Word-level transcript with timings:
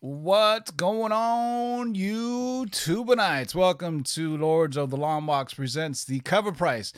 What's 0.00 0.70
going 0.70 1.10
on, 1.10 1.96
YouTubeites? 1.96 3.52
Welcome 3.52 4.04
to 4.04 4.36
Lords 4.36 4.76
of 4.76 4.90
the 4.90 4.96
Long 4.96 5.26
Box 5.26 5.54
presents 5.54 6.04
the 6.04 6.20
cover 6.20 6.52
price 6.52 6.92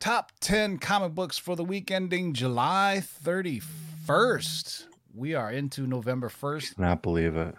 top 0.00 0.32
10 0.40 0.78
comic 0.78 1.14
books 1.14 1.38
for 1.38 1.54
the 1.54 1.62
week 1.62 1.92
ending 1.92 2.32
July 2.32 3.00
31st. 3.24 4.86
We 5.14 5.36
are 5.36 5.52
into 5.52 5.86
November 5.86 6.28
1st. 6.28 6.80
Not 6.80 7.00
believe 7.00 7.36
it. 7.36 7.54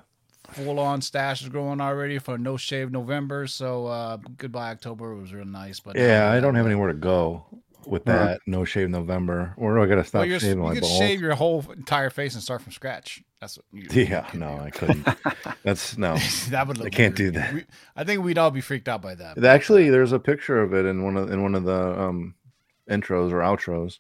Full 0.49 0.77
on 0.77 1.02
stash 1.02 1.41
is 1.41 1.47
growing 1.47 1.79
already 1.79 2.20
for 2.20 2.38
no 2.38 2.57
shave 2.57 2.91
November. 2.91 3.47
So 3.47 3.88
uh, 3.88 4.18
goodbye 4.36 4.71
October. 4.71 5.13
It 5.13 5.21
was 5.21 5.34
real 5.34 5.45
nice, 5.45 5.79
but 5.79 5.95
Yeah, 5.95 6.29
I 6.29 6.41
don't 6.41 6.55
have 6.55 6.65
anywhere 6.65 6.89
to 6.89 6.93
go 6.93 7.45
with 7.88 8.05
that. 8.05 8.41
No 8.45 8.65
shave 8.65 8.89
November. 8.89 9.54
Where 9.57 9.77
Or 9.77 9.79
I 9.84 9.86
gotta 9.88 10.04
stop 10.04 10.27
Well, 10.27 10.39
shaving 10.39 10.57
you 10.57 10.63
my 10.63 10.79
balls. 10.79 10.97
shave 10.97 11.21
your 11.21 11.36
whole 11.36 11.66
entire 11.75 12.09
face 12.09 12.34
and 12.34 12.43
start 12.43 12.61
from 12.61 12.71
scratch. 12.71 13.23
That's 13.41 13.57
what 13.57 13.66
you, 13.73 14.04
yeah, 14.05 14.27
you 14.34 14.39
no, 14.39 14.55
do. 14.57 14.61
I 14.63 14.70
couldn't. 14.70 15.07
That's 15.63 15.98
no. 15.98 16.16
that 16.49 16.67
would 16.67 16.77
look 16.77 16.88
I 16.88 16.90
can't 16.90 17.17
weird. 17.17 17.34
do 17.34 17.40
that. 17.40 17.54
We- 17.54 17.66
I 17.95 18.04
think 18.04 18.23
we'd 18.23 18.38
all 18.38 18.52
be 18.52 18.62
freaked 18.62 18.88
out 18.88 19.02
by 19.02 19.16
that. 19.16 19.43
Actually, 19.43 19.90
there's 19.90 20.12
a 20.12 20.20
picture 20.20 20.62
of 20.62 20.73
it 20.73 20.85
in 20.85 21.04
one 21.04 21.17
of 21.17 21.31
in 21.31 21.41
one 21.43 21.55
of 21.55 21.63
the 21.63 21.99
um 21.99 22.35
intros 22.90 23.31
or 23.31 23.40
outros 23.40 23.99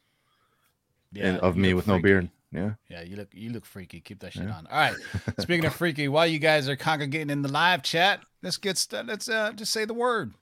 and, 1.19 1.37
of 1.39 1.55
me 1.57 1.73
with 1.73 1.87
no 1.87 1.99
beard. 1.99 2.29
Yeah. 2.51 2.73
Yeah, 2.87 3.01
you 3.01 3.15
look 3.15 3.29
you 3.33 3.49
look 3.49 3.65
freaky. 3.65 3.99
Keep 3.99 4.19
that 4.19 4.33
shit 4.33 4.43
Yeah. 4.43 4.53
on. 4.55 4.67
All 4.67 4.77
right. 4.77 4.95
Speaking 5.39 5.65
of 5.65 5.73
freaky, 5.73 6.07
while 6.07 6.27
you 6.27 6.39
guys 6.39 6.69
are 6.69 6.75
congregating 6.75 7.29
in 7.31 7.41
the 7.41 7.51
live 7.51 7.81
chat, 7.81 8.21
let's 8.43 8.57
get 8.57 8.77
st- 8.77 9.07
let's 9.07 9.27
uh, 9.27 9.51
just 9.53 9.71
say 9.73 9.85
the 9.85 9.93
word. 9.93 10.33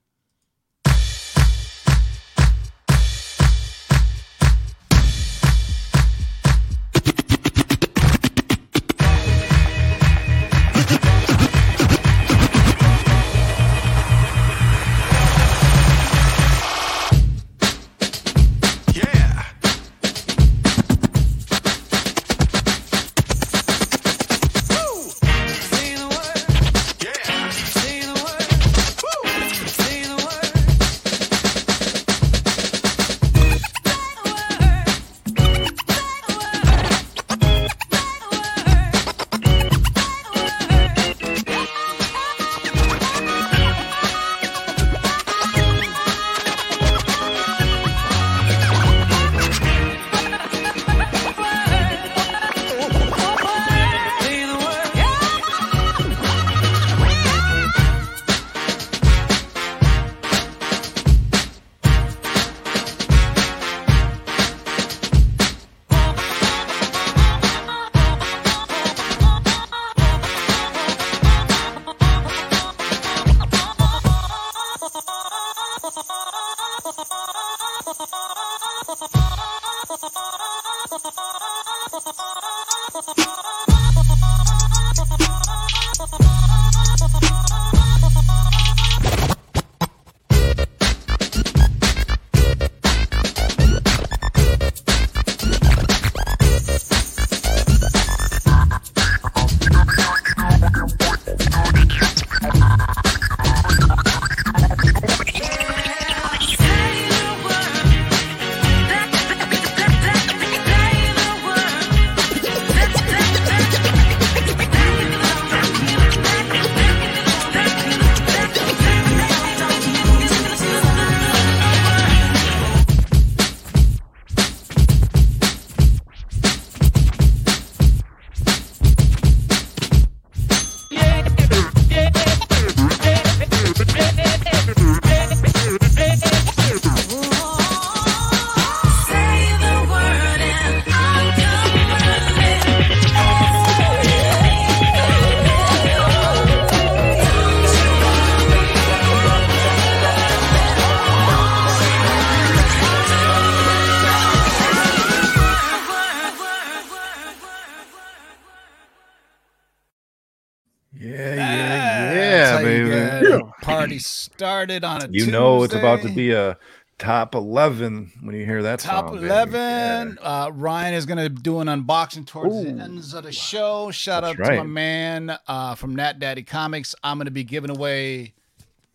Started 164.41 164.83
on 164.83 165.03
a 165.03 165.07
You 165.11 165.27
know 165.27 165.61
it's 165.63 165.75
about 165.75 166.01
to 166.01 166.09
be 166.09 166.31
a 166.31 166.57
top 166.97 167.35
eleven 167.35 168.11
when 168.21 168.35
you 168.35 168.43
hear 168.43 168.63
that 168.63 168.79
Top 168.79 169.09
song, 169.09 169.15
baby. 169.17 169.27
11. 169.27 170.17
Uh, 170.19 170.49
Ryan 170.53 170.93
is 170.95 171.05
going 171.05 171.19
to 171.19 171.29
do 171.29 171.59
an 171.59 171.67
unboxing 171.67 172.25
towards 172.25 172.63
the 172.63 172.69
ends 172.69 173.13
of 173.13 173.23
the 173.23 173.31
show. 173.31 173.91
Shout 173.91 174.23
That's 174.23 174.39
out 174.39 174.45
to 174.45 174.57
my 174.57 174.63
man 174.63 175.37
uh, 175.47 175.75
from 175.75 175.95
Nat 175.95 176.17
Daddy 176.19 176.41
Comics. 176.41 176.95
I'm 177.03 177.17
going 177.17 177.25
to 177.25 177.31
be 177.31 177.43
giving 177.43 177.69
away 177.69 178.33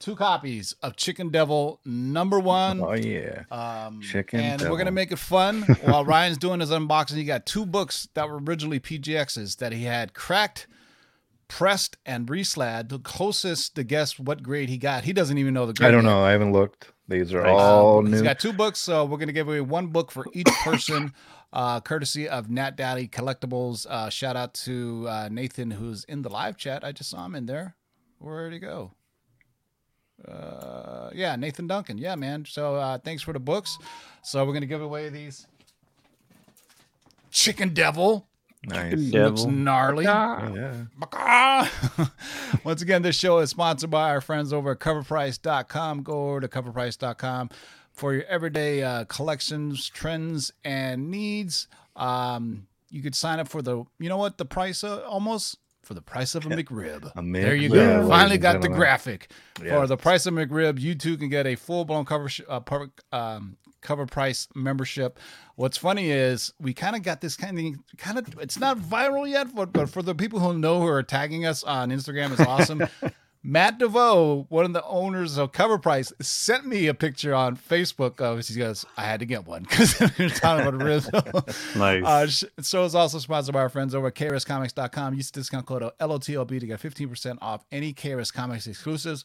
two 0.01 0.17
copies 0.17 0.75
of 0.83 0.97
Chicken 0.97 1.31
Devil 1.31 1.79
number 1.85 2.41
one. 2.41 2.81
Oh 2.81 2.93
yeah. 2.95 3.45
Um, 3.53 4.01
Chicken 4.03 4.41
and 4.41 4.63
we're 4.63 4.79
gonna 4.79 4.91
make 4.91 5.13
it 5.13 5.19
fun 5.19 5.63
while 5.85 6.05
Ryan's 6.13 6.39
doing 6.39 6.59
his 6.59 6.71
unboxing. 6.71 7.15
He 7.15 7.25
got 7.25 7.47
two 7.47 7.65
books 7.65 8.09
that 8.15 8.29
were 8.29 8.39
originally 8.39 8.81
PGXs 8.81 9.59
that 9.59 9.73
he 9.73 9.85
had 9.85 10.13
cracked, 10.13 10.67
pressed, 11.49 11.97
and 12.05 12.27
reslabbed. 12.27 12.89
The 12.89 12.99
closest 12.99 13.75
to 13.77 13.85
guess 13.85 14.19
what 14.19 14.43
grade 14.43 14.69
he 14.69 14.79
got. 14.79 15.05
He 15.05 15.13
doesn't 15.13 15.39
even 15.39 15.55
know 15.55 15.67
the 15.67 15.73
grade. 15.73 15.89
I 15.89 15.91
don't 15.91 16.05
yet. 16.05 16.11
know. 16.11 16.23
I 16.25 16.33
haven't 16.33 16.53
looked. 16.53 16.93
These 17.09 17.33
are 17.35 17.47
Um, 17.47 17.55
all 17.57 18.01
He's 18.03 18.11
new. 18.11 18.17
He's 18.17 18.23
got 18.23 18.39
two 18.41 18.53
books, 18.53 18.81
so 18.81 19.05
we're 19.05 19.19
gonna 19.19 19.33
give 19.33 19.47
away 19.49 19.61
one 19.61 19.89
book 19.89 20.11
for 20.11 20.27
each 20.33 20.49
person, 20.65 21.13
uh, 21.53 21.81
courtesy 21.81 22.29
of 22.29 22.51
Nat 22.51 22.77
Daddy 22.77 23.07
Collectibles. 23.07 23.87
Uh, 23.87 24.11
shout 24.11 24.35
out 24.37 24.55
to 24.55 25.07
uh, 25.09 25.29
Nathan, 25.31 25.71
who's 25.71 26.03
in 26.05 26.23
the 26.23 26.29
live 26.29 26.57
chat. 26.57 26.83
I 26.85 26.91
just 26.93 27.11
saw 27.11 27.25
him 27.25 27.35
in 27.37 27.47
there. 27.47 27.77
Where'd 28.19 28.53
he 28.53 28.59
go? 28.59 28.93
Uh, 30.27 31.11
yeah, 31.15 31.37
Nathan 31.37 31.67
Duncan. 31.67 31.99
Yeah, 31.99 32.17
man. 32.17 32.45
So 32.49 32.75
uh, 32.77 32.99
thanks 32.99 33.23
for 33.23 33.33
the 33.33 33.39
books. 33.39 33.79
So 34.23 34.45
we're 34.45 34.55
gonna 34.55 34.67
give 34.67 34.83
away 34.83 35.09
these 35.09 35.47
Chicken 37.31 37.75
Devil. 37.75 38.27
Nice. 38.67 38.95
Looks 38.97 39.45
gnarly. 39.45 40.05
Yeah. 40.05 40.85
Baka! 40.99 41.71
Once 42.65 42.83
again, 42.83 43.03
this 43.03 43.17
show 43.17 43.39
is 43.39 43.51
sponsored 43.51 43.91
by 43.91 44.11
our 44.11 44.21
friends 44.21 44.53
over 44.53 44.73
at 44.73 44.79
coverprice.com. 44.81 46.03
Go 46.03 46.31
over 46.31 46.41
to 46.41 46.49
coverprice.com 46.49 47.51
for 47.93 48.13
your 48.15 48.25
everyday 48.25 48.83
uh, 48.83 49.05
collections, 49.05 49.89
trends, 49.89 50.53
and 50.65 51.11
needs. 51.11 51.69
Um, 51.97 52.67
you 52.91 53.03
could 53.03 53.15
sign 53.15 53.41
up 53.41 53.49
for 53.49 53.63
the, 53.63 53.85
you 53.99 54.09
know 54.09 54.17
what, 54.19 54.39
the 54.39 54.45
price 54.45 54.85
uh, 54.85 55.03
almost 55.09 55.57
for 55.83 55.95
the 55.95 56.03
price 56.03 56.35
of 56.35 56.45
a 56.47 56.49
McRib. 56.51 57.11
A 57.17 57.33
there 57.33 57.55
you 57.55 57.69
go. 57.69 57.75
ladies 57.77 58.09
Finally 58.09 58.39
got 58.39 58.53
the 58.55 58.59
gentlemen. 58.59 58.79
graphic 58.79 59.31
for 59.55 59.87
the 59.87 59.97
price 59.97 60.27
of 60.27 60.35
McRib. 60.35 60.81
You 60.81 60.95
too 60.95 61.17
can 61.17 61.29
get 61.29 61.47
a 61.47 61.55
full 61.57 61.85
blown 61.85 62.05
cover 62.05 62.29
sh- 62.29 62.41
uh, 62.49 62.61
per- 62.61 62.91
um, 63.13 63.57
cover 63.81 64.07
price 64.07 64.49
membership. 64.55 65.19
What's 65.55 65.77
funny 65.77 66.11
is 66.11 66.53
we 66.61 66.75
kind 66.75 66.97
of 66.97 67.03
got 67.03 67.21
this 67.21 67.37
kind 67.37 67.59
of 67.59 67.97
kind 67.99 68.19
of 68.19 68.39
it's 68.41 68.59
not 68.59 68.79
viral 68.79 69.29
yet, 69.29 69.55
but 69.55 69.73
but 69.73 69.89
for 69.89 70.03
the 70.03 70.15
people 70.15 70.41
who 70.41 70.59
know 70.59 70.81
who 70.81 70.87
are 70.87 71.03
tagging 71.03 71.47
us 71.47 71.63
on 71.63 71.91
Instagram, 71.91 72.33
it's 72.33 72.41
awesome. 72.41 72.87
Matt 73.49 73.79
DeVoe, 73.79 74.47
one 74.49 74.65
of 74.65 74.73
the 74.73 74.85
owners 74.85 75.39
of 75.39 75.53
Cover 75.53 75.79
Price, 75.79 76.13
sent 76.21 76.67
me 76.67 76.89
a 76.89 76.95
picture 76.95 77.33
on 77.33 77.57
Facebook 77.57 78.21
of 78.21 78.45
he 78.45 78.57
goes, 78.57 78.85
I 78.97 79.05
had 79.05 79.21
to 79.21 79.27
get 79.27 79.47
one 79.47 79.63
because 79.71 80.01
we 80.19 80.25
were 80.25 80.31
talking 80.31 80.67
about 80.67 80.83
ribs. 80.83 81.09
Nice. 81.77 82.43
Uh, 82.43 82.61
so 82.61 82.85
it's 82.85 82.97
also 82.97 83.21
sponsored 83.21 83.53
by 83.53 83.61
our 83.61 83.69
friends 83.69 83.95
over 83.95 84.09
at 84.09 84.17
KRSComics.com. 84.17 85.15
Use 85.15 85.31
the 85.31 85.39
discount 85.41 85.65
code 85.65 85.83
LOTLB 86.01 86.59
to 86.59 86.67
get 86.67 86.81
15% 86.81 87.39
off 87.41 87.65
any 87.71 87.95
KRS 87.95 88.33
Comics 88.33 88.67
exclusives. 88.67 89.25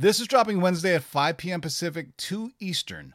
This 0.00 0.20
is 0.20 0.28
dropping 0.28 0.60
Wednesday 0.60 0.94
at 0.94 1.02
5 1.02 1.36
p.m. 1.38 1.60
Pacific, 1.60 2.16
2 2.18 2.52
Eastern. 2.60 3.14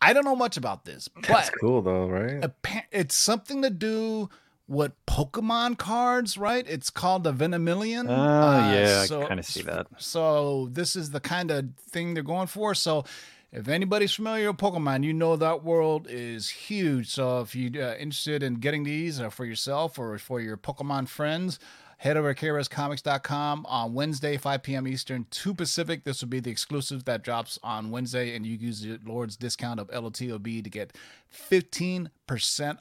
I 0.00 0.14
don't 0.14 0.24
know 0.24 0.34
much 0.34 0.56
about 0.56 0.86
this, 0.86 1.06
That's 1.28 1.50
but 1.50 1.60
cool 1.60 1.82
though, 1.82 2.08
right? 2.08 2.42
it's 2.90 3.14
something 3.14 3.60
to 3.60 3.68
do 3.68 4.30
with 4.66 4.92
Pokemon 5.06 5.76
cards, 5.76 6.38
right? 6.38 6.64
It's 6.66 6.88
called 6.88 7.24
the 7.24 7.32
Venomillion. 7.34 8.06
Oh, 8.08 8.72
yeah, 8.74 9.00
I 9.02 9.06
so- 9.06 9.26
kind 9.26 9.38
of 9.38 9.44
see 9.44 9.60
that. 9.64 9.86
so 9.98 10.70
this 10.72 10.96
is 10.96 11.10
the 11.10 11.20
kind 11.20 11.50
of 11.50 11.74
thing 11.78 12.14
they're 12.14 12.22
going 12.22 12.46
for. 12.46 12.74
So 12.74 13.04
if 13.52 13.68
anybody's 13.68 14.14
familiar 14.14 14.50
with 14.50 14.56
Pokemon, 14.60 15.04
you 15.04 15.12
know 15.12 15.36
that 15.36 15.62
world 15.62 16.06
is 16.08 16.48
huge. 16.48 17.08
So 17.10 17.42
if 17.42 17.54
you're 17.54 17.84
uh, 17.84 17.96
interested 17.96 18.42
in 18.42 18.54
getting 18.54 18.84
these 18.84 19.20
uh, 19.20 19.28
for 19.28 19.44
yourself 19.44 19.98
or 19.98 20.16
for 20.16 20.40
your 20.40 20.56
Pokemon 20.56 21.06
friends, 21.08 21.58
head 22.04 22.18
over 22.18 22.34
to 22.34 22.46
KRSComics.com 22.46 23.64
on 23.66 23.94
Wednesday, 23.94 24.36
5 24.36 24.62
p.m. 24.62 24.86
Eastern, 24.86 25.26
2 25.30 25.54
Pacific. 25.54 26.04
This 26.04 26.20
will 26.20 26.28
be 26.28 26.38
the 26.38 26.50
exclusive 26.50 27.06
that 27.06 27.24
drops 27.24 27.58
on 27.62 27.90
Wednesday, 27.90 28.36
and 28.36 28.44
you 28.44 28.58
use 28.58 28.82
the 28.82 29.00
Lord's 29.06 29.38
discount 29.38 29.80
of 29.80 29.88
LOTLB 29.88 30.62
to 30.62 30.68
get 30.68 30.94
15% 31.34 32.78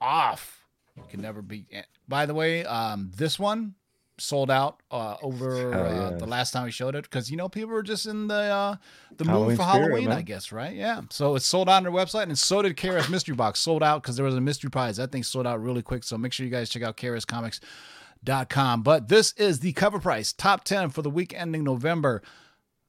off. 0.00 0.64
You 0.96 1.02
can 1.10 1.20
never 1.20 1.42
be. 1.42 1.66
By 2.08 2.24
the 2.24 2.32
way, 2.32 2.64
um, 2.64 3.12
this 3.14 3.38
one 3.38 3.74
sold 4.16 4.50
out 4.50 4.80
uh, 4.90 5.16
over 5.20 5.72
Hell 5.72 5.84
uh, 5.84 6.10
the 6.16 6.26
last 6.26 6.52
time 6.52 6.64
we 6.64 6.70
showed 6.70 6.94
it 6.94 7.04
because 7.04 7.30
you 7.30 7.36
know 7.36 7.48
people 7.48 7.72
were 7.72 7.82
just 7.82 8.06
in 8.06 8.28
the 8.28 8.34
uh, 8.34 8.76
the 9.16 9.24
Halloween 9.24 9.48
mood 9.48 9.56
for 9.58 9.64
spirit, 9.64 9.82
Halloween, 9.84 10.08
man. 10.08 10.18
I 10.18 10.22
guess, 10.22 10.50
right? 10.50 10.74
Yeah. 10.74 11.02
So 11.10 11.34
it's 11.34 11.44
sold 11.44 11.68
out 11.68 11.76
on 11.76 11.82
their 11.82 11.92
website, 11.92 12.24
and 12.24 12.38
so 12.38 12.62
did 12.62 12.78
KRS 12.78 13.10
Mystery 13.10 13.34
Box. 13.34 13.60
Sold 13.60 13.82
out 13.82 14.02
because 14.02 14.16
there 14.16 14.24
was 14.24 14.34
a 14.34 14.40
mystery 14.40 14.70
prize. 14.70 14.96
That 14.96 15.12
thing 15.12 15.22
sold 15.22 15.46
out 15.46 15.62
really 15.62 15.82
quick. 15.82 16.04
So 16.04 16.16
make 16.16 16.32
sure 16.32 16.46
you 16.46 16.52
guys 16.52 16.70
check 16.70 16.82
out 16.82 16.96
KRSComics.com. 18.24 18.82
But 18.82 19.08
this 19.08 19.32
is 19.36 19.60
the 19.60 19.72
cover 19.72 19.98
price 19.98 20.32
top 20.32 20.64
ten 20.64 20.90
for 20.90 21.02
the 21.02 21.10
week 21.10 21.34
ending 21.36 21.64
November 21.64 22.22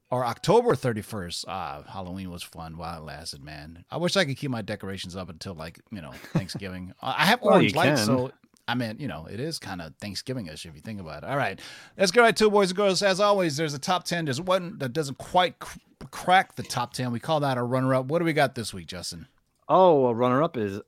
or 0.09 0.25
October 0.25 0.75
31st. 0.75 1.45
Uh, 1.47 1.83
Halloween 1.91 2.29
was 2.29 2.43
fun 2.43 2.77
while 2.77 2.99
it 3.01 3.05
lasted, 3.05 3.43
man. 3.43 3.83
I 3.89 3.97
wish 3.97 4.15
I 4.15 4.25
could 4.25 4.37
keep 4.37 4.51
my 4.51 4.61
decorations 4.61 5.15
up 5.15 5.29
until 5.29 5.55
like, 5.55 5.79
you 5.91 6.01
know, 6.01 6.11
Thanksgiving. 6.33 6.93
I 7.01 7.25
have 7.25 7.41
Well, 7.41 7.55
orange 7.55 7.75
lights, 7.75 8.05
so 8.05 8.31
I 8.67 8.75
mean, 8.75 8.97
you 8.99 9.07
know, 9.07 9.27
it 9.29 9.39
is 9.39 9.59
kind 9.59 9.81
of 9.81 9.95
Thanksgiving-ish 9.97 10.65
if 10.65 10.75
you 10.75 10.81
think 10.81 11.01
about 11.01 11.23
it. 11.23 11.29
All 11.29 11.35
right, 11.37 11.59
let's 11.97 12.11
get 12.11 12.21
right 12.21 12.35
to 12.37 12.45
it, 12.47 12.51
boys 12.51 12.69
and 12.69 12.77
girls. 12.77 13.01
As 13.01 13.19
always, 13.19 13.57
there's 13.57 13.73
a 13.73 13.79
top 13.79 14.03
10. 14.05 14.25
There's 14.25 14.39
one 14.39 14.77
that 14.77 14.93
doesn't 14.93 15.17
quite 15.17 15.59
cr- 15.59 15.79
crack 16.11 16.55
the 16.55 16.63
top 16.63 16.93
10. 16.93 17.11
We 17.11 17.19
call 17.19 17.39
that 17.41 17.57
a 17.57 17.63
runner-up. 17.63 18.05
What 18.05 18.19
do 18.19 18.25
we 18.25 18.33
got 18.33 18.55
this 18.55 18.73
week, 18.73 18.87
Justin? 18.87 19.27
Oh, 19.67 20.05
a 20.07 20.13
runner 20.13 20.41
up 20.43 20.55
is 20.55 20.79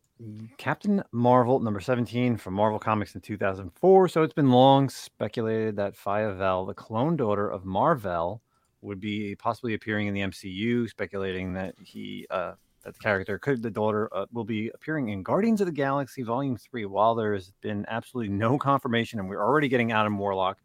Captain 0.58 1.04
Marvel 1.12 1.60
number 1.60 1.82
17 1.82 2.38
from 2.38 2.54
Mar-Vell 2.54 2.80
Comics 2.80 3.16
in 3.16 3.22
2004. 3.22 4.08
So 4.08 4.24
it's 4.24 4.34
been 4.34 4.50
long 4.50 4.90
speculated 4.90 5.76
that 5.76 5.96
Phyla-Vell, 5.96 6.66
the 6.66 6.74
clone 6.74 7.18
daughter 7.18 7.50
of 7.50 7.66
Marvel, 7.66 8.42
would 8.82 9.00
be 9.00 9.36
possibly 9.36 9.74
appearing 9.74 10.08
in 10.08 10.14
the 10.14 10.22
MCU, 10.22 10.90
speculating 10.90 11.54
that 11.54 11.76
he 11.84 12.28
uh 12.30 12.54
that 12.84 12.94
the 12.94 13.00
character 13.00 13.40
could 13.40 13.64
the 13.64 13.72
daughter 13.72 14.10
uh, 14.16 14.28
will 14.32 14.46
be 14.46 14.70
appearing 14.76 15.10
in 15.10 15.24
Guardians 15.24 15.60
of 15.60 15.66
the 15.66 15.74
Galaxy 15.74 16.22
Volume 16.22 16.56
3 16.56 16.86
while 16.86 17.16
there's 17.16 17.52
been 17.62 17.84
absolutely 17.90 18.32
no 18.32 18.60
confirmation 18.60 19.20
and 19.20 19.28
we're 19.28 19.44
already 19.44 19.68
getting 19.68 19.92
Adam 19.92 20.18
Warlock 20.20 20.60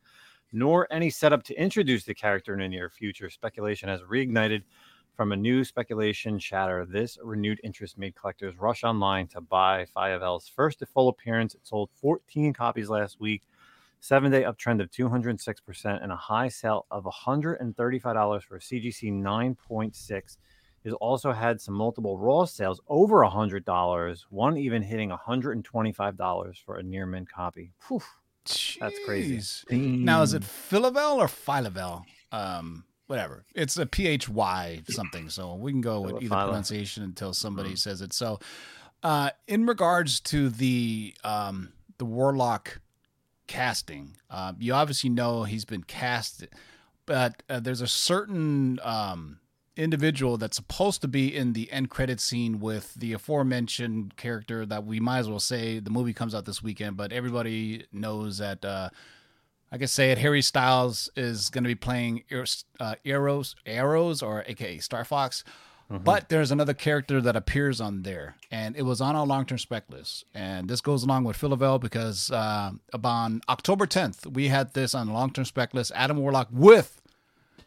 nor 0.52 0.86
any 0.90 1.10
setup 1.10 1.42
to 1.44 1.54
introduce 1.54 2.04
the 2.04 2.14
character 2.14 2.52
in 2.52 2.60
the 2.60 2.68
near 2.68 2.90
future. 2.90 3.30
Speculation 3.30 3.88
has 3.88 4.00
reignited 4.02 4.62
from 5.20 5.32
a 5.32 5.36
new 5.36 5.62
speculation 5.62 6.38
chatter. 6.38 6.86
This 6.86 7.18
renewed 7.22 7.60
interest 7.62 7.98
made 7.98 8.14
collectors 8.14 8.56
rush 8.58 8.84
online 8.84 9.26
to 9.26 9.42
buy 9.42 9.84
Phyla-Vell's 9.94 10.48
first 10.48 10.82
full 10.94 11.10
appearance. 11.10 11.54
It 11.54 11.66
sold 11.66 11.90
14 12.00 12.54
copies 12.54 12.88
last 12.88 13.20
week, 13.20 13.42
seven 14.00 14.32
day 14.32 14.44
uptrend 14.44 14.80
of 14.80 14.90
206%, 14.90 16.02
and 16.02 16.10
a 16.10 16.16
high 16.16 16.48
sale 16.48 16.86
of 16.90 17.04
$135 17.04 18.42
for 18.42 18.56
a 18.56 18.60
CGC 18.60 19.12
9.6. 19.12 20.38
Has 20.84 20.94
also 20.94 21.32
had 21.32 21.60
some 21.60 21.74
multiple 21.74 22.16
raw 22.16 22.46
sales 22.46 22.80
over 22.88 23.16
$100, 23.16 24.24
one 24.30 24.56
even 24.56 24.82
hitting 24.82 25.10
$125 25.10 26.56
for 26.64 26.78
a 26.78 26.82
near 26.82 27.04
mint 27.04 27.30
copy. 27.30 27.74
Phew. 27.86 28.00
That's 28.80 28.98
crazy. 29.04 29.36
Now, 30.02 30.22
is 30.22 30.32
it 30.32 30.44
Phyla-Vell 30.44 31.20
or 31.20 31.26
Phyla-Vell? 31.26 32.06
Um, 32.32 32.84
whatever. 33.10 33.44
It's 33.56 33.76
a 33.76 33.86
P 33.86 34.06
H 34.06 34.28
Y 34.28 34.82
something. 34.88 35.28
So 35.28 35.56
we 35.56 35.72
can 35.72 35.80
go 35.80 36.00
with 36.00 36.22
either 36.22 36.28
pronunciation 36.28 37.02
until 37.02 37.34
somebody 37.34 37.74
says 37.74 38.00
it. 38.00 38.12
So, 38.12 38.38
uh, 39.02 39.30
in 39.48 39.66
regards 39.66 40.20
to 40.20 40.48
the 40.48 41.14
um, 41.24 41.72
the 41.98 42.04
Warlock 42.04 42.80
casting, 43.48 44.16
uh, 44.30 44.52
you 44.60 44.72
obviously 44.72 45.10
know 45.10 45.42
he's 45.42 45.64
been 45.64 45.82
cast, 45.82 46.46
but 47.04 47.42
uh, 47.50 47.58
there's 47.58 47.80
a 47.80 47.88
certain 47.88 48.78
um, 48.84 49.40
individual 49.76 50.36
that's 50.36 50.56
supposed 50.56 51.00
to 51.00 51.08
be 51.08 51.34
in 51.34 51.52
the 51.52 51.72
end 51.72 51.90
credit 51.90 52.20
scene 52.20 52.60
with 52.60 52.94
the 52.94 53.12
aforementioned 53.12 54.16
character 54.16 54.64
that 54.64 54.84
we 54.84 55.00
might 55.00 55.18
as 55.18 55.28
well 55.28 55.40
say 55.40 55.80
the 55.80 55.90
movie 55.90 56.12
comes 56.12 56.32
out 56.32 56.44
this 56.44 56.62
weekend, 56.62 56.96
but 56.96 57.12
everybody 57.12 57.86
knows 57.92 58.38
that. 58.38 58.64
Uh, 59.70 59.74
I 59.74 59.78
can 59.78 59.88
say 59.88 60.10
it. 60.10 60.18
Harry 60.18 60.42
Styles 60.42 61.10
is 61.16 61.50
going 61.50 61.64
to 61.64 61.68
be 61.68 61.74
playing 61.74 62.24
uh, 62.80 62.94
Eros, 63.04 63.56
Eros, 63.66 64.22
or 64.22 64.44
AKA 64.46 64.78
Star 64.78 65.04
Fox. 65.04 65.44
But 65.92 66.28
there's 66.28 66.52
another 66.52 66.72
character 66.72 67.20
that 67.20 67.34
appears 67.34 67.80
on 67.80 68.02
there, 68.02 68.36
and 68.48 68.76
it 68.76 68.82
was 68.82 69.00
on 69.00 69.16
our 69.16 69.26
long-term 69.26 69.58
spec 69.58 69.90
list. 69.90 70.24
And 70.32 70.70
this 70.70 70.80
goes 70.80 71.02
along 71.02 71.24
with 71.24 71.36
Phyla-Vell 71.36 71.80
because 71.80 72.30
uh, 72.30 72.70
on 73.02 73.40
October 73.48 73.88
10th 73.88 74.24
we 74.24 74.46
had 74.48 74.72
this 74.72 74.94
on 74.94 75.08
the 75.08 75.12
long-term 75.12 75.46
spec 75.46 75.74
list. 75.74 75.90
Adam 75.96 76.18
Warlock 76.18 76.46
with 76.52 77.02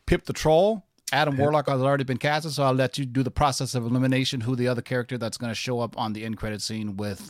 Pip 0.05 0.23
the 0.23 0.31
Troll. 0.31 0.85
Adam 1.11 1.35
Warlock 1.35 1.67
has 1.67 1.81
already 1.81 2.05
been 2.05 2.17
casted, 2.17 2.53
so 2.53 2.63
I'll 2.63 2.73
let 2.73 2.97
you 2.97 3.05
do 3.05 3.23
the 3.23 3.29
process 3.29 3.75
of 3.75 3.85
elimination. 3.85 4.39
Who 4.41 4.55
the 4.55 4.69
other 4.69 4.81
character 4.81 5.17
that's 5.17 5.37
going 5.37 5.51
to 5.51 5.55
show 5.55 5.81
up 5.81 5.97
on 5.97 6.13
the 6.13 6.23
end 6.23 6.37
credit 6.37 6.61
scene 6.61 6.95
with 6.95 7.29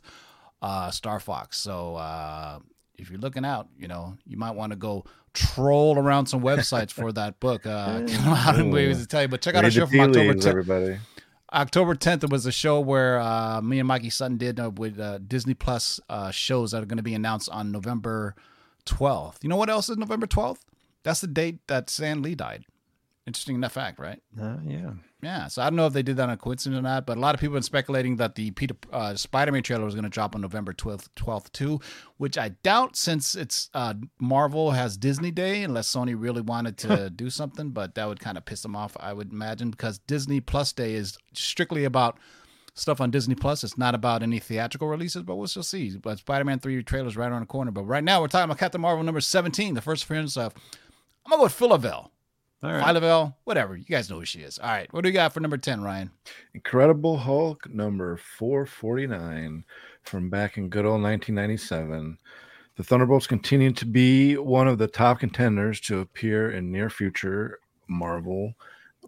uh, 0.61 0.91
Star 0.91 1.19
Fox. 1.19 1.57
So 1.57 1.95
uh, 1.95 2.59
if 2.97 3.09
you're 3.09 3.19
looking 3.19 3.45
out, 3.45 3.67
you 3.77 3.87
know 3.87 4.17
you 4.25 4.37
might 4.37 4.51
want 4.51 4.71
to 4.71 4.75
go 4.75 5.05
troll 5.33 5.97
around 5.97 6.27
some 6.27 6.41
websites 6.41 6.91
for 6.91 7.11
that 7.11 7.39
book. 7.39 7.65
Uh, 7.65 7.69
I 7.95 7.99
don't 7.99 8.25
know 8.25 8.33
how 8.33 8.51
to 8.51 8.63
ways 8.63 9.01
to 9.01 9.07
tell 9.07 9.23
you, 9.23 9.27
but 9.27 9.41
check 9.41 9.55
out 9.55 9.63
our 9.65 9.71
show 9.71 9.85
from 9.85 9.99
October 9.99 10.33
10th. 10.33 10.45
everybody. 10.45 10.99
October 11.51 11.93
10th, 11.93 12.23
it 12.23 12.31
was 12.31 12.47
a 12.47 12.51
show 12.51 12.79
where 12.79 13.19
uh, 13.19 13.61
me 13.61 13.77
and 13.77 13.87
Mikey 13.87 14.09
Sutton 14.09 14.37
did 14.37 14.59
uh, 14.59 14.71
with 14.71 14.99
uh, 14.99 15.19
Disney 15.19 15.53
Plus 15.53 15.99
uh, 16.09 16.31
shows 16.31 16.71
that 16.71 16.81
are 16.81 16.87
going 16.87 16.97
to 16.97 17.03
be 17.03 17.13
announced 17.13 17.47
on 17.49 17.71
November 17.71 18.33
12th. 18.87 19.43
You 19.43 19.49
know 19.49 19.55
what 19.55 19.69
else 19.69 19.87
is 19.87 19.97
November 19.97 20.25
12th? 20.25 20.61
That's 21.03 21.21
the 21.21 21.27
date 21.27 21.59
that 21.67 21.91
Stan 21.91 22.23
Lee 22.23 22.33
died. 22.33 22.65
Interesting 23.27 23.55
enough 23.55 23.73
fact, 23.73 23.99
right? 23.99 24.19
Uh, 24.39 24.57
yeah. 24.65 24.91
Yeah, 25.23 25.47
so 25.47 25.61
I 25.61 25.65
don't 25.65 25.77
know 25.77 25.87
if 25.87 25.93
they 25.93 26.03
did 26.03 26.17
that 26.17 26.23
on 26.23 26.31
a 26.31 26.37
coincidence 26.37 26.77
or 26.77 26.81
not, 26.81 27.05
but 27.05 27.17
a 27.17 27.19
lot 27.21 27.33
of 27.33 27.39
people 27.39 27.55
are 27.57 27.61
speculating 27.61 28.17
that 28.17 28.35
the 28.35 28.51
Peter 28.51 28.75
uh, 28.91 29.15
Spider-Man 29.15 29.63
trailer 29.63 29.85
was 29.85 29.95
going 29.95 30.03
to 30.03 30.09
drop 30.09 30.35
on 30.35 30.41
November 30.41 30.73
12th, 30.73 31.07
12th 31.15 31.51
too, 31.53 31.79
which 32.17 32.37
I 32.37 32.49
doubt 32.49 32.95
since 32.95 33.33
it's 33.33 33.69
uh, 33.73 33.93
Marvel 34.19 34.71
has 34.71 34.97
Disney 34.97 35.31
Day, 35.31 35.63
unless 35.63 35.89
Sony 35.89 36.15
really 36.17 36.41
wanted 36.41 36.77
to 36.79 37.09
do 37.15 37.29
something, 37.29 37.69
but 37.69 37.95
that 37.95 38.07
would 38.07 38.19
kind 38.19 38.37
of 38.37 38.45
piss 38.45 38.61
them 38.61 38.75
off, 38.75 38.97
I 38.99 39.13
would 39.13 39.31
imagine, 39.31 39.71
because 39.71 39.99
Disney 39.99 40.41
Plus 40.41 40.73
Day 40.73 40.95
is 40.95 41.17
strictly 41.33 41.85
about 41.85 42.19
stuff 42.73 42.99
on 42.99 43.11
Disney 43.11 43.35
Plus. 43.35 43.63
It's 43.63 43.77
not 43.77 43.95
about 43.95 44.23
any 44.23 44.39
theatrical 44.39 44.87
releases, 44.87 45.23
but 45.23 45.35
we'll 45.35 45.47
still 45.47 45.63
see. 45.63 45.95
But 45.95 46.19
Spider-Man 46.19 46.59
3 46.59 46.83
trailer's 46.83 47.15
right 47.15 47.31
around 47.31 47.41
the 47.41 47.47
corner. 47.47 47.71
But 47.71 47.83
right 47.83 48.03
now 48.03 48.19
we're 48.19 48.27
talking 48.27 48.45
about 48.45 48.57
Captain 48.57 48.81
Marvel 48.81 49.03
number 49.03 49.21
17, 49.21 49.73
the 49.73 49.81
first 49.81 50.03
appearance 50.03 50.35
of, 50.35 50.53
I'm 51.25 51.29
going 51.29 51.37
to 51.37 51.37
go 51.37 51.43
with 51.43 51.57
Phyla-Vell. 51.57 52.11
All 52.63 52.71
right. 52.71 52.83
Phyla-Vell, 52.83 53.37
whatever. 53.43 53.75
You 53.75 53.83
guys 53.83 54.09
know 54.09 54.19
who 54.19 54.25
she 54.25 54.39
is. 54.39 54.57
All 54.57 54.69
right. 54.69 54.91
What 54.93 55.03
do 55.03 55.09
we 55.09 55.11
got 55.13 55.33
for 55.33 55.41
number 55.41 55.57
10, 55.57 55.81
Ryan? 55.81 56.11
Incredible 56.53 57.17
Hulk 57.17 57.69
number 57.69 58.15
449 58.37 59.65
from 60.03 60.29
back 60.29 60.57
in 60.57 60.69
good 60.69 60.85
old 60.85 61.01
1997. 61.01 62.17
The 62.77 62.83
Thunderbolts 62.83 63.27
continue 63.27 63.73
to 63.73 63.85
be 63.85 64.37
one 64.37 64.69
of 64.69 64.77
the 64.77 64.87
top 64.87 65.19
contenders 65.19 65.81
to 65.81 65.99
appear 65.99 66.51
in 66.51 66.71
near 66.71 66.89
future 66.89 67.59
Marvel 67.89 68.53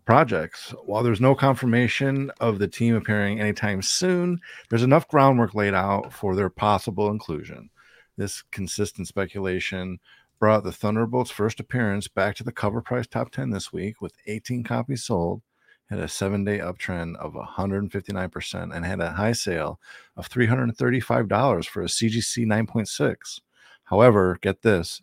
projects. 0.05 0.73
While 0.85 1.03
there's 1.03 1.21
no 1.21 1.33
confirmation 1.33 2.31
of 2.41 2.59
the 2.59 2.67
team 2.67 2.95
appearing 2.95 3.39
anytime 3.39 3.81
soon, 3.81 4.41
there's 4.69 4.83
enough 4.83 5.07
groundwork 5.07 5.55
laid 5.55 5.73
out 5.73 6.11
for 6.11 6.35
their 6.35 6.49
possible 6.49 7.09
inclusion. 7.09 7.69
This 8.17 8.43
consistent 8.51 9.07
speculation 9.07 9.99
brought 10.45 10.63
the 10.63 10.71
Thunderbolts' 10.71 11.31
first 11.31 11.59
appearance 11.59 12.07
back 12.07 12.35
to 12.35 12.43
the 12.43 12.51
cover 12.51 12.79
price 12.79 13.07
top 13.07 13.31
10 13.31 13.49
this 13.49 13.73
week 13.73 13.99
with 13.99 14.13
18 14.27 14.63
copies 14.63 15.03
sold, 15.03 15.41
had 15.89 15.97
a 15.97 16.07
seven 16.07 16.43
day 16.43 16.59
uptrend 16.59 17.15
of 17.15 17.33
159%, 17.33 18.75
and 18.75 18.85
had 18.85 18.99
a 18.99 19.09
high 19.09 19.31
sale 19.31 19.79
of 20.15 20.29
$335 20.29 21.65
for 21.65 21.81
a 21.81 21.85
CGC 21.85 22.45
9.6. 22.45 23.39
However, 23.85 24.37
get 24.39 24.61
this 24.61 25.01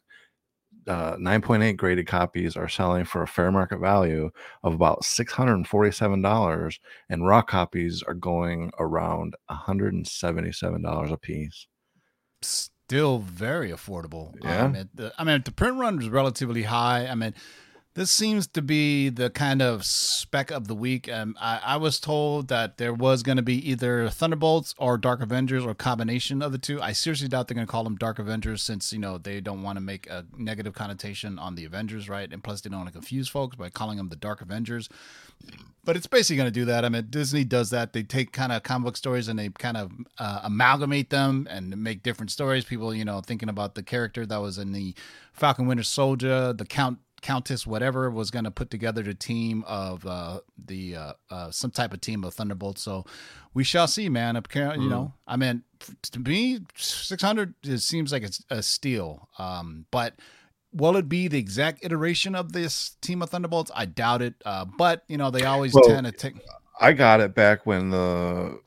uh, 0.86 1.16
9.8 1.16 1.76
graded 1.76 2.06
copies 2.06 2.56
are 2.56 2.68
selling 2.68 3.04
for 3.04 3.24
a 3.24 3.26
fair 3.26 3.50
market 3.50 3.80
value 3.80 4.30
of 4.62 4.74
about 4.74 5.02
$647, 5.02 6.78
and 7.08 7.26
raw 7.26 7.42
copies 7.42 8.00
are 8.04 8.14
going 8.14 8.70
around 8.78 9.34
$177 9.50 11.10
a 11.10 11.16
piece. 11.16 11.66
Still 12.88 13.18
very 13.18 13.70
affordable. 13.70 14.34
Yeah. 14.42 14.64
Um, 14.64 14.88
the, 14.94 15.12
I 15.18 15.24
mean, 15.24 15.42
the 15.44 15.52
print 15.52 15.78
run 15.78 16.02
is 16.02 16.08
relatively 16.08 16.62
high. 16.64 17.06
I 17.06 17.14
mean, 17.14 17.34
this 17.94 18.10
seems 18.10 18.46
to 18.46 18.62
be 18.62 19.10
the 19.10 19.28
kind 19.28 19.60
of 19.60 19.84
spec 19.84 20.50
of 20.50 20.66
the 20.66 20.74
week. 20.74 21.12
Um, 21.12 21.36
I, 21.38 21.60
I 21.62 21.76
was 21.76 22.00
told 22.00 22.48
that 22.48 22.78
there 22.78 22.94
was 22.94 23.22
going 23.22 23.36
to 23.36 23.42
be 23.42 23.70
either 23.70 24.08
Thunderbolts 24.08 24.74
or 24.78 24.96
Dark 24.96 25.20
Avengers 25.20 25.64
or 25.64 25.74
combination 25.74 26.40
of 26.40 26.52
the 26.52 26.58
two. 26.58 26.80
I 26.80 26.92
seriously 26.92 27.28
doubt 27.28 27.48
they're 27.48 27.54
going 27.54 27.66
to 27.66 27.70
call 27.70 27.84
them 27.84 27.96
Dark 27.96 28.18
Avengers 28.18 28.62
since 28.62 28.92
you 28.94 28.98
know 28.98 29.18
they 29.18 29.42
don't 29.42 29.62
want 29.62 29.76
to 29.76 29.80
make 29.80 30.08
a 30.08 30.24
negative 30.38 30.72
connotation 30.72 31.38
on 31.38 31.54
the 31.54 31.66
Avengers, 31.66 32.08
right? 32.08 32.32
And 32.32 32.42
plus, 32.42 32.62
they 32.62 32.70
don't 32.70 32.80
want 32.80 32.88
to 32.88 32.98
confuse 32.98 33.28
folks 33.28 33.56
by 33.56 33.68
calling 33.68 33.98
them 33.98 34.08
the 34.08 34.16
Dark 34.16 34.40
Avengers. 34.40 34.88
But 35.84 35.96
it's 35.96 36.06
basically 36.06 36.36
going 36.36 36.46
to 36.46 36.52
do 36.52 36.64
that. 36.66 36.84
I 36.84 36.88
mean, 36.88 37.08
Disney 37.10 37.44
does 37.44 37.70
that. 37.70 37.92
They 37.92 38.04
take 38.04 38.32
kind 38.32 38.52
of 38.52 38.62
comic 38.62 38.84
book 38.84 38.96
stories 38.96 39.28
and 39.28 39.38
they 39.38 39.48
kind 39.48 39.76
of 39.76 39.90
uh, 40.18 40.40
amalgamate 40.44 41.10
them 41.10 41.46
and 41.50 41.76
make 41.76 42.02
different 42.02 42.30
stories. 42.30 42.64
People, 42.64 42.94
you 42.94 43.04
know, 43.04 43.20
thinking 43.20 43.48
about 43.48 43.74
the 43.74 43.82
character 43.82 44.24
that 44.24 44.40
was 44.40 44.58
in 44.58 44.72
the 44.72 44.94
Falcon 45.32 45.66
Winter 45.66 45.82
Soldier, 45.82 46.52
the 46.52 46.64
Count 46.64 46.98
Countess, 47.22 47.66
whatever, 47.66 48.10
was 48.10 48.30
going 48.30 48.44
to 48.44 48.50
put 48.50 48.70
together 48.70 49.02
the 49.02 49.14
team 49.14 49.64
of 49.66 50.04
uh, 50.06 50.40
the 50.62 50.96
uh, 50.96 51.12
uh, 51.30 51.50
some 51.50 51.70
type 51.70 51.94
of 51.94 52.00
team 52.00 52.24
of 52.24 52.34
Thunderbolts. 52.34 52.82
So 52.82 53.04
we 53.54 53.64
shall 53.64 53.86
see, 53.86 54.08
man. 54.08 54.36
Apparently, 54.36 54.84
you 54.84 54.90
know, 54.90 55.14
I 55.26 55.36
mean, 55.36 55.62
to 56.10 56.20
me, 56.20 56.60
six 56.76 57.22
hundred 57.22 57.54
it 57.62 57.78
seems 57.78 58.12
like 58.12 58.22
it's 58.22 58.44
a 58.50 58.62
steal. 58.62 59.28
Um, 59.38 59.86
but 59.90 60.14
will 60.72 60.96
it 60.96 61.08
be 61.08 61.28
the 61.28 61.38
exact 61.38 61.84
iteration 61.84 62.34
of 62.34 62.52
this 62.52 62.96
team 63.00 63.22
of 63.22 63.30
Thunderbolts? 63.30 63.70
I 63.74 63.86
doubt 63.86 64.22
it. 64.22 64.34
Uh, 64.44 64.64
but 64.64 65.04
you 65.08 65.16
know, 65.16 65.30
they 65.30 65.44
always 65.44 65.74
Well, 65.74 65.84
tend 65.84 66.06
to 66.06 66.12
take. 66.12 66.34
I 66.80 66.92
got 66.92 67.20
it 67.20 67.34
back 67.34 67.64
when 67.66 67.90
the 67.90 68.58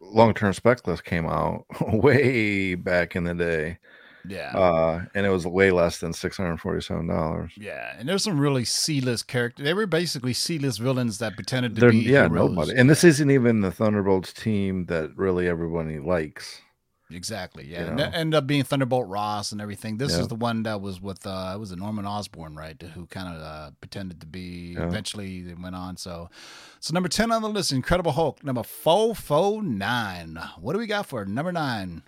long 0.00 0.34
term 0.34 0.52
spec 0.52 0.86
list 0.86 1.04
came 1.04 1.26
out, 1.26 1.64
way 1.80 2.74
back 2.74 3.14
in 3.14 3.24
the 3.24 3.34
day. 3.34 3.78
Yeah. 4.26 4.56
Uh, 4.56 5.04
and 5.14 5.24
it 5.26 5.30
was 5.30 5.46
way 5.46 5.70
less 5.70 5.98
than 5.98 6.12
$647. 6.12 7.50
yeah, 7.56 7.94
and 7.98 8.08
there's 8.08 8.24
some 8.24 8.38
really 8.38 8.64
C-list 8.64 9.26
characters. 9.28 9.64
They 9.64 9.74
were 9.74 9.86
basically 9.86 10.32
C-list 10.32 10.78
villains 10.80 11.18
that 11.18 11.34
pretended 11.34 11.74
to 11.76 11.80
They're, 11.80 11.90
be 11.90 11.98
yeah, 11.98 12.28
heroes. 12.28 12.50
nobody. 12.50 12.76
And 12.76 12.88
this 12.90 13.04
isn't 13.04 13.30
even 13.30 13.60
the 13.60 13.70
Thunderbolts 13.72 14.32
team 14.32 14.86
that 14.86 15.16
really 15.16 15.48
everybody 15.48 15.98
likes. 15.98 16.60
Exactly. 17.12 17.64
Yeah. 17.66 17.88
You 17.90 17.94
know? 17.96 18.10
ended 18.14 18.36
up 18.38 18.46
being 18.46 18.62
Thunderbolt 18.62 19.08
Ross 19.08 19.50
and 19.50 19.60
everything. 19.60 19.96
This 19.96 20.12
Yeah. 20.12 20.20
is 20.20 20.28
the 20.28 20.36
one 20.36 20.62
that 20.62 20.80
was 20.80 21.00
with 21.00 21.26
uh 21.26 21.50
it 21.56 21.58
was 21.58 21.72
a 21.72 21.76
Norman 21.76 22.06
Osborn, 22.06 22.54
right? 22.54 22.80
Who 22.80 23.06
kind 23.06 23.34
of 23.34 23.42
uh 23.42 23.70
pretended 23.80 24.20
to 24.20 24.28
be 24.28 24.74
Yeah. 24.78 24.86
eventually 24.86 25.42
they 25.42 25.54
went 25.54 25.74
on. 25.74 25.96
So 25.96 26.30
so 26.78 26.94
number 26.94 27.08
10 27.08 27.32
on 27.32 27.42
the 27.42 27.48
list, 27.48 27.72
Incredible 27.72 28.12
Hulk. 28.12 28.44
Number 28.44 28.62
449. 28.62 30.38
What 30.60 30.74
do 30.74 30.78
we 30.78 30.86
got 30.86 31.06
for 31.06 31.24
number 31.24 31.50
nine? 31.50 32.02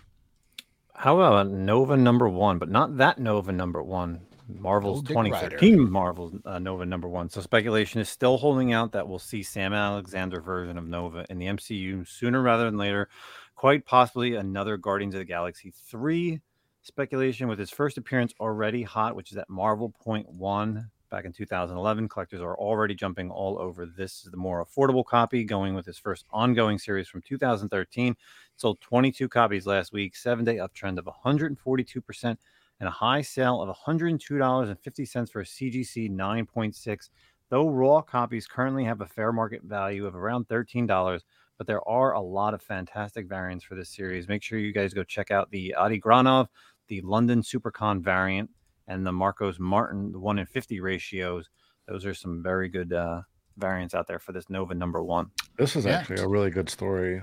How 1.03 1.19
about 1.19 1.51
Nova 1.51 1.97
number 1.97 2.29
one, 2.29 2.59
but 2.59 2.69
not 2.69 2.95
that 2.95 3.19
Nova 3.19 3.51
number 3.51 3.83
one? 3.83 4.21
Marvel's 4.47 4.99
Old 4.99 5.07
Dick 5.07 5.17
2013 5.17 5.91
Marvel's 5.91 6.33
uh, 6.45 6.59
Nova 6.59 6.85
number 6.85 7.09
one. 7.09 7.29
So 7.29 7.41
speculation 7.41 7.99
is 7.99 8.07
still 8.07 8.37
holding 8.37 8.71
out 8.71 8.93
that 8.93 9.05
we'll 9.05 9.19
see 9.19 9.43
Sam 9.43 9.73
Alexander 9.73 10.39
version 10.39 10.77
of 10.77 10.87
Nova 10.87 11.25
in 11.29 11.39
the 11.39 11.47
MCU 11.47 12.07
sooner 12.07 12.41
rather 12.41 12.63
than 12.63 12.77
later. 12.77 13.09
Quite 13.53 13.85
possibly 13.85 14.35
another 14.35 14.77
Guardians 14.77 15.13
of 15.13 15.19
the 15.19 15.25
Galaxy 15.25 15.73
3 15.89 16.39
speculation 16.83 17.49
with 17.49 17.59
his 17.59 17.69
first 17.69 17.97
appearance 17.97 18.33
already 18.39 18.83
hot, 18.83 19.13
which 19.13 19.33
is 19.33 19.37
at 19.37 19.49
Marvel 19.49 19.93
Point 20.01 20.29
One 20.29 20.89
back 21.13 21.25
in 21.25 21.31
2011. 21.31 22.09
Collectors 22.09 22.41
are 22.41 22.57
already 22.57 22.95
jumping 22.95 23.29
all 23.29 23.59
over 23.59 23.85
this 23.85 24.25
is 24.25 24.31
the 24.31 24.37
more 24.37 24.65
affordable 24.65 25.05
copy, 25.05 25.43
going 25.43 25.75
with 25.75 25.85
his 25.85 25.99
first 25.99 26.25
ongoing 26.31 26.79
series 26.79 27.07
from 27.07 27.21
2013. 27.21 28.15
Sold 28.55 28.81
22 28.81 29.29
copies 29.29 29.67
last 29.67 29.93
week, 29.93 30.15
seven 30.15 30.43
day 30.43 30.55
uptrend 30.55 30.97
of 30.97 31.05
142%, 31.05 32.23
and 32.23 32.37
a 32.81 32.89
high 32.89 33.21
sale 33.21 33.61
of 33.61 33.69
$102.50 33.77 35.31
for 35.31 35.41
a 35.41 35.45
CGC 35.45 36.09
9.6. 36.09 37.09
Though 37.49 37.69
raw 37.69 38.01
copies 38.01 38.47
currently 38.47 38.83
have 38.85 39.01
a 39.01 39.05
fair 39.05 39.31
market 39.31 39.61
value 39.61 40.07
of 40.07 40.15
around 40.15 40.47
$13, 40.47 41.21
but 41.59 41.67
there 41.67 41.87
are 41.87 42.13
a 42.13 42.21
lot 42.21 42.55
of 42.55 42.63
fantastic 42.63 43.27
variants 43.27 43.63
for 43.63 43.75
this 43.75 43.89
series. 43.89 44.27
Make 44.27 44.41
sure 44.41 44.57
you 44.57 44.73
guys 44.73 44.95
go 44.95 45.03
check 45.03 45.29
out 45.29 45.51
the 45.51 45.75
Adi 45.75 46.01
Granov, 46.01 46.47
the 46.87 47.01
London 47.01 47.43
Supercon 47.43 48.01
variant, 48.01 48.49
and 48.87 49.05
the 49.05 49.11
Marcos 49.11 49.59
Martin, 49.59 50.11
the 50.11 50.19
1 50.19 50.39
in 50.39 50.45
50 50.45 50.79
ratios. 50.79 51.49
Those 51.87 52.05
are 52.05 52.13
some 52.13 52.41
very 52.43 52.69
good 52.69 52.93
uh, 52.93 53.21
variants 53.57 53.93
out 53.93 54.07
there 54.07 54.19
for 54.19 54.31
this 54.31 54.49
Nova 54.49 54.73
number 54.73 55.03
one. 55.03 55.31
This 55.57 55.75
is 55.75 55.85
Yeah. 55.85 55.91
actually 55.99 56.21
a 56.21 56.27
really 56.27 56.49
good 56.49 56.69
story. 56.69 57.21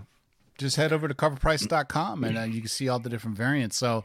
just 0.59 0.77
head 0.77 0.93
over 0.93 1.09
to 1.09 1.15
coverprice.com 1.15 2.23
and 2.25 2.37
uh, 2.39 2.43
you 2.43 2.61
can 2.61 2.69
see 2.69 2.89
all 2.89 2.99
the 2.99 3.09
different 3.09 3.37
variants. 3.37 3.77
So 3.79 4.05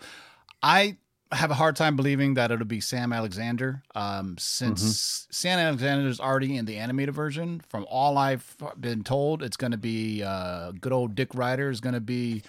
I 0.63 0.95
have 1.31 1.51
a 1.51 1.55
hard 1.55 1.75
time 1.75 1.95
believing 1.97 2.35
that 2.35 2.49
it'll 2.51 2.65
be 2.65 2.79
Sam 2.79 3.11
Alexander 3.11 3.83
um, 3.93 4.37
since 4.37 5.27
Sam 5.31 5.59
Alexander 5.59 6.07
is 6.07 6.19
already 6.21 6.55
in 6.55 6.63
the 6.65 6.77
animated 6.77 7.13
version. 7.13 7.61
From 7.67 7.85
all 7.89 8.17
I've 8.17 8.55
been 8.79 9.03
told, 9.03 9.43
it's 9.43 9.57
going 9.57 9.71
to 9.71 9.77
be 9.77 10.23
uh, 10.23 10.71
good 10.79 10.93
old 10.93 11.15
Dick 11.15 11.35
Rider 11.35 11.69
is 11.69 11.81
going 11.81 11.95
to 11.95 11.99
be 11.99 12.43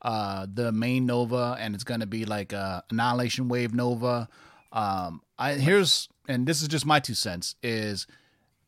uh, 0.00 0.46
the 0.52 0.72
main 0.72 1.04
Nova 1.04 1.56
and 1.60 1.74
it's 1.74 1.84
going 1.84 2.00
to 2.00 2.06
be 2.06 2.24
like 2.24 2.52
a 2.54 2.82
Annihilation 2.90 3.48
Wave 3.48 3.74
Nova. 3.74 4.28
Um, 4.72 5.22
I 5.38 5.54
here's 5.54 6.08
and 6.28 6.46
this 6.46 6.62
is 6.62 6.68
just 6.68 6.86
my 6.86 7.00
two 7.00 7.14
cents 7.14 7.56
is 7.62 8.06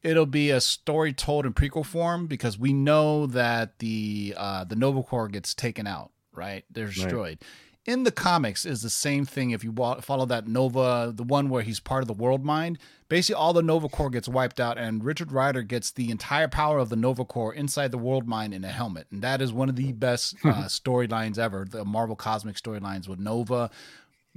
it'll 0.02 0.26
be 0.26 0.50
a 0.50 0.61
story 0.61 1.12
told 1.12 1.47
in 1.47 1.54
prequel 1.54 1.87
form 1.87 2.26
because 2.26 2.59
we 2.59 2.73
know 2.73 3.26
that 3.26 3.78
the 3.78 4.35
uh, 4.37 4.64
the 4.64 4.76
Nova 4.76 5.02
Corps 5.02 5.28
gets 5.28 5.54
taken 5.54 5.87
out, 5.87 6.11
right? 6.32 6.64
They're 6.71 6.87
destroyed. 6.88 7.38
In 7.85 8.04
the 8.04 8.12
comics, 8.12 8.64
is 8.64 8.82
the 8.82 8.90
same 8.90 9.25
thing. 9.25 9.50
If 9.50 9.64
you 9.64 9.75
follow 10.02 10.25
that 10.26 10.47
Nova, 10.47 11.12
the 11.12 11.25
one 11.25 11.49
where 11.49 11.62
he's 11.62 11.80
part 11.80 12.02
of 12.02 12.06
the 12.06 12.14
World 12.14 12.44
Mind, 12.44 12.78
basically 13.09 13.40
all 13.40 13.52
the 13.52 13.61
Nova 13.61 13.88
Corps 13.88 14.09
gets 14.09 14.28
wiped 14.28 14.61
out, 14.61 14.78
and 14.78 15.02
Richard 15.02 15.32
Rider 15.32 15.62
gets 15.62 15.90
the 15.90 16.12
entire 16.12 16.47
power 16.47 16.78
of 16.78 16.90
the 16.90 16.97
Nova 16.97 17.25
Corps 17.25 17.52
inside 17.52 17.90
the 17.90 17.99
World 17.99 18.28
Mind 18.28 18.54
in 18.54 18.64
a 18.64 18.68
helmet, 18.68 19.09
and 19.11 19.21
that 19.23 19.42
is 19.42 19.52
one 19.52 19.68
of 19.68 19.75
the 19.75 19.90
best 19.90 20.37
uh, 20.44 20.49
storylines 20.66 21.38
ever. 21.38 21.66
The 21.68 21.85
Marvel 21.85 22.14
Cosmic 22.14 22.54
storylines 22.54 23.09
with 23.09 23.18
Nova. 23.18 23.68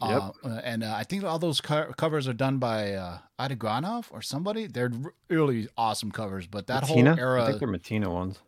Uh, 0.01 0.31
uh, 0.43 0.61
and 0.63 0.83
uh, 0.83 0.93
I 0.93 1.03
think 1.03 1.23
all 1.23 1.39
those 1.39 1.61
co- 1.61 1.91
covers 1.93 2.27
are 2.27 2.33
done 2.33 2.57
by 2.57 2.93
uh, 2.93 3.19
Adi 3.39 3.55
Granov 3.55 4.07
or 4.11 4.21
somebody. 4.21 4.67
They're 4.67 4.91
really 5.29 5.69
awesome 5.77 6.11
covers, 6.11 6.47
but 6.47 6.67
that 6.67 6.83
Mattina? 6.83 7.07
whole 7.09 7.19
era, 7.19 7.43
I 7.43 7.47
think 7.47 7.59
they're 7.59 7.69
Mattina 7.69 8.11
ones. 8.11 8.39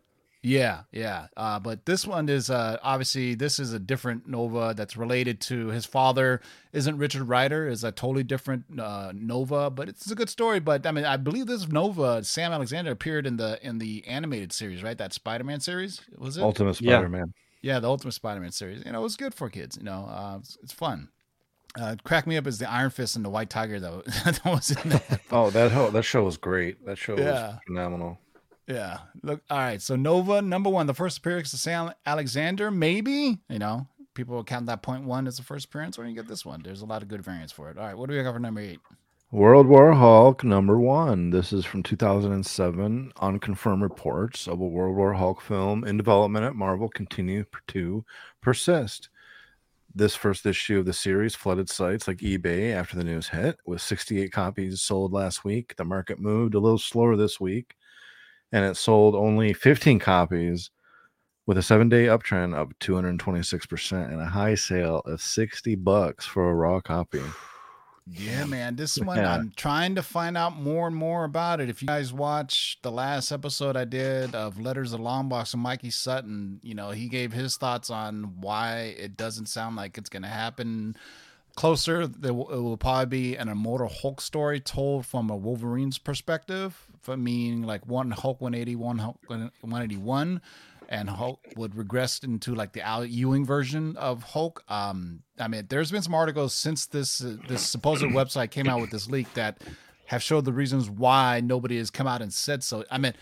yeah, 0.42 0.82
yeah. 0.92 1.28
Uh, 1.38 1.58
but 1.58 1.86
this 1.86 2.06
one 2.06 2.28
is 2.28 2.50
uh, 2.50 2.76
obviously 2.82 3.34
this 3.34 3.58
is 3.58 3.72
a 3.72 3.78
different 3.78 4.28
Nova 4.28 4.74
that's 4.76 4.98
related 4.98 5.40
to 5.42 5.68
his 5.68 5.86
father. 5.86 6.42
Isn't 6.74 6.98
Richard 6.98 7.22
Rider? 7.22 7.66
Is 7.66 7.82
a 7.82 7.92
totally 7.92 8.24
different 8.24 8.78
uh, 8.78 9.12
Nova, 9.14 9.70
but 9.70 9.88
it's 9.88 10.10
a 10.10 10.14
good 10.14 10.28
story. 10.28 10.60
But 10.60 10.86
I 10.86 10.92
mean, 10.92 11.06
I 11.06 11.16
believe 11.16 11.46
this 11.46 11.66
Nova 11.66 12.22
Sam 12.24 12.52
Alexander 12.52 12.90
appeared 12.90 13.26
in 13.26 13.38
the 13.38 13.58
in 13.66 13.78
the 13.78 14.06
animated 14.06 14.52
series, 14.52 14.82
right? 14.82 14.98
That 14.98 15.14
Spider 15.14 15.44
Man 15.44 15.60
series 15.60 16.02
was 16.18 16.36
it? 16.36 16.42
Ultimate 16.42 16.74
Spider 16.74 17.08
Man. 17.08 17.32
Yeah, 17.60 17.80
the 17.80 17.88
Ultimate 17.88 18.12
Spider-Man 18.12 18.52
series. 18.52 18.84
You 18.84 18.92
know, 18.92 19.00
it 19.00 19.02
was 19.02 19.16
good 19.16 19.34
for 19.34 19.50
kids. 19.50 19.76
You 19.76 19.82
know, 19.82 20.06
uh, 20.08 20.36
it's, 20.38 20.56
it's 20.62 20.72
fun. 20.72 21.08
Uh, 21.78 21.94
crack 22.04 22.26
me 22.26 22.36
up 22.36 22.46
is 22.46 22.58
the 22.58 22.70
Iron 22.70 22.90
Fist 22.90 23.14
and 23.16 23.24
the 23.24 23.28
White 23.30 23.50
Tiger 23.50 23.78
though. 23.78 24.02
that 24.24 24.40
was 24.44 24.70
in 24.70 24.88
there. 24.90 25.20
Oh, 25.30 25.50
that 25.50 25.70
ho- 25.70 25.90
that 25.90 26.02
show 26.02 26.24
was 26.24 26.36
great. 26.36 26.84
That 26.86 26.98
show 26.98 27.16
Yeah. 27.16 27.24
was 27.52 27.54
phenomenal. 27.66 28.18
Yeah. 28.66 28.98
Look. 29.22 29.42
All 29.48 29.58
right. 29.58 29.80
So 29.80 29.94
Nova 29.96 30.42
number 30.42 30.70
one, 30.70 30.86
the 30.86 30.94
first 30.94 31.18
appearance 31.18 31.52
of 31.52 31.60
Sam 31.60 31.92
Alexander. 32.04 32.70
Maybe 32.70 33.38
you 33.48 33.58
know 33.58 33.86
people 34.14 34.34
will 34.34 34.44
count 34.44 34.66
that 34.66 34.82
point 34.82 35.04
one 35.04 35.26
as 35.26 35.36
the 35.36 35.42
first 35.42 35.66
appearance, 35.66 35.98
or 35.98 36.06
you 36.06 36.14
get 36.14 36.26
this 36.28 36.44
one. 36.44 36.62
There's 36.62 36.82
a 36.82 36.86
lot 36.86 37.02
of 37.02 37.08
good 37.08 37.22
variants 37.22 37.52
for 37.52 37.70
it. 37.70 37.78
All 37.78 37.84
right. 37.84 37.96
What 37.96 38.08
do 38.10 38.16
we 38.16 38.22
got 38.22 38.32
for 38.34 38.40
number 38.40 38.60
eight? 38.60 38.80
World 39.30 39.66
War 39.66 39.92
Hulk 39.92 40.42
number 40.42 40.78
one. 40.80 41.30
This 41.30 41.52
is 41.52 41.66
from 41.66 41.82
2007. 41.82 43.12
Unconfirmed 43.20 43.82
reports 43.82 44.48
of 44.48 44.58
a 44.60 44.66
World 44.66 44.96
War 44.96 45.12
Hulk 45.12 45.42
film 45.42 45.84
in 45.84 45.98
development 45.98 46.46
at 46.46 46.54
Marvel 46.54 46.88
continue 46.88 47.44
to 47.68 48.04
persist. 48.40 49.10
This 49.98 50.14
first 50.14 50.46
issue 50.46 50.78
of 50.78 50.86
the 50.86 50.92
series 50.92 51.34
flooded 51.34 51.68
sites 51.68 52.06
like 52.06 52.18
eBay 52.18 52.72
after 52.72 52.94
the 52.94 53.02
news 53.02 53.26
hit, 53.26 53.58
with 53.66 53.80
68 53.80 54.30
copies 54.30 54.80
sold 54.80 55.12
last 55.12 55.44
week. 55.44 55.74
The 55.74 55.84
market 55.84 56.20
moved 56.20 56.54
a 56.54 56.60
little 56.60 56.78
slower 56.78 57.16
this 57.16 57.40
week, 57.40 57.74
and 58.52 58.64
it 58.64 58.76
sold 58.76 59.16
only 59.16 59.52
15 59.52 59.98
copies 59.98 60.70
with 61.48 61.58
a 61.58 61.64
seven 61.64 61.88
day 61.88 62.04
uptrend 62.04 62.54
of 62.54 62.70
226% 62.78 64.12
and 64.12 64.20
a 64.20 64.24
high 64.24 64.54
sale 64.54 65.00
of 65.04 65.20
60 65.20 65.74
bucks 65.74 66.24
for 66.24 66.48
a 66.48 66.54
raw 66.54 66.80
copy. 66.80 67.24
Yeah, 68.10 68.44
man. 68.44 68.76
This 68.76 68.96
one, 68.98 69.18
Yeah. 69.18 69.34
I'm 69.34 69.52
trying 69.56 69.94
to 69.96 70.02
find 70.02 70.36
out 70.36 70.56
more 70.60 70.86
and 70.86 70.96
more 70.96 71.24
about 71.24 71.60
it. 71.60 71.68
If 71.68 71.82
you 71.82 71.88
guys 71.88 72.12
watch 72.12 72.78
the 72.82 72.90
last 72.90 73.30
episode 73.32 73.76
I 73.76 73.84
did 73.84 74.34
of 74.34 74.58
Letters 74.60 74.92
of 74.92 75.00
Longbox 75.00 75.52
and 75.54 75.62
Mikey 75.62 75.90
Sutton, 75.90 76.60
you 76.62 76.74
know, 76.74 76.90
he 76.90 77.08
gave 77.08 77.32
his 77.32 77.56
thoughts 77.56 77.90
on 77.90 78.40
why 78.40 78.94
it 78.98 79.16
doesn't 79.16 79.46
sound 79.46 79.76
like 79.76 79.98
it's 79.98 80.08
going 80.08 80.22
to 80.22 80.28
happen 80.28 80.96
closer. 81.54 82.02
It 82.02 82.30
will 82.34 82.76
probably 82.76 83.06
be 83.06 83.36
an 83.36 83.48
immortal 83.48 83.88
Hulk 83.88 84.20
story 84.20 84.60
told 84.60 85.04
from 85.04 85.28
a 85.28 85.36
Wolverine's 85.36 85.98
perspective, 85.98 86.86
for 87.02 87.16
meaning 87.16 87.62
like 87.62 87.86
one 87.86 88.10
Hulk 88.10 88.40
180, 88.40 88.76
one 88.76 88.98
Hulk 88.98 89.18
181 89.28 90.40
and 90.88 91.10
Hulk 91.10 91.40
would 91.56 91.74
regress 91.74 92.18
into 92.20 92.54
like 92.54 92.72
the 92.72 92.80
Al 92.80 93.04
Ewing 93.04 93.44
version 93.44 93.96
of 93.96 94.22
Hulk. 94.22 94.64
Um, 94.68 95.22
I 95.38 95.48
mean, 95.48 95.66
there's 95.68 95.90
been 95.90 96.02
some 96.02 96.14
articles 96.14 96.54
since 96.54 96.86
this 96.86 97.22
uh, 97.22 97.36
this 97.48 97.62
supposed 97.62 98.02
website 98.04 98.50
came 98.50 98.68
out 98.68 98.80
with 98.80 98.90
this 98.90 99.08
leak 99.08 99.32
that 99.34 99.62
have 100.06 100.22
showed 100.22 100.44
the 100.44 100.52
reasons 100.52 100.88
why 100.88 101.40
nobody 101.40 101.76
has 101.76 101.90
come 101.90 102.06
out 102.06 102.22
and 102.22 102.32
said 102.32 102.64
so. 102.64 102.84
I 102.90 102.96
mean, 102.98 103.12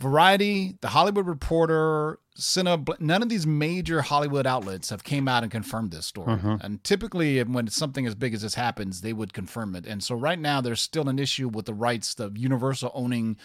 Variety, 0.00 0.78
The 0.80 0.88
Hollywood 0.88 1.26
Reporter, 1.26 2.18
Cine, 2.36 2.98
none 2.98 3.22
of 3.22 3.28
these 3.28 3.46
major 3.46 4.00
Hollywood 4.00 4.46
outlets 4.46 4.88
have 4.88 5.04
came 5.04 5.28
out 5.28 5.42
and 5.42 5.52
confirmed 5.52 5.90
this 5.92 6.06
story. 6.06 6.32
And 6.62 6.82
typically, 6.82 7.40
when 7.44 7.68
something 7.68 8.06
as 8.06 8.14
big 8.14 8.32
as 8.32 8.40
this 8.40 8.54
happens, 8.54 9.02
they 9.02 9.12
would 9.12 9.34
confirm 9.34 9.76
it. 9.76 9.86
And 9.86 10.02
so 10.02 10.14
right 10.14 10.38
now, 10.38 10.62
there's 10.62 10.80
still 10.80 11.08
an 11.10 11.18
issue 11.18 11.48
with 11.48 11.66
the 11.66 11.74
rights 11.74 12.18
of 12.18 12.38
Universal 12.38 12.90
owning 12.94 13.36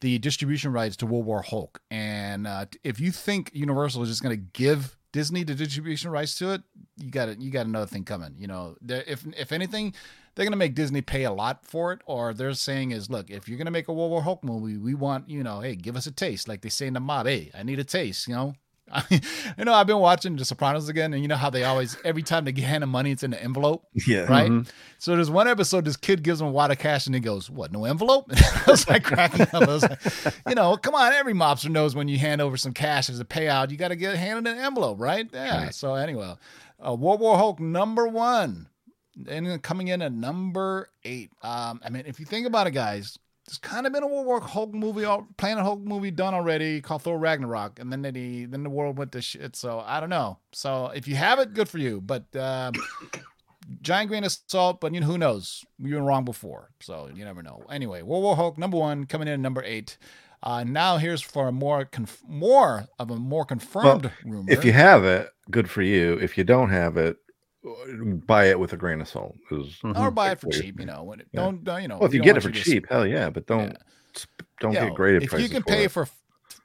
the 0.00 0.18
distribution 0.18 0.72
rights 0.72 0.96
to 0.96 1.06
World 1.06 1.26
War 1.26 1.42
Hulk. 1.42 1.80
And 1.90 2.46
uh, 2.46 2.66
if 2.82 3.00
you 3.00 3.10
think 3.10 3.50
Universal 3.54 4.02
is 4.02 4.08
just 4.08 4.22
going 4.22 4.36
to 4.36 4.44
give 4.52 4.96
Disney 5.12 5.44
the 5.44 5.54
distribution 5.54 6.10
rights 6.10 6.38
to 6.38 6.52
it, 6.52 6.62
you 6.96 7.10
got 7.10 7.28
it. 7.28 7.40
You 7.40 7.50
got 7.50 7.66
another 7.66 7.86
thing 7.86 8.04
coming. 8.04 8.34
You 8.38 8.46
know, 8.46 8.76
if 8.86 9.24
if 9.36 9.52
anything, 9.52 9.94
they're 10.34 10.44
going 10.44 10.52
to 10.52 10.58
make 10.58 10.74
Disney 10.74 11.02
pay 11.02 11.24
a 11.24 11.32
lot 11.32 11.66
for 11.66 11.92
it. 11.92 12.00
Or 12.06 12.32
they're 12.32 12.54
saying 12.54 12.92
is, 12.92 13.10
look, 13.10 13.30
if 13.30 13.48
you're 13.48 13.58
going 13.58 13.66
to 13.66 13.72
make 13.72 13.88
a 13.88 13.92
World 13.92 14.10
War 14.10 14.22
Hulk 14.22 14.44
movie, 14.44 14.76
we 14.76 14.94
want 14.94 15.28
you 15.28 15.42
know, 15.42 15.60
hey, 15.60 15.74
give 15.74 15.96
us 15.96 16.06
a 16.06 16.12
taste. 16.12 16.48
Like 16.48 16.62
they 16.62 16.68
say 16.68 16.86
in 16.86 16.94
the 16.94 17.00
mob, 17.00 17.26
hey, 17.26 17.50
I 17.54 17.62
need 17.62 17.78
a 17.78 17.84
taste. 17.84 18.28
You 18.28 18.34
know. 18.34 18.54
you 19.10 19.64
know, 19.64 19.72
I've 19.74 19.86
been 19.86 19.98
watching 19.98 20.36
The 20.36 20.44
Sopranos 20.44 20.88
again, 20.88 21.12
and 21.12 21.22
you 21.22 21.28
know 21.28 21.36
how 21.36 21.50
they 21.50 21.64
always, 21.64 21.96
every 22.04 22.22
time 22.22 22.44
they 22.44 22.52
hand 22.60 22.82
them 22.82 22.90
money, 22.90 23.10
it's 23.12 23.22
in 23.22 23.32
an 23.32 23.38
envelope 23.40 23.86
Yeah. 24.06 24.22
right? 24.22 24.66
So 24.98 25.14
there's 25.16 25.30
one 25.30 25.48
episode 25.48 25.84
this 25.84 25.96
kid 25.96 26.22
gives 26.22 26.40
him 26.40 26.48
a 26.48 26.50
wad 26.50 26.70
of 26.70 26.78
cash 26.78 27.06
and 27.06 27.14
he 27.14 27.20
goes, 27.20 27.48
"What? 27.48 27.72
No 27.72 27.84
envelope?" 27.84 28.26
I 28.34 28.62
was 28.66 28.88
like 28.88 29.02
cracking 29.04 29.42
up. 29.42 29.54
I 29.54 29.64
was 29.66 29.82
like, 29.82 30.34
you 30.48 30.54
know, 30.54 30.76
come 30.76 30.94
on, 30.94 31.12
every 31.12 31.32
mobster 31.34 31.70
knows 31.70 31.94
when 31.94 32.08
you 32.08 32.18
hand 32.18 32.40
over 32.40 32.56
some 32.56 32.72
cash 32.72 33.08
as 33.08 33.18
a 33.20 33.24
payout, 33.24 33.70
you 33.70 33.76
got 33.76 33.88
to 33.88 33.96
get 33.96 34.16
handed 34.16 34.50
an 34.52 34.58
envelope, 34.58 35.00
right? 35.00 35.28
Yeah. 35.32 35.70
So 35.70 35.94
anyway, 35.94 36.34
uh, 36.86 36.94
World 36.94 37.20
War 37.20 37.36
Hulk 37.38 37.60
number 37.60 38.06
one, 38.08 38.68
and 39.28 39.62
coming 39.62 39.88
in 39.88 40.02
at 40.02 40.12
number 40.12 40.88
eight. 41.04 41.30
Um, 41.42 41.80
I 41.84 41.90
mean, 41.90 42.04
if 42.06 42.20
you 42.20 42.26
think 42.26 42.46
about 42.46 42.66
it, 42.66 42.72
guys. 42.72 43.18
There's 43.50 43.58
kind 43.58 43.84
of 43.84 43.92
been 43.92 44.04
a 44.04 44.06
World 44.06 44.26
War 44.26 44.40
Hulk 44.40 44.72
movie, 44.72 45.04
Planet 45.36 45.64
Hulk 45.64 45.80
movie 45.80 46.12
done 46.12 46.34
already 46.34 46.80
called 46.80 47.02
Thor 47.02 47.18
Ragnarok, 47.18 47.80
and 47.80 47.92
then 47.92 48.02
the 48.02 48.44
then 48.44 48.62
the 48.62 48.70
world 48.70 48.96
went 48.96 49.10
to 49.10 49.20
shit. 49.20 49.56
So 49.56 49.82
I 49.84 49.98
don't 49.98 50.08
know. 50.08 50.38
So 50.52 50.92
if 50.94 51.08
you 51.08 51.16
have 51.16 51.40
it, 51.40 51.52
good 51.52 51.68
for 51.68 51.78
you. 51.78 52.00
But 52.00 52.24
um, 52.36 52.74
giant 53.82 54.08
grain 54.08 54.22
of 54.22 54.38
salt, 54.46 54.80
but 54.80 54.94
you 54.94 55.00
know 55.00 55.06
who 55.08 55.18
knows? 55.18 55.64
We've 55.80 55.94
been 55.94 56.04
wrong 56.04 56.24
before, 56.24 56.70
so 56.78 57.10
you 57.12 57.24
never 57.24 57.42
know. 57.42 57.64
Anyway, 57.68 58.02
World 58.02 58.22
War 58.22 58.36
Hulk 58.36 58.56
number 58.56 58.76
one 58.76 59.06
coming 59.06 59.26
in 59.26 59.34
at 59.34 59.40
number 59.40 59.64
eight. 59.64 59.98
Uh, 60.44 60.62
now 60.62 60.98
here's 60.98 61.20
for 61.20 61.48
a 61.48 61.52
more 61.52 61.84
conf- 61.86 62.22
more 62.28 62.86
of 63.00 63.10
a 63.10 63.16
more 63.16 63.44
confirmed 63.44 64.12
rumor. 64.24 64.48
If 64.48 64.64
you 64.64 64.70
have 64.70 65.04
it, 65.04 65.28
good 65.50 65.68
for 65.68 65.82
you. 65.82 66.12
If 66.20 66.38
you 66.38 66.44
don't 66.44 66.70
have 66.70 66.96
it, 66.96 67.16
buy 68.26 68.46
it 68.46 68.58
with 68.58 68.72
a 68.72 68.76
grain 68.76 69.00
of 69.00 69.08
salt. 69.08 69.36
'cause- 69.48 69.78
Mhm. 69.82 69.98
or 69.98 70.10
buy 70.10 70.30
it 70.32 70.40
for 70.40 70.48
Weird. 70.48 70.62
cheap, 70.62 70.80
you 70.80 70.86
know. 70.86 71.02
When 71.02 71.20
it, 71.20 71.28
Yeah. 71.32 71.42
don't, 71.42 71.62
don't 71.64 71.82
you 71.82 71.88
know? 71.88 71.98
well, 71.98 72.06
if 72.06 72.12
we 72.12 72.18
you 72.18 72.22
get 72.24 72.36
it 72.36 72.42
for 72.42 72.48
you 72.48 72.54
to 72.54 72.60
cheap, 72.62 72.86
hell 72.88 73.06
yeah, 73.06 73.28
but 73.30 73.46
don't 73.46 73.76
sp- 74.16 74.42
don't 74.60 74.72
Yo, 74.72 74.86
get 74.86 74.94
graded 74.94 75.22
If 75.24 75.30
prices. 75.30 75.48
you 75.48 75.54
can 75.54 75.62
for 75.62 75.68
pay 75.68 75.84
it. 75.84 75.90
for 75.90 76.08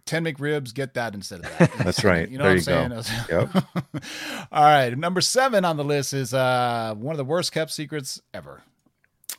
ten 0.06 0.24
McRibs, 0.26 0.74
get 0.74 0.94
that 0.94 1.14
instead 1.14 1.40
of 1.46 1.58
that. 1.58 1.72
That's 1.80 2.04
right. 2.04 2.28
You 2.30 2.38
know 2.38 2.44
There 2.46 2.56
what 2.56 2.70
I'm 2.70 2.92
you 2.94 3.02
saying? 3.04 3.26
go. 3.28 3.50
Yep. 3.54 4.04
All 4.52 4.64
right, 4.64 4.98
number 4.98 5.22
seven 5.22 5.66
on 5.66 5.78
the 5.78 5.84
list 5.84 6.14
is 6.14 6.34
uh, 6.34 6.94
one 6.98 7.14
of 7.14 7.18
the 7.18 7.26
worst 7.26 7.52
kept 7.52 7.72
secrets 7.72 8.22
ever. 8.34 8.62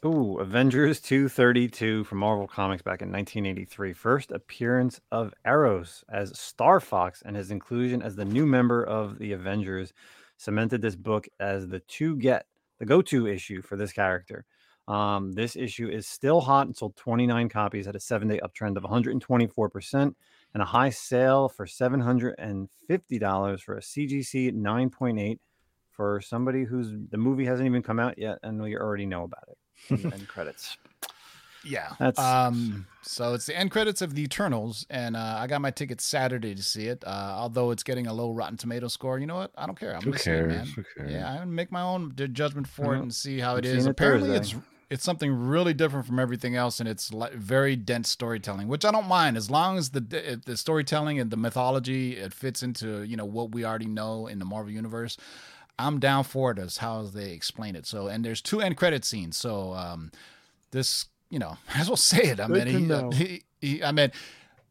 Ooh, 0.05 0.39
Avengers 0.39 1.01
232 1.01 2.05
from 2.05 2.19
Marvel 2.19 2.47
Comics 2.47 2.83
back 2.83 3.01
in 3.01 3.11
1983. 3.11 3.93
First 3.95 4.31
appearance 4.31 5.01
of 5.11 5.33
Eros 5.45 6.05
as 6.09 6.39
Star 6.39 6.81
Fox 6.81 7.23
and 7.25 7.35
his 7.35 7.51
inclusion 7.51 8.03
as 8.03 8.15
the 8.15 8.25
new 8.27 8.45
member 8.47 8.85
of 8.85 9.19
the 9.19 9.33
Avengers 9.33 9.93
cemented 10.37 10.83
this 10.83 10.97
book 10.97 11.29
as 11.41 11.69
the 11.69 11.81
to 11.81 12.17
get, 12.17 12.47
the 12.79 12.87
go 12.87 13.03
to 13.03 13.27
issue 13.27 13.63
for 13.63 13.77
this 13.77 13.93
character. 13.93 14.45
Um, 14.89 15.33
this 15.33 15.57
issue 15.57 15.89
is 15.89 16.07
still 16.07 16.41
hot 16.41 16.67
and 16.67 16.77
sold 16.77 16.95
29 16.97 17.49
copies 17.49 17.89
at 17.89 17.97
a 17.97 18.01
seven 18.01 18.29
day 18.29 18.39
uptrend 18.43 18.77
of 18.77 18.85
124% 18.85 20.15
and 20.55 20.63
a 20.63 20.67
high 20.67 20.91
sale 20.91 21.49
for 21.49 21.67
$750 21.67 23.61
for 23.61 23.77
a 23.77 23.81
CGC 23.81 24.53
9.8 24.55 25.39
for 25.91 26.21
somebody 26.21 26.65
who's 26.65 26.93
the 27.11 27.17
movie 27.17 27.47
hasn't 27.47 27.67
even 27.67 27.83
come 27.83 27.99
out 27.99 28.17
yet 28.17 28.39
and 28.45 28.63
we 28.63 28.77
already 28.77 29.07
know 29.07 29.25
about 29.25 29.45
it. 29.49 29.59
and, 29.91 30.13
and 30.13 30.29
credits. 30.29 30.77
Yeah. 31.67 31.93
That's- 31.99 32.19
um. 32.19 32.87
So 33.03 33.35
it's 33.35 33.47
the 33.47 33.57
end 33.57 33.71
credits 33.71 34.03
of 34.03 34.17
the 34.17 34.23
Eternals, 34.23 34.85
and 34.91 35.17
uh, 35.17 35.37
I 35.39 35.47
got 35.47 35.61
my 35.61 35.71
ticket 35.71 36.01
Saturday 36.01 36.57
to 36.57 36.63
see 36.63 36.87
it. 36.89 37.05
Uh, 37.07 37.35
although 37.37 37.71
it's 37.71 37.85
getting 37.85 38.09
a 38.09 38.13
low 38.13 38.33
Rotten 38.33 38.57
Tomato 38.57 38.89
score, 38.89 39.21
you 39.21 39.27
know 39.27 39.37
what? 39.37 39.53
I 39.57 39.65
don't 39.67 39.79
care. 39.79 39.95
I'm 39.95 40.03
Who 40.03 40.13
see 40.15 40.31
it, 40.33 40.49
cares? 40.49 40.75
Who 40.75 40.83
cares? 40.97 41.13
Yeah, 41.13 41.31
I'm 41.31 41.37
gonna 41.39 41.47
make 41.53 41.71
my 41.71 41.83
own 41.83 42.15
judgment 42.33 42.67
for 42.67 42.97
it 42.97 43.01
and 43.01 43.15
see 43.15 43.39
how 43.39 43.57
it 43.57 43.65
is. 43.65 43.87
Apparently, 43.87 44.31
Thursday. 44.31 44.57
it's 44.57 44.67
it's 44.91 45.05
something 45.05 45.33
really 45.33 45.73
different 45.73 46.07
from 46.07 46.19
everything 46.19 46.57
else, 46.57 46.81
and 46.81 46.89
it's 46.89 47.13
li- 47.13 47.29
very 47.35 47.77
dense 47.77 48.09
storytelling, 48.11 48.67
which 48.69 48.85
I 48.85 48.91
don't 48.91 49.07
mind 49.07 49.37
as 49.37 49.51
long 49.51 49.79
as 49.79 49.91
the 49.91 50.41
the 50.45 50.57
storytelling 50.57 51.21
and 51.21 51.31
the 51.31 51.37
mythology 51.37 52.17
it 52.17 52.33
fits 52.35 52.63
into 52.65 53.03
you 53.05 53.17
know 53.17 53.25
what 53.25 53.53
we 53.53 53.65
already 53.65 53.87
know 53.87 54.27
in 54.27 54.41
the 54.41 54.45
Marvel 54.45 54.73
universe. 54.73 55.17
I'm 55.79 56.01
down 56.01 56.25
for 56.25 56.51
it 56.51 56.59
as 56.59 56.79
how 56.79 57.03
they 57.03 57.33
explain 57.33 57.77
it. 57.77 57.87
So, 57.87 58.09
and 58.09 58.25
there's 58.25 58.41
two 58.41 58.61
end 58.61 58.77
credit 58.77 59.05
scenes. 59.05 59.37
So, 59.37 59.75
um, 59.75 60.11
this, 60.71 61.07
you 61.31 61.39
know, 61.39 61.57
I 61.75 61.81
as 61.81 61.89
well 61.89 61.97
say 61.97 62.25
it. 62.25 62.41
I 62.41 62.47
Good 62.47 62.67
mean, 62.67 62.79
he, 62.79 62.87
know. 62.87 63.11
he, 63.11 63.43
he, 63.61 63.83
I 63.83 63.93
mean, 63.93 64.13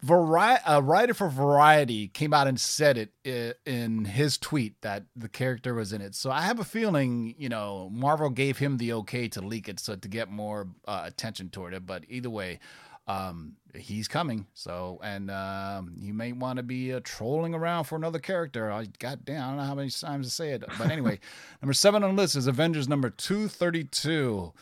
Vari- 0.01 0.59
a 0.67 0.81
writer 0.81 1.13
for 1.13 1.29
Variety 1.29 2.07
came 2.09 2.33
out 2.33 2.47
and 2.47 2.59
said 2.59 2.97
it 2.97 3.57
in 3.65 4.05
his 4.05 4.37
tweet 4.37 4.79
that 4.81 5.05
the 5.15 5.29
character 5.29 5.73
was 5.73 5.93
in 5.93 6.01
it. 6.01 6.13
So 6.13 6.29
I 6.29 6.41
have 6.41 6.59
a 6.59 6.63
feeling, 6.63 7.33
you 7.37 7.49
know, 7.49 7.89
Marvel 7.91 8.29
gave 8.29 8.59
him 8.59 8.77
the 8.77 8.93
okay 8.93 9.27
to 9.29 9.41
leak 9.41 9.67
it 9.67 9.79
so 9.79 9.95
to 9.95 10.07
get 10.07 10.29
more 10.29 10.67
uh, 10.87 11.03
attention 11.05 11.49
toward 11.49 11.73
it. 11.73 11.85
But 11.87 12.03
either 12.07 12.29
way, 12.29 12.59
um, 13.07 13.53
he's 13.73 14.07
coming. 14.07 14.47
So, 14.53 14.99
and 15.03 15.31
um, 15.31 15.93
you 15.97 16.13
may 16.13 16.33
want 16.33 16.57
to 16.57 16.63
be 16.63 16.93
uh, 16.93 17.01
trolling 17.03 17.53
around 17.55 17.85
for 17.85 17.95
another 17.95 18.19
character. 18.19 18.71
I, 18.71 18.85
God 18.99 19.25
damn, 19.25 19.41
I 19.41 19.47
don't 19.47 19.57
know 19.57 19.63
how 19.63 19.75
many 19.75 19.89
times 19.89 20.27
to 20.27 20.33
say 20.33 20.51
it. 20.51 20.63
But 20.77 20.91
anyway, 20.91 21.19
number 21.61 21.73
seven 21.73 22.03
on 22.03 22.15
the 22.15 22.21
list 22.21 22.35
is 22.35 22.47
Avengers 22.47 22.87
number 22.87 23.09
232. 23.09 24.53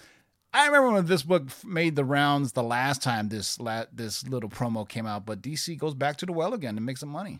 I 0.53 0.67
remember 0.67 0.91
when 0.91 1.05
this 1.07 1.23
book 1.23 1.47
made 1.65 1.95
the 1.95 2.05
rounds 2.05 2.51
the 2.51 2.63
last 2.63 3.01
time 3.01 3.29
this 3.29 3.59
la- 3.59 3.85
this 3.91 4.27
little 4.27 4.49
promo 4.49 4.87
came 4.87 5.07
out, 5.07 5.25
but 5.25 5.41
DC 5.41 5.77
goes 5.77 5.95
back 5.95 6.17
to 6.17 6.25
the 6.27 6.33
well 6.33 6.53
again 6.53 6.75
to 6.75 6.81
make 6.81 6.97
some 6.97 7.09
money. 7.09 7.39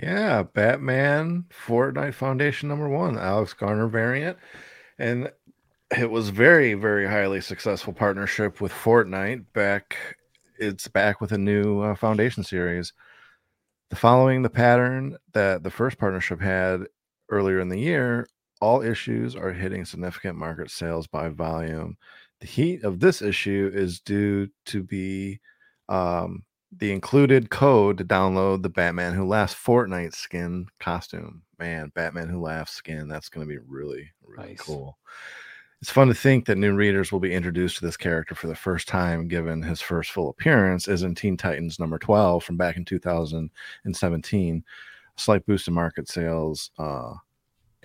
Yeah, 0.00 0.42
Batman 0.42 1.46
Fortnite 1.50 2.14
Foundation 2.14 2.68
number 2.68 2.88
one, 2.88 3.18
Alex 3.18 3.54
Garner 3.54 3.88
variant. 3.88 4.36
And 4.98 5.32
it 5.96 6.10
was 6.10 6.28
very, 6.28 6.74
very 6.74 7.06
highly 7.06 7.40
successful 7.40 7.92
partnership 7.92 8.60
with 8.60 8.72
Fortnite. 8.72 9.46
Back, 9.54 9.96
it's 10.58 10.86
back 10.86 11.20
with 11.20 11.32
a 11.32 11.38
new 11.38 11.80
uh, 11.80 11.94
Foundation 11.94 12.44
series. 12.44 12.92
The 13.88 13.96
following 13.96 14.42
the 14.42 14.50
pattern 14.50 15.16
that 15.32 15.62
the 15.62 15.70
first 15.70 15.96
partnership 15.98 16.40
had 16.40 16.86
earlier 17.30 17.60
in 17.60 17.68
the 17.68 17.78
year, 17.78 18.28
all 18.60 18.82
issues 18.82 19.36
are 19.36 19.52
hitting 19.52 19.84
significant 19.84 20.36
market 20.36 20.70
sales 20.70 21.06
by 21.06 21.28
volume. 21.28 21.96
The 22.40 22.46
heat 22.46 22.84
of 22.84 23.00
this 23.00 23.22
issue 23.22 23.70
is 23.74 24.00
due 24.00 24.48
to 24.66 24.82
be 24.82 25.40
um, 25.88 26.44
the 26.76 26.92
included 26.92 27.50
code 27.50 27.98
to 27.98 28.04
download 28.04 28.62
the 28.62 28.68
Batman 28.68 29.14
Who 29.14 29.26
Laughs 29.26 29.54
Fortnite 29.54 30.14
skin 30.14 30.66
costume. 30.80 31.42
Man, 31.58 31.90
Batman 31.94 32.28
Who 32.28 32.40
Laughs 32.40 32.72
skin, 32.72 33.08
that's 33.08 33.28
going 33.28 33.46
to 33.46 33.50
be 33.50 33.58
really, 33.66 34.10
really 34.26 34.50
Nice. 34.50 34.60
cool. 34.60 34.98
It's 35.82 35.90
fun 35.90 36.08
to 36.08 36.14
think 36.14 36.46
that 36.46 36.56
new 36.56 36.74
readers 36.74 37.12
will 37.12 37.20
be 37.20 37.34
introduced 37.34 37.78
to 37.78 37.84
this 37.86 37.96
character 37.98 38.34
for 38.34 38.46
the 38.46 38.54
first 38.54 38.88
time, 38.88 39.28
given 39.28 39.62
his 39.62 39.80
first 39.80 40.10
full 40.10 40.30
appearance 40.30 40.88
is 40.88 41.02
in 41.02 41.14
Teen 41.14 41.36
Titans 41.36 41.78
number 41.78 41.98
12 41.98 42.42
from 42.42 42.56
back 42.56 42.76
in 42.76 42.84
2017. 42.84 44.64
A 45.16 45.20
slight 45.20 45.46
boost 45.46 45.68
in 45.68 45.74
market 45.74 46.08
sales 46.08 46.70
uh, 46.78 47.12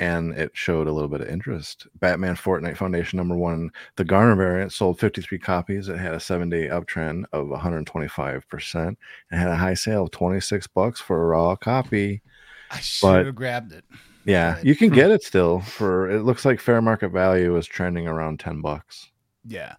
and 0.01 0.33
it 0.33 0.49
showed 0.53 0.87
a 0.87 0.91
little 0.91 1.07
bit 1.07 1.21
of 1.21 1.29
interest. 1.29 1.85
Batman 1.99 2.35
Fortnite 2.35 2.75
Foundation 2.75 3.17
number 3.17 3.37
one, 3.37 3.69
the 3.97 4.03
Garner 4.03 4.35
variant 4.35 4.73
sold 4.73 4.99
53 4.99 5.37
copies. 5.37 5.89
It 5.89 5.99
had 5.99 6.15
a 6.15 6.19
seven 6.19 6.49
day 6.49 6.67
uptrend 6.67 7.25
of 7.31 7.47
125% 7.47 8.75
and 8.75 8.97
had 9.31 9.47
a 9.47 9.55
high 9.55 9.75
sale 9.75 10.05
of 10.05 10.11
26 10.11 10.65
bucks 10.67 10.99
for 10.99 11.21
a 11.21 11.27
raw 11.27 11.55
copy. 11.55 12.23
I 12.71 12.79
should 12.79 13.07
but- 13.07 13.25
have 13.27 13.35
grabbed 13.35 13.73
it. 13.73 13.85
Yeah, 14.23 14.59
you 14.61 14.75
can 14.75 14.89
hmm. 14.89 14.95
get 14.95 15.09
it 15.09 15.23
still 15.23 15.61
for 15.61 16.07
it 16.09 16.21
looks 16.21 16.45
like 16.45 16.59
fair 16.59 16.79
market 16.79 17.09
value 17.09 17.57
is 17.57 17.65
trending 17.65 18.07
around 18.07 18.39
10 18.39 18.61
bucks. 18.61 19.09
Yeah. 19.47 19.75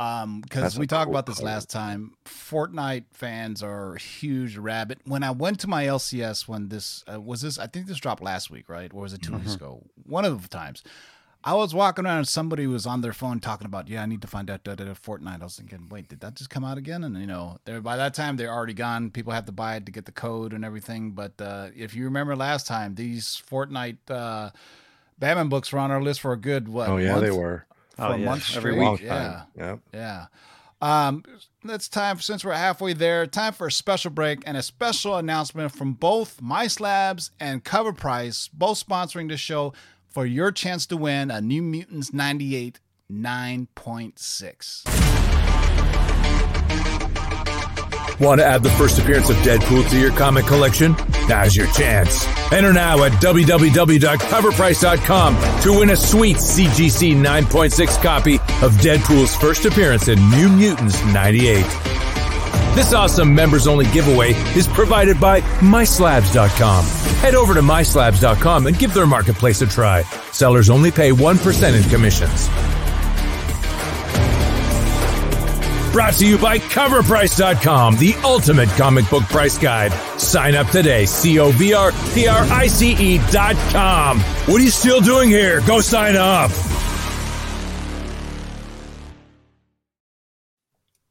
Um, 0.00 0.40
because 0.40 0.78
we 0.78 0.86
talked 0.86 1.08
cool 1.08 1.12
about 1.14 1.26
this 1.26 1.36
code. 1.36 1.44
last 1.44 1.68
time. 1.68 2.14
Fortnite 2.24 3.04
fans 3.12 3.62
are 3.62 3.96
huge 3.96 4.56
rabbit. 4.56 5.00
When 5.04 5.22
I 5.22 5.30
went 5.30 5.60
to 5.60 5.68
my 5.68 5.84
LCS, 5.84 6.48
when 6.48 6.68
this 6.70 7.04
uh, 7.12 7.20
was 7.20 7.42
this, 7.42 7.58
I 7.58 7.66
think 7.66 7.86
this 7.86 7.98
dropped 7.98 8.22
last 8.22 8.50
week, 8.50 8.70
right? 8.70 8.90
Or 8.94 9.02
was 9.02 9.12
it 9.12 9.20
2 9.20 9.34
weeks 9.34 9.54
ago? 9.54 9.82
One 10.06 10.24
of 10.24 10.40
the 10.40 10.48
times. 10.48 10.82
I 11.42 11.54
was 11.54 11.74
walking 11.74 12.04
around 12.04 12.18
and 12.18 12.28
somebody 12.28 12.66
was 12.66 12.86
on 12.86 13.00
their 13.02 13.12
phone 13.14 13.40
talking 13.40 13.66
about, 13.66 13.88
yeah, 13.88 14.02
I 14.02 14.06
need 14.06 14.20
to 14.22 14.28
find 14.28 14.50
out 14.50 14.64
da, 14.64 14.74
da, 14.74 14.84
da, 14.84 14.92
Fortnite. 14.92 15.40
I 15.40 15.44
was 15.44 15.56
thinking, 15.56 15.88
wait, 15.90 16.08
did 16.08 16.20
that 16.20 16.34
just 16.34 16.50
come 16.50 16.64
out 16.64 16.78
again? 16.78 17.04
And 17.04 17.18
you 17.18 17.26
know, 17.26 17.58
they're 17.64 17.80
by 17.80 17.96
that 17.96 18.14
time 18.14 18.36
they're 18.36 18.52
already 18.52 18.74
gone. 18.74 19.10
People 19.10 19.32
have 19.32 19.46
to 19.46 19.52
buy 19.52 19.76
it 19.76 19.86
to 19.86 19.92
get 19.92 20.04
the 20.06 20.12
code 20.12 20.52
and 20.52 20.64
everything. 20.64 21.12
But 21.12 21.40
uh, 21.40 21.68
if 21.76 21.94
you 21.94 22.04
remember 22.04 22.36
last 22.36 22.66
time, 22.66 22.94
these 22.94 23.42
Fortnite 23.50 23.98
uh, 24.10 24.50
Batman 25.18 25.48
books 25.48 25.72
were 25.72 25.78
on 25.78 25.90
our 25.90 26.02
list 26.02 26.20
for 26.20 26.32
a 26.32 26.38
good 26.38 26.68
what? 26.68 26.88
oh 26.88 26.96
yeah, 26.98 27.18
they 27.18 27.30
were. 27.30 27.66
For 28.00 28.06
Oh, 28.06 28.12
a 28.12 28.18
yeah, 28.18 28.24
month 28.24 28.56
every 28.56 28.72
week. 28.72 28.80
Long 28.82 28.98
Yeah. 29.02 29.42
Yep. 29.56 29.78
Yeah. 29.92 30.26
Um, 30.82 31.22
it's 31.64 31.88
time 31.88 32.20
since 32.20 32.42
we're 32.44 32.54
halfway 32.54 32.94
there. 32.94 33.26
Time 33.26 33.52
for 33.52 33.66
a 33.66 33.72
special 33.72 34.10
break 34.10 34.42
and 34.46 34.56
a 34.56 34.62
special 34.62 35.16
announcement 35.16 35.72
from 35.72 35.92
both 35.92 36.40
My 36.40 36.66
Slabs 36.68 37.30
and 37.38 37.62
Cover 37.62 37.92
Price, 37.92 38.48
both 38.48 38.82
sponsoring 38.84 39.28
the 39.28 39.36
show 39.36 39.74
for 40.08 40.24
your 40.24 40.50
chance 40.50 40.86
to 40.86 40.96
win 40.96 41.30
a 41.30 41.40
New 41.42 41.60
Mutants 41.62 42.12
98 42.14 42.80
9.6. 43.12 44.99
Want 48.20 48.40
to 48.40 48.44
add 48.44 48.62
the 48.62 48.70
first 48.70 48.98
appearance 48.98 49.30
of 49.30 49.36
Deadpool 49.36 49.88
to 49.88 49.98
your 49.98 50.10
comic 50.12 50.44
collection? 50.44 50.94
Now's 51.26 51.56
your 51.56 51.68
chance. 51.68 52.26
Enter 52.52 52.74
now 52.74 53.02
at 53.04 53.12
www.coverprice.com 53.12 55.62
to 55.62 55.78
win 55.78 55.88
a 55.90 55.96
sweet 55.96 56.36
CGC 56.36 57.16
9.6 57.16 58.02
copy 58.02 58.34
of 58.34 58.74
Deadpool's 58.74 59.34
first 59.36 59.64
appearance 59.64 60.08
in 60.08 60.18
New 60.30 60.50
Mutants 60.50 61.02
98. 61.06 61.64
This 62.74 62.92
awesome 62.92 63.34
members 63.34 63.66
only 63.66 63.86
giveaway 63.86 64.32
is 64.54 64.68
provided 64.68 65.18
by 65.18 65.40
MySlabs.com. 65.40 66.84
Head 67.20 67.34
over 67.34 67.54
to 67.54 67.62
MySlabs.com 67.62 68.66
and 68.66 68.78
give 68.78 68.92
their 68.92 69.06
marketplace 69.06 69.62
a 69.62 69.66
try. 69.66 70.02
Sellers 70.30 70.68
only 70.68 70.90
pay 70.90 71.10
1% 71.10 71.82
in 71.82 71.88
commissions. 71.88 72.48
Brought 75.92 76.14
to 76.14 76.26
you 76.26 76.38
by 76.38 76.58
CoverPrice.com, 76.58 77.96
the 77.96 78.14
ultimate 78.22 78.68
comic 78.70 79.10
book 79.10 79.24
price 79.24 79.58
guide. 79.58 79.92
Sign 80.20 80.54
up 80.54 80.68
today. 80.68 81.04
C 81.04 81.40
O 81.40 81.50
V 81.50 81.74
R 81.74 81.90
P 82.14 82.28
R 82.28 82.44
I 82.44 82.68
C 82.68 82.92
E 82.92 83.18
dot 83.32 83.56
com. 83.72 84.20
What 84.20 84.60
are 84.60 84.64
you 84.64 84.70
still 84.70 85.00
doing 85.00 85.28
here? 85.28 85.60
Go 85.62 85.80
sign 85.80 86.14
up. 86.14 86.52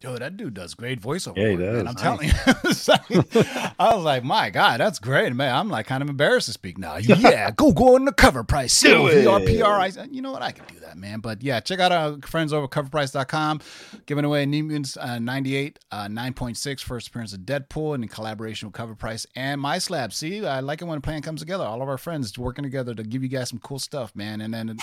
Yo, 0.01 0.17
that 0.17 0.37
dude 0.37 0.53
does 0.53 0.75
great 0.75 1.01
voiceover. 1.01 1.35
Yeah, 1.35 1.49
he 1.49 1.55
work, 1.57 1.73
man. 1.73 1.85
does. 1.85 1.87
I'm 1.87 1.95
telling 1.95 2.27
you. 2.29 2.33
Like- 2.87 3.75
I 3.79 3.95
was 3.95 4.03
like, 4.03 4.23
my 4.23 4.49
God, 4.49 4.79
that's 4.79 4.97
great, 4.97 5.33
man. 5.35 5.53
I'm 5.53 5.69
like 5.69 5.85
kind 5.87 6.01
of 6.01 6.09
embarrassed 6.09 6.47
to 6.47 6.53
speak 6.53 6.77
now. 6.77 6.95
Yeah, 6.97 7.51
go 7.51 7.71
go 7.73 7.95
on 7.95 8.05
the 8.05 8.13
cover 8.13 8.43
price. 8.43 8.79
Do 8.81 9.07
it. 9.07 9.23
You 10.11 10.21
know 10.21 10.31
what? 10.31 10.41
I 10.41 10.51
can 10.51 10.65
do 10.73 10.79
that, 10.79 10.97
man. 10.97 11.19
But 11.19 11.43
yeah, 11.43 11.59
check 11.59 11.79
out 11.79 11.91
our 11.91 12.17
friends 12.25 12.53
over 12.53 12.63
at 12.65 12.69
coverprice.com. 12.71 13.61
Giving 14.05 14.25
away 14.25 14.45
New 14.45 14.63
Mutants 14.63 14.97
uh, 14.97 15.19
98, 15.19 15.79
uh, 15.91 16.07
9.6, 16.07 16.81
first 16.83 17.09
appearance 17.09 17.33
of 17.33 17.41
Deadpool 17.41 17.93
and 17.95 18.03
in 18.03 18.07
collaboration 18.09 18.67
with 18.69 18.73
Cover 18.75 18.95
Price 18.95 19.27
and 19.35 19.59
My 19.61 19.77
Slab. 19.77 20.13
See, 20.13 20.45
I 20.45 20.61
like 20.61 20.81
it 20.81 20.85
when 20.85 20.97
a 20.97 21.01
plan 21.01 21.21
comes 21.21 21.41
together. 21.41 21.65
All 21.65 21.81
of 21.81 21.89
our 21.89 21.97
friends 21.97 22.37
working 22.39 22.63
together 22.63 22.95
to 22.95 23.03
give 23.03 23.21
you 23.21 23.29
guys 23.29 23.49
some 23.49 23.59
cool 23.59 23.79
stuff, 23.79 24.15
man. 24.15 24.41
And 24.41 24.53
then, 24.53 24.69
and 24.69 24.79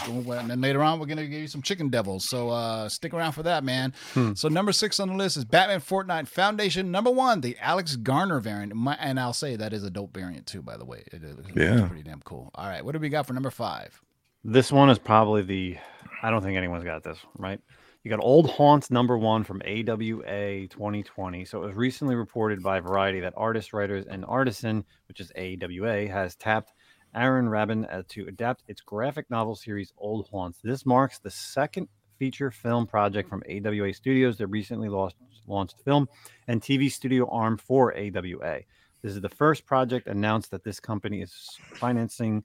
then 0.50 0.60
later 0.60 0.82
on, 0.82 1.00
we're 1.00 1.06
going 1.06 1.16
to 1.18 1.26
give 1.26 1.40
you 1.40 1.48
some 1.48 1.62
chicken 1.62 1.88
devils. 1.88 2.28
So 2.28 2.50
uh, 2.50 2.88
stick 2.88 3.14
around 3.14 3.32
for 3.32 3.42
that, 3.44 3.64
man. 3.64 3.94
So 4.34 4.48
number 4.48 4.72
six 4.72 5.00
on 5.00 5.05
the 5.06 5.14
list 5.14 5.36
is 5.36 5.44
Batman 5.44 5.80
Fortnite 5.80 6.28
Foundation. 6.28 6.90
Number 6.90 7.10
one, 7.10 7.40
the 7.40 7.56
Alex 7.60 7.96
Garner 7.96 8.40
variant. 8.40 8.74
My, 8.74 8.94
and 9.00 9.18
I'll 9.20 9.32
say 9.32 9.56
that 9.56 9.72
is 9.72 9.84
a 9.84 9.90
dope 9.90 10.14
variant 10.14 10.46
too, 10.46 10.62
by 10.62 10.76
the 10.76 10.84
way. 10.84 11.04
It 11.12 11.22
is 11.22 11.36
it's 11.38 11.48
Yeah. 11.56 11.86
pretty 11.86 12.02
damn 12.02 12.20
cool. 12.22 12.50
All 12.54 12.68
right, 12.68 12.84
what 12.84 12.92
do 12.92 12.98
we 12.98 13.08
got 13.08 13.26
for 13.26 13.32
number 13.32 13.50
five? 13.50 14.00
This 14.44 14.70
one 14.70 14.90
is 14.90 14.98
probably 14.98 15.42
the. 15.42 15.76
I 16.22 16.30
don't 16.30 16.42
think 16.42 16.56
anyone's 16.56 16.84
got 16.84 17.02
this 17.02 17.18
right. 17.36 17.60
You 18.04 18.10
got 18.10 18.20
Old 18.20 18.48
Haunts 18.50 18.90
number 18.92 19.18
one 19.18 19.42
from 19.42 19.60
AWA 19.66 20.68
2020. 20.68 21.44
So 21.44 21.62
it 21.62 21.66
was 21.66 21.74
recently 21.74 22.14
reported 22.14 22.62
by 22.62 22.78
Variety 22.78 23.18
that 23.20 23.34
Artists, 23.36 23.72
Writers, 23.72 24.06
and 24.06 24.24
Artisan, 24.26 24.84
which 25.08 25.20
is 25.20 25.32
AWA, 25.36 26.06
has 26.06 26.36
tapped 26.36 26.72
Aaron 27.16 27.48
Rabin 27.48 27.84
uh, 27.86 28.02
to 28.10 28.26
adapt 28.28 28.62
its 28.68 28.80
graphic 28.80 29.28
novel 29.30 29.56
series 29.56 29.92
Old 29.98 30.28
Haunts. 30.30 30.60
This 30.62 30.86
marks 30.86 31.18
the 31.18 31.30
second 31.30 31.88
feature 32.18 32.50
film 32.50 32.86
project 32.86 33.28
from 33.28 33.42
AWA 33.48 33.92
Studios, 33.92 34.38
the 34.38 34.46
recently 34.46 34.88
launched, 34.88 35.16
film 35.84 36.08
and 36.48 36.60
TV 36.60 36.90
studio 36.90 37.28
arm 37.30 37.56
for 37.56 37.96
AWA. 37.96 38.60
This 39.02 39.12
is 39.12 39.20
the 39.20 39.28
first 39.28 39.64
project 39.64 40.08
announced 40.08 40.50
that 40.50 40.64
this 40.64 40.80
company 40.80 41.22
is 41.22 41.56
financing 41.74 42.42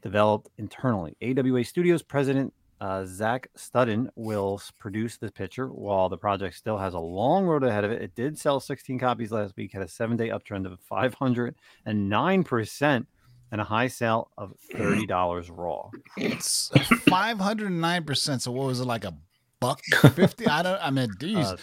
developed 0.00 0.48
internally. 0.56 1.14
AWA 1.22 1.62
Studios 1.64 2.02
president 2.02 2.54
uh, 2.80 3.04
Zach 3.04 3.48
Studin 3.56 4.08
will 4.16 4.60
produce 4.78 5.16
this 5.16 5.30
picture 5.30 5.68
while 5.68 6.08
the 6.08 6.18
project 6.18 6.56
still 6.56 6.78
has 6.78 6.94
a 6.94 6.98
long 6.98 7.44
road 7.44 7.62
ahead 7.62 7.84
of 7.84 7.92
it. 7.92 8.02
It 8.02 8.16
did 8.16 8.36
sell 8.36 8.58
16 8.58 8.98
copies 8.98 9.30
last 9.30 9.54
week, 9.56 9.72
had 9.72 9.82
a 9.82 9.88
seven 9.88 10.16
day 10.16 10.30
uptrend 10.30 10.66
of 10.66 10.80
509% 10.90 13.06
and 13.52 13.60
a 13.60 13.64
high 13.64 13.86
sale 13.86 14.30
of 14.36 14.54
$30 14.74 15.48
raw. 15.52 15.90
It's 16.16 16.70
five 17.08 17.38
hundred 17.38 17.70
nine 17.70 18.02
percent. 18.04 18.42
So 18.42 18.50
what 18.50 18.66
was 18.66 18.80
it 18.80 18.86
like 18.86 19.04
a 19.04 19.14
buck 19.60 19.80
fifty? 20.14 20.46
I 20.48 20.62
don't. 20.62 20.80
I 20.82 20.90
mean, 20.90 21.10
geez. 21.20 21.46
Uh, 21.46 21.56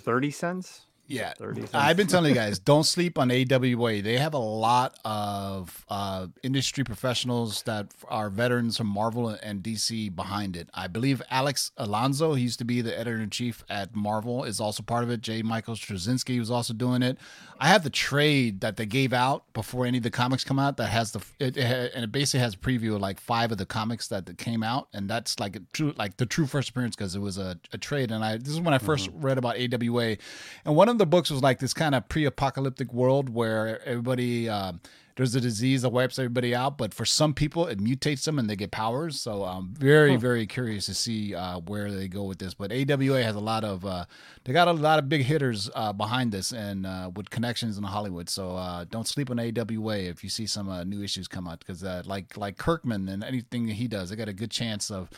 30 0.00 0.30
cents? 0.32 0.86
Yeah, 1.06 1.34
30. 1.34 1.66
I've 1.74 1.98
been 1.98 2.06
telling 2.06 2.30
you 2.30 2.34
guys, 2.34 2.58
don't 2.58 2.84
sleep 2.84 3.18
on 3.18 3.30
AWA. 3.30 4.00
They 4.00 4.16
have 4.16 4.32
a 4.32 4.38
lot 4.38 4.98
of 5.04 5.84
uh, 5.88 6.28
industry 6.42 6.82
professionals 6.82 7.62
that 7.62 7.92
are 8.08 8.30
veterans 8.30 8.78
from 8.78 8.86
Marvel 8.86 9.28
and 9.28 9.62
DC 9.62 10.14
behind 10.14 10.56
it. 10.56 10.70
I 10.72 10.86
believe 10.86 11.20
Alex 11.30 11.72
Alonso, 11.76 12.32
he 12.34 12.44
used 12.44 12.58
to 12.60 12.64
be 12.64 12.80
the 12.80 12.98
editor 12.98 13.18
in 13.18 13.28
chief 13.28 13.64
at 13.68 13.94
Marvel, 13.94 14.44
is 14.44 14.60
also 14.60 14.82
part 14.82 15.04
of 15.04 15.10
it. 15.10 15.20
J. 15.20 15.42
Michael 15.42 15.74
Straczynski 15.74 16.38
was 16.38 16.50
also 16.50 16.72
doing 16.72 17.02
it. 17.02 17.18
I 17.60 17.68
have 17.68 17.84
the 17.84 17.90
trade 17.90 18.60
that 18.60 18.76
they 18.76 18.86
gave 18.86 19.12
out 19.12 19.52
before 19.52 19.86
any 19.86 19.98
of 19.98 20.04
the 20.04 20.10
comics 20.10 20.42
come 20.42 20.58
out 20.58 20.76
that 20.78 20.88
has 20.88 21.12
the 21.12 21.20
it, 21.38 21.56
it 21.56 21.92
and 21.94 22.04
it 22.04 22.12
basically 22.12 22.40
has 22.40 22.54
a 22.54 22.56
preview 22.56 22.94
of 22.96 23.00
like 23.00 23.20
five 23.20 23.52
of 23.52 23.58
the 23.58 23.66
comics 23.66 24.08
that, 24.08 24.26
that 24.26 24.38
came 24.38 24.62
out, 24.62 24.88
and 24.92 25.08
that's 25.08 25.38
like 25.38 25.56
a 25.56 25.60
true 25.72 25.94
like 25.96 26.16
the 26.16 26.26
true 26.26 26.46
first 26.46 26.70
appearance 26.70 26.96
because 26.96 27.14
it 27.14 27.20
was 27.20 27.38
a, 27.38 27.58
a 27.72 27.78
trade. 27.78 28.10
And 28.10 28.24
I 28.24 28.38
this 28.38 28.48
is 28.48 28.60
when 28.60 28.74
I 28.74 28.78
1st 28.78 29.10
read 29.14 29.38
about 29.38 29.56
AWA, 29.56 30.16
and 30.64 30.74
one 30.74 30.88
of 30.88 30.93
the 30.98 31.06
books 31.06 31.30
was 31.30 31.42
like 31.42 31.58
this 31.58 31.74
kind 31.74 31.94
of 31.94 32.08
pre-apocalyptic 32.08 32.92
world 32.92 33.28
where 33.28 33.82
everybody. 33.86 34.48
Um, 34.48 34.80
there's 35.16 35.34
a 35.34 35.40
disease 35.40 35.82
that 35.82 35.90
wipes 35.90 36.18
everybody 36.18 36.54
out, 36.54 36.76
but 36.76 36.92
for 36.92 37.04
some 37.04 37.34
people 37.34 37.66
it 37.66 37.78
mutates 37.78 38.24
them 38.24 38.38
and 38.38 38.50
they 38.50 38.56
get 38.56 38.72
powers. 38.72 39.20
So 39.20 39.44
I'm 39.44 39.68
very, 39.68 40.16
very 40.16 40.46
curious 40.46 40.86
to 40.86 40.94
see 40.94 41.34
uh, 41.34 41.60
where 41.60 41.92
they 41.92 42.08
go 42.08 42.24
with 42.24 42.38
this. 42.38 42.54
But 42.54 42.72
AWA 42.72 43.22
has 43.22 43.36
a 43.36 43.40
lot 43.40 43.62
of 43.62 43.84
uh, 43.84 44.06
they 44.42 44.52
got 44.52 44.66
a 44.66 44.72
lot 44.72 44.98
of 44.98 45.08
big 45.08 45.22
hitters 45.22 45.70
uh, 45.74 45.92
behind 45.92 46.32
this 46.32 46.52
and 46.52 46.84
uh, 46.84 47.10
with 47.14 47.30
connections 47.30 47.78
in 47.78 47.84
Hollywood. 47.84 48.28
So 48.28 48.56
uh, 48.56 48.86
don't 48.90 49.06
sleep 49.06 49.30
on 49.30 49.38
AWA 49.38 49.98
if 49.98 50.24
you 50.24 50.30
see 50.30 50.46
some 50.46 50.68
uh, 50.68 50.82
new 50.82 51.02
issues 51.02 51.28
come 51.28 51.46
out 51.46 51.60
because 51.60 51.84
uh, 51.84 52.02
like 52.06 52.36
like 52.36 52.58
Kirkman 52.58 53.08
and 53.08 53.22
anything 53.22 53.66
that 53.66 53.74
he 53.74 53.86
does, 53.86 54.10
they 54.10 54.16
got 54.16 54.28
a 54.28 54.32
good 54.32 54.50
chance 54.50 54.90
of 54.90 55.10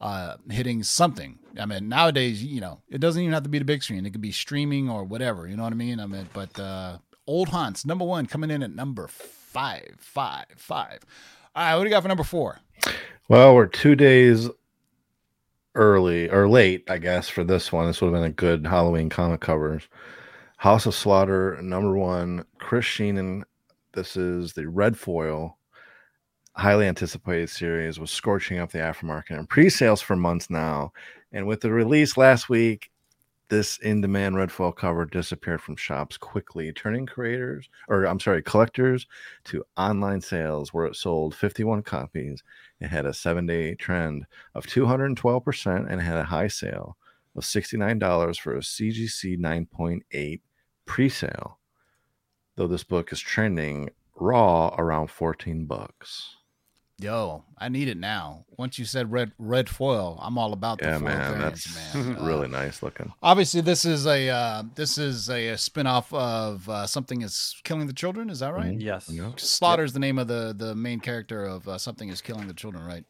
uh, 0.00 0.36
hitting 0.50 0.82
something. 0.82 1.38
I 1.58 1.66
mean, 1.66 1.88
nowadays, 1.88 2.42
you 2.42 2.60
know, 2.60 2.80
it 2.88 3.00
doesn't 3.00 3.20
even 3.20 3.32
have 3.34 3.42
to 3.42 3.48
be 3.48 3.58
the 3.58 3.64
big 3.64 3.82
screen. 3.82 4.06
It 4.06 4.10
could 4.10 4.20
be 4.20 4.32
streaming 4.32 4.88
or 4.88 5.04
whatever. 5.04 5.46
You 5.48 5.56
know 5.56 5.64
what 5.64 5.72
I 5.72 5.76
mean? 5.76 5.98
I 6.00 6.06
mean, 6.06 6.28
but 6.32 6.58
uh, 6.58 6.98
Old 7.26 7.48
Haunts, 7.48 7.84
number 7.84 8.04
one, 8.04 8.26
coming 8.26 8.50
in 8.50 8.62
at 8.62 8.74
number 8.74 9.08
five, 9.08 9.96
five, 9.98 10.46
five. 10.56 11.00
All 11.54 11.64
right, 11.64 11.76
what 11.76 11.82
do 11.82 11.88
you 11.88 11.94
got 11.94 12.02
for 12.02 12.08
number 12.08 12.24
four? 12.24 12.60
Well, 13.28 13.54
we're 13.54 13.66
two 13.66 13.96
days 13.96 14.48
early 15.74 16.30
or 16.30 16.48
late, 16.48 16.88
I 16.88 16.98
guess, 16.98 17.28
for 17.28 17.44
this 17.44 17.72
one. 17.72 17.86
This 17.86 18.00
would 18.00 18.12
have 18.12 18.22
been 18.22 18.30
a 18.30 18.34
good 18.34 18.66
Halloween 18.66 19.08
comic 19.08 19.40
covers. 19.40 19.88
House 20.58 20.86
of 20.86 20.94
Slaughter, 20.94 21.60
number 21.62 21.96
one, 21.96 22.44
Chris 22.58 22.84
Shehan. 22.84 23.42
This 23.92 24.16
is 24.16 24.52
the 24.52 24.68
red 24.68 24.96
foil, 24.96 25.57
highly 26.58 26.86
anticipated 26.86 27.48
series, 27.48 28.00
was 28.00 28.10
scorching 28.10 28.58
up 28.58 28.72
the 28.72 28.78
aftermarket 28.78 29.38
and 29.38 29.48
pre-sales 29.48 30.02
for 30.02 30.16
months 30.16 30.50
now. 30.50 30.92
And 31.30 31.46
with 31.46 31.60
the 31.60 31.70
release 31.70 32.16
last 32.16 32.48
week, 32.48 32.90
this 33.48 33.78
in-demand 33.78 34.36
red 34.36 34.50
foil 34.50 34.72
cover 34.72 35.06
disappeared 35.06 35.62
from 35.62 35.76
shops 35.76 36.18
quickly, 36.18 36.72
turning 36.72 37.06
creators, 37.06 37.68
or 37.88 38.04
I'm 38.04 38.20
sorry, 38.20 38.42
collectors, 38.42 39.06
to 39.44 39.64
online 39.76 40.20
sales 40.20 40.74
where 40.74 40.84
it 40.84 40.96
sold 40.96 41.34
51 41.34 41.82
copies. 41.82 42.42
It 42.80 42.88
had 42.88 43.06
a 43.06 43.14
seven-day 43.14 43.76
trend 43.76 44.26
of 44.54 44.66
212% 44.66 45.86
and 45.88 46.02
had 46.02 46.18
a 46.18 46.24
high 46.24 46.48
sale 46.48 46.96
of 47.36 47.44
$69 47.44 48.40
for 48.40 48.56
a 48.56 48.60
CGC 48.60 49.38
9.8 49.38 50.40
pre-sale. 50.86 51.58
Though 52.56 52.66
this 52.66 52.84
book 52.84 53.12
is 53.12 53.20
trending 53.20 53.90
raw 54.16 54.74
around 54.76 55.10
14 55.10 55.64
bucks. 55.64 56.34
Yo, 57.00 57.44
I 57.56 57.68
need 57.68 57.86
it 57.86 57.96
now. 57.96 58.44
Once 58.56 58.76
you 58.76 58.84
said 58.84 59.12
red 59.12 59.30
red 59.38 59.68
foil, 59.68 60.18
I'm 60.20 60.36
all 60.36 60.52
about 60.52 60.78
the 60.78 60.86
Yeah, 60.86 60.98
foil 60.98 61.06
man, 61.08 61.32
variants, 61.32 61.76
that's 61.76 61.94
man. 61.94 62.16
Uh, 62.18 62.24
really 62.26 62.48
nice 62.48 62.82
looking. 62.82 63.12
Obviously, 63.22 63.60
this 63.60 63.84
is 63.84 64.04
a 64.04 64.28
uh, 64.28 64.62
this 64.74 64.98
is 64.98 65.30
a, 65.30 65.50
a 65.50 65.54
spinoff 65.54 66.12
of 66.12 66.68
uh, 66.68 66.86
something 66.88 67.22
is 67.22 67.54
killing 67.62 67.86
the 67.86 67.92
children. 67.92 68.30
Is 68.30 68.40
that 68.40 68.52
right? 68.52 68.74
Yes. 68.76 69.08
Yeah. 69.08 69.30
Slaughter's 69.36 69.92
the 69.92 70.00
name 70.00 70.18
of 70.18 70.26
the 70.26 70.52
the 70.56 70.74
main 70.74 70.98
character 70.98 71.44
of 71.44 71.68
uh, 71.68 71.78
something 71.78 72.08
is 72.08 72.20
killing 72.20 72.48
the 72.48 72.54
children, 72.54 72.84
right? 72.84 73.04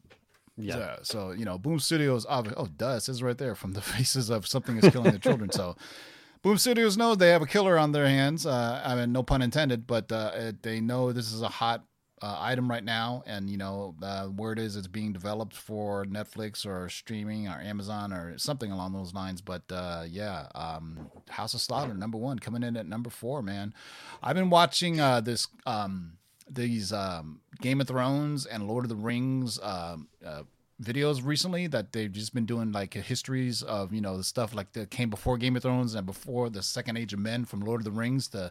Yeah. 0.59 0.75
So, 0.75 0.99
so, 1.03 1.31
you 1.31 1.47
know, 1.47 1.57
Boom 1.57 1.79
Studios. 1.79 2.27
Obvi- 2.27 2.53
oh, 2.57 2.67
dust 2.67 3.09
is 3.09 3.23
right 3.23 3.39
there 3.39 3.55
from 3.55 3.73
the 3.73 3.81
faces 3.97 4.29
of 4.29 4.47
something 4.47 4.77
is 4.77 4.91
killing 4.93 5.13
the 5.13 5.19
children. 5.19 5.51
So, 5.51 5.77
Boom 6.43 6.59
Studios 6.59 6.99
know 6.99 7.15
they 7.15 7.31
have 7.31 7.43
a 7.43 7.47
killer 7.47 7.79
on 7.79 7.93
their 7.93 8.07
hands. 8.07 8.45
Uh, 8.45 8.83
I 8.85 8.95
mean, 8.97 9.13
no 9.13 9.23
pun 9.23 9.41
intended, 9.41 9.87
but 9.87 10.13
uh, 10.13 10.33
it- 10.35 10.63
they 10.63 10.81
know 10.83 11.11
this 11.13 11.33
is 11.33 11.41
a 11.41 11.49
hot 11.49 11.85
uh, 12.23 12.37
item 12.41 12.69
right 12.69 12.85
now, 12.85 13.23
and 13.27 13.49
you 13.49 13.57
know, 13.57 13.95
uh, 14.03 14.29
word 14.35 14.59
is 14.59 14.77
it's 14.77 14.87
being 14.87 15.13
developed 15.13 15.55
for 15.55 16.05
Netflix 16.07 16.67
or 16.67 16.89
streaming 16.89 17.49
or 17.49 17.61
Amazon 17.61 18.13
or 18.13 18.37
something 18.39 18.71
along 18.73 18.93
those 18.93 19.15
lines. 19.15 19.41
But 19.41 19.63
uh, 19.71 20.05
yeah, 20.09 20.47
um, 20.55 21.11
House 21.29 21.55
of 21.55 21.61
Slaughter 21.61 21.95
number 21.95 22.19
one 22.19 22.39
coming 22.39 22.63
in 22.63 22.77
at 22.77 22.87
number 22.87 23.11
four. 23.11 23.43
Man, 23.43 23.75
I've 24.23 24.37
been 24.37 24.51
watching 24.51 25.01
uh, 25.01 25.21
this. 25.21 25.49
Um, 25.67 26.13
these 26.51 26.95
um, 26.95 27.43
Game 27.61 27.79
of 27.79 27.89
Thrones 27.89 28.47
and 28.47 28.67
Lord 28.67 28.87
of 28.87 28.89
the 28.89 28.97
Rings 28.97 29.59
um, 29.63 30.09
uh, 30.25 30.45
videos 30.83 31.25
recently 31.25 31.67
that 31.67 31.93
they've 31.93 32.11
just 32.13 32.35
been 32.35 32.47
doing 32.47 32.73
like 32.73 32.95
histories 32.95 33.63
of 33.63 33.93
you 33.93 34.01
know 34.01 34.17
the 34.17 34.25
stuff 34.25 34.55
like 34.55 34.73
that 34.73 34.91
came 34.91 35.11
before 35.11 35.37
Game 35.37 35.57
of 35.57 35.63
Thrones 35.63 35.95
and 35.95 36.07
before 36.07 36.49
the 36.51 36.63
Second 36.63 36.97
Age 36.97 37.13
of 37.13 37.19
Men 37.19 37.45
from 37.45 37.61
Lord 37.61 37.81
of 37.81 37.85
the 37.85 37.91
Rings 37.91 38.29
to 38.29 38.51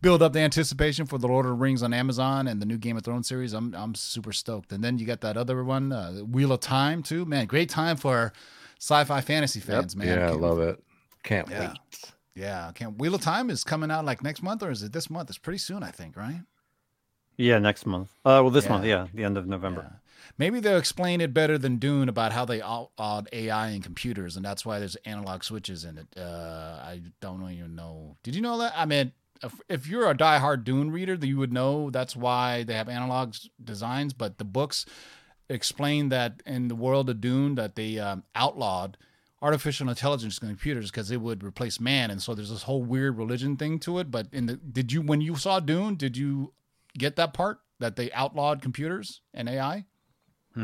build 0.00 0.22
up 0.22 0.32
the 0.32 0.40
anticipation 0.40 1.06
for 1.06 1.18
the 1.18 1.26
Lord 1.26 1.46
of 1.46 1.50
the 1.50 1.56
Rings 1.56 1.82
on 1.82 1.92
Amazon 1.92 2.46
and 2.48 2.60
the 2.62 2.66
new 2.66 2.78
Game 2.78 2.96
of 2.96 3.04
Thrones 3.04 3.28
series. 3.28 3.52
I'm 3.52 3.74
I'm 3.74 3.94
super 3.94 4.32
stoked. 4.32 4.72
And 4.72 4.82
then 4.82 4.98
you 4.98 5.06
got 5.06 5.20
that 5.22 5.36
other 5.36 5.62
one, 5.64 5.92
uh, 5.92 6.12
Wheel 6.20 6.52
of 6.52 6.60
Time 6.60 7.02
too. 7.02 7.24
Man, 7.24 7.46
great 7.46 7.68
time 7.68 7.96
for 7.96 8.32
sci-fi 8.80 9.20
fantasy 9.20 9.60
fans, 9.60 9.96
man. 9.96 10.18
yeah, 10.18 10.28
I 10.28 10.32
love 10.32 10.60
it. 10.60 10.82
Can't 11.22 11.48
Yeah. 11.50 11.60
wait. 11.70 12.12
Yeah, 12.34 12.70
can't. 12.74 12.98
Wheel 12.98 13.14
of 13.16 13.20
Time 13.20 13.50
is 13.50 13.64
coming 13.64 13.90
out 13.90 14.04
like 14.04 14.22
next 14.22 14.42
month 14.42 14.62
or 14.62 14.70
is 14.70 14.82
it 14.82 14.92
this 14.92 15.10
month? 15.10 15.28
It's 15.30 15.38
pretty 15.38 15.58
soon, 15.58 15.82
I 15.82 15.90
think, 15.90 16.16
right? 16.16 16.42
Yeah, 17.36 17.58
next 17.58 17.86
month. 17.86 18.10
Uh, 18.24 18.42
well, 18.42 18.50
this 18.50 18.64
Yeah. 18.64 18.70
month, 18.72 18.84
yeah, 18.84 19.06
the 19.14 19.24
end 19.24 19.36
of 19.38 19.46
November. 19.46 19.86
Yeah. 19.90 19.96
Maybe 20.36 20.60
they'll 20.60 20.76
explain 20.78 21.20
it 21.20 21.32
better 21.34 21.56
than 21.58 21.76
Dune 21.76 22.08
about 22.08 22.32
how 22.32 22.44
they 22.44 22.60
outlawed 22.62 23.28
AI 23.32 23.68
and 23.70 23.82
computers, 23.82 24.36
and 24.36 24.44
that's 24.44 24.64
why 24.64 24.78
there's 24.78 24.94
analog 25.04 25.42
switches 25.42 25.84
in 25.84 25.98
it. 25.98 26.06
Uh, 26.16 26.80
I 26.84 27.00
don't 27.20 27.48
even 27.50 27.74
know. 27.74 28.16
Did 28.22 28.34
you 28.36 28.42
know 28.42 28.58
that? 28.58 28.72
I 28.76 28.84
mean, 28.84 29.12
if, 29.68 29.86
you're 29.86 30.10
a 30.10 30.16
diehard 30.16 30.64
Dune 30.64 30.90
reader, 30.90 31.14
you 31.14 31.36
would 31.36 31.52
know 31.52 31.90
that's 31.90 32.16
why 32.16 32.62
they 32.62 32.74
have 32.74 32.88
analog 32.88 33.34
designs. 33.62 34.12
But 34.12 34.38
the 34.38 34.44
books 34.44 34.86
explain 35.48 36.08
that 36.10 36.42
in 36.46 36.68
the 36.68 36.74
world 36.74 37.08
of 37.10 37.20
Dune, 37.20 37.54
that 37.56 37.74
they 37.74 37.98
um, 37.98 38.24
outlawed 38.34 38.96
artificial 39.40 39.88
intelligence 39.88 40.38
computers 40.38 40.90
because 40.90 41.10
it 41.10 41.20
would 41.20 41.44
replace 41.44 41.78
man, 41.80 42.10
and 42.10 42.20
so 42.22 42.34
there's 42.34 42.50
this 42.50 42.64
whole 42.64 42.82
weird 42.82 43.16
religion 43.16 43.56
thing 43.56 43.78
to 43.80 43.98
it. 43.98 44.10
But 44.10 44.28
in 44.32 44.46
the 44.46 44.56
did 44.56 44.92
you 44.92 45.02
when 45.02 45.20
you 45.20 45.36
saw 45.36 45.60
Dune, 45.60 45.94
did 45.94 46.16
you 46.16 46.52
get 46.96 47.16
that 47.16 47.32
part 47.32 47.60
that 47.78 47.96
they 47.96 48.10
outlawed 48.12 48.62
computers 48.62 49.20
and 49.32 49.48
AI? 49.48 49.84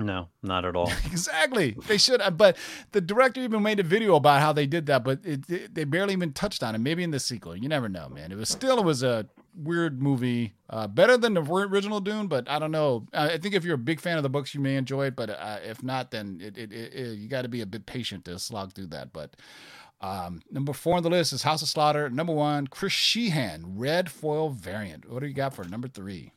No, 0.03 0.29
not 0.43 0.65
at 0.65 0.75
all. 0.75 0.91
Exactly. 1.07 1.77
They 1.87 1.99
should 1.99 2.21
have. 2.21 2.37
But 2.37 2.57
the 2.91 3.01
director 3.01 3.41
even 3.41 3.63
made 3.63 3.79
a 3.79 3.85
video 3.85 4.17
about 4.17 4.41
how 4.41 4.53
they 4.53 4.67
did 4.67 4.87
that, 4.87 5.05
but 5.05 5.21
it, 5.25 5.49
it- 5.49 5.75
they 5.75 5.85
barely 5.85 6.13
even 6.15 6.33
touched 6.33 6.63
on 6.65 6.75
it. 6.75 6.79
Maybe 6.79 7.05
in 7.05 7.13
the 7.13 7.21
sequel. 7.21 7.55
You 7.57 7.69
never 7.69 7.89
know, 7.89 8.09
man. 8.09 8.33
It 8.33 8.37
was 8.39 8.49
still 8.49 8.79
it 8.79 8.85
was 8.85 9.05
a 9.05 9.27
weird 9.55 10.03
movie. 10.03 10.55
Uh, 10.69 10.89
better 10.89 11.17
than 11.17 11.35
the 11.35 11.43
original 11.43 12.01
Dune, 12.01 12.27
but 12.27 12.51
I 12.51 12.59
don't 12.59 12.73
know. 12.73 13.07
I 13.13 13.39
think 13.39 13.55
if 13.55 13.65
you're 13.65 13.77
a 13.77 13.79
big 13.79 14.01
fan 14.01 14.17
of 14.17 14.25
the 14.25 14.29
books, 14.29 14.53
you 14.53 14.61
may 14.61 14.75
enjoy 14.75 15.07
it. 15.07 15.15
But 15.17 15.31
uh, 15.31 15.59
if 15.65 15.81
not, 15.83 16.11
then 16.11 16.41
it, 16.43 16.59
it- 16.73 17.17
you 17.17 17.29
got 17.29 17.43
to 17.43 17.49
be 17.49 17.61
a 17.61 17.67
bit 17.67 17.87
patient 17.87 18.25
to 18.25 18.37
slog 18.41 18.73
through 18.73 18.89
that. 18.89 19.13
But 19.13 19.37
um, 20.01 20.41
number 20.51 20.73
four 20.73 20.97
on 20.97 21.05
the 21.05 21.11
list 21.11 21.33
is 21.33 21.45
House 21.45 21.63
of 21.63 21.69
Slaughter. 21.69 22.11
Number 22.11 22.33
one, 22.33 22.67
Chris 22.67 22.93
Shehan, 22.93 23.63
red 23.65 24.11
foil 24.11 24.51
variant. 24.51 25.09
What 25.09 25.21
do 25.21 25.29
you 25.29 25.35
got 25.35 25.55
for 25.55 25.65
number 25.65 25.87
three? 25.87 26.33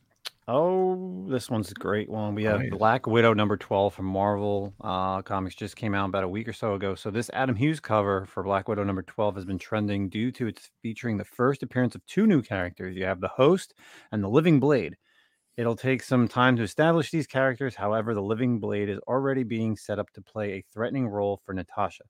Oh, 0.50 1.26
this 1.28 1.50
one's 1.50 1.72
a 1.72 1.74
great 1.74 2.10
one. 2.10 2.34
We 2.34 2.46
have 2.46 2.62
Nice. 2.62 2.70
Black 2.70 3.06
Widow 3.06 3.34
number 3.34 3.58
12 3.58 3.94
from 3.94 4.06
Marvel 4.06 4.74
uh, 4.80 5.22
Comics 5.22 5.56
just 5.56 5.76
came 5.76 5.94
out 5.94 6.08
about 6.08 6.24
a 6.24 6.30
week 6.30 6.48
or 6.48 6.54
so 6.54 6.76
ago. 6.76 6.96
So 6.96 7.12
this 7.12 7.30
Adam 7.34 7.54
Hughes 7.54 7.82
cover 7.82 8.26
for 8.28 8.44
Black 8.44 8.70
Widow 8.70 8.86
number 8.86 9.02
12 9.02 9.36
has 9.36 9.44
been 9.44 9.60
trending 9.60 10.08
due 10.08 10.32
to 10.32 10.48
its 10.48 10.70
featuring 10.82 11.18
the 11.18 11.26
first 11.26 11.64
appearance 11.64 11.96
of 11.96 12.06
two 12.06 12.26
new 12.26 12.42
characters. 12.42 12.96
You 12.96 13.04
have 13.04 13.20
the 13.20 13.28
Host 13.28 13.74
and 14.14 14.24
the 14.24 14.30
Living 14.30 14.62
Blade. 14.62 14.96
It'll 15.58 15.76
take 15.76 16.02
some 16.02 16.30
time 16.30 16.56
to 16.56 16.64
establish 16.64 17.12
these 17.12 17.28
characters. 17.28 17.76
However, 17.76 18.14
the 18.14 18.22
Living 18.22 18.60
Blade 18.60 18.88
is 18.88 19.00
already 19.00 19.44
being 19.44 19.76
set 19.76 20.00
up 20.00 20.10
to 20.14 20.22
play 20.22 20.54
a 20.54 20.66
threatening 20.74 21.10
role 21.10 21.42
for 21.46 21.54
Natasha. 21.54 22.04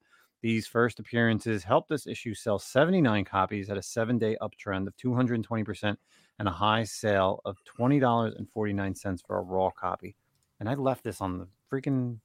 These 0.43 0.67
first 0.67 0.99
appearances 0.99 1.63
helped 1.63 1.89
this 1.89 2.05
issue 2.05 2.35
sell 2.35 2.59
79 2.59 3.25
copies 3.25 3.71
at 3.71 3.77
a 3.77 3.81
seven 3.81 4.19
day 4.19 4.37
uptrend 4.43 4.85
of 4.85 4.95
220% 4.97 5.97
and 6.39 6.47
a 6.47 6.51
high 6.51 6.83
sale 6.83 7.41
of 7.45 7.57
$20.49 7.79 9.25
for 9.25 9.37
a 9.37 9.41
raw 9.41 9.69
copy. 9.69 10.15
And 10.59 10.69
I 10.69 10.73
left 10.75 11.03
this 11.03 11.21
on 11.21 11.37
the 11.39 11.47
freaking 11.71 12.17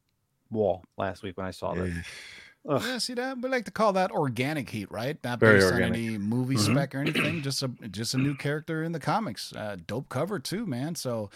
wall 0.50 0.84
last 0.96 1.22
week 1.22 1.36
when 1.36 1.46
I 1.46 1.50
saw 1.50 1.74
this. 1.74 1.94
Yeah. 1.94 2.02
Ugh. 2.68 2.82
Yeah, 2.86 2.98
see 2.98 3.14
that 3.14 3.38
we 3.40 3.48
like 3.48 3.64
to 3.64 3.70
call 3.72 3.92
that 3.94 4.12
organic 4.12 4.70
heat, 4.70 4.88
right? 4.90 5.18
Not 5.24 5.40
Very 5.40 5.58
based 5.58 5.72
organic. 5.72 5.98
on 5.98 6.04
any 6.06 6.18
movie 6.18 6.54
Mhm. 6.54 6.72
spec 6.72 6.94
or 6.94 6.98
anything. 6.98 7.42
Just 7.42 7.60
a 7.64 7.68
just 7.90 8.14
a 8.14 8.18
new 8.18 8.36
character 8.36 8.84
in 8.84 8.92
the 8.92 9.00
comics. 9.00 9.52
Uh, 9.52 9.76
dope 9.84 10.08
cover 10.08 10.38
too, 10.38 10.64
man. 10.64 10.94
So 10.94 11.28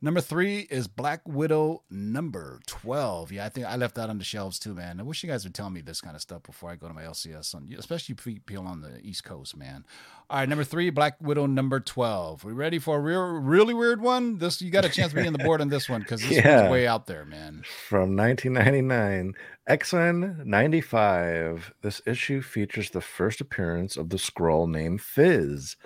number 0.00 0.20
three 0.20 0.60
is 0.70 0.86
Black 0.88 1.20
Widow 1.26 1.82
number 1.90 2.60
twelve. 2.66 3.32
Yeah, 3.32 3.44
I 3.46 3.48
think 3.48 3.66
I 3.66 3.76
left 3.76 3.94
that 3.96 4.08
on 4.10 4.18
the 4.18 4.24
shelves 4.24 4.58
too, 4.58 4.74
man. 4.74 5.00
I 5.00 5.02
wish 5.02 5.22
you 5.22 5.28
guys 5.28 5.44
would 5.44 5.54
tell 5.54 5.70
me 5.70 5.80
this 5.80 6.00
kind 6.00 6.14
of 6.14 6.22
stuff 6.22 6.42
before 6.42 6.70
I 6.70 6.76
go 6.76 6.88
to 6.88 6.94
my 6.94 7.02
LCS, 7.02 7.54
on, 7.54 7.68
especially 7.78 8.14
peel 8.14 8.62
on 8.62 8.80
the 8.80 8.98
East 9.02 9.24
Coast, 9.24 9.56
man. 9.56 9.84
All 10.28 10.38
right, 10.40 10.48
number 10.48 10.64
three, 10.64 10.90
Black 10.90 11.16
Widow 11.20 11.46
number 11.46 11.80
twelve. 11.80 12.44
We 12.44 12.52
ready 12.52 12.78
for 12.78 12.96
a 12.96 13.00
real, 13.00 13.22
really 13.22 13.74
weird 13.74 14.00
one? 14.00 14.38
This 14.38 14.60
you 14.62 14.70
got 14.70 14.84
a 14.84 14.88
chance 14.88 15.12
to 15.12 15.20
be 15.20 15.26
on 15.26 15.32
the 15.32 15.38
board 15.44 15.60
on 15.60 15.68
this 15.68 15.88
one 15.88 16.00
because 16.00 16.20
this 16.22 16.32
Yeah. 16.44 16.62
one's 16.62 16.72
way 16.72 16.86
out 16.86 17.06
there, 17.06 17.24
man. 17.24 17.62
From 17.88 18.16
1999, 18.16 19.34
X 19.66 19.92
Men 19.92 20.42
95. 20.44 21.72
This 21.82 22.00
issue 22.06 22.42
features 22.42 22.90
the 22.90 23.00
first 23.00 23.40
appearance 23.40 23.96
of 23.96 24.10
the 24.10 24.16
Skrull 24.16 24.68
named 24.68 25.00
Fizz, 25.00 25.76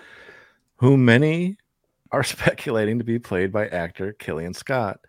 who 0.77 0.97
many 0.97 1.59
are 2.13 2.23
speculating 2.25 2.99
to 2.99 3.05
be 3.05 3.19
played 3.19 3.53
by 3.53 3.69
actor 3.69 4.13
Killian 4.15 4.55
Scott. 4.55 5.01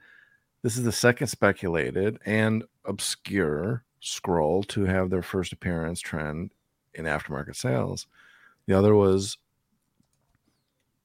This 0.63 0.77
is 0.77 0.83
the 0.83 0.91
second 0.91 1.27
speculated 1.27 2.19
and 2.25 2.63
obscure 2.85 3.83
Skrull 4.01 4.67
to 4.67 4.85
have 4.85 5.09
their 5.09 5.21
first 5.23 5.53
appearance 5.53 5.99
trend 5.99 6.51
in 6.93 7.05
aftermarket 7.05 7.55
sales. 7.55 8.07
The 8.67 8.77
other 8.77 8.95
was 8.95 9.37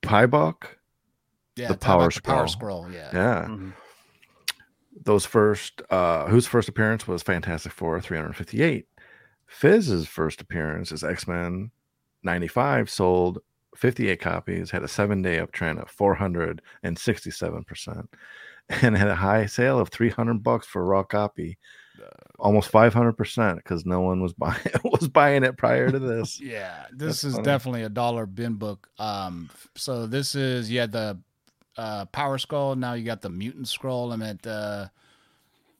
Paibok. 0.02 0.64
Yeah, 1.56 1.68
The 1.68 1.76
Power 1.78 2.02
about 2.04 2.14
the 2.14 2.20
Power 2.22 2.46
Skrull. 2.46 2.87
Skrull. 2.88 2.92
Yeah. 2.92 3.11
Yeah. 3.12 3.46
Mhm. 3.48 3.72
those 5.04 5.24
first 5.26 5.82
uh 5.90 6.26
whose 6.26 6.46
first 6.46 6.68
appearance 6.68 7.06
was 7.06 7.22
Fantastic 7.22 7.72
Four 7.72 8.00
358. 8.00 8.87
Fizz's 9.46 10.06
first 10.09 10.40
appearance 10.40 10.90
is 10.90 11.04
X-Men 11.04 11.70
95 12.22 12.90
sold 12.90 13.38
58 13.77 14.21
copies, 14.21 14.71
had 14.71 14.83
a 14.83 14.87
7-day 14.87 15.39
uptrend 15.39 15.81
of 15.81 15.95
467% 15.95 18.09
and 18.69 18.97
had 18.97 19.09
a 19.09 19.15
high 19.15 19.47
sale 19.47 19.79
of 19.79 19.91
300 19.91 20.43
bucks 20.43 20.67
for 20.67 20.83
a 20.83 20.85
raw 20.85 21.03
copy. 21.03 21.59
Almost 22.39 22.71
500% 22.71 23.65
cuz 23.65 23.87
no 23.87 24.03
one 24.03 24.21
was 24.21 24.35
buying 24.35 24.61
was 24.85 25.09
buying 25.09 25.45
it 25.45 25.57
prior 25.57 25.91
to 25.91 25.99
this. 25.99 26.39
Yeah, 26.39 26.85
this 26.93 27.23
That's 27.23 27.25
is 27.25 27.33
funny. 27.35 27.45
definitely 27.45 27.83
a 27.85 27.89
dollar 27.89 28.27
bin 28.27 28.55
book. 28.55 28.91
Um, 28.99 29.49
so 29.75 30.07
this 30.07 30.35
is 30.35 30.71
you 30.71 30.81
had 30.81 30.93
the 30.93 31.19
uh, 31.79 32.05
Power 32.07 32.37
Skrull. 32.37 32.77
Now 32.77 32.93
you 32.93 33.05
got 33.05 33.23
the 33.23 33.31
Mutant 33.31 33.67
Skrull. 33.67 34.12
I 34.12 34.17
mean, 34.17 34.39
uh, 34.45 34.89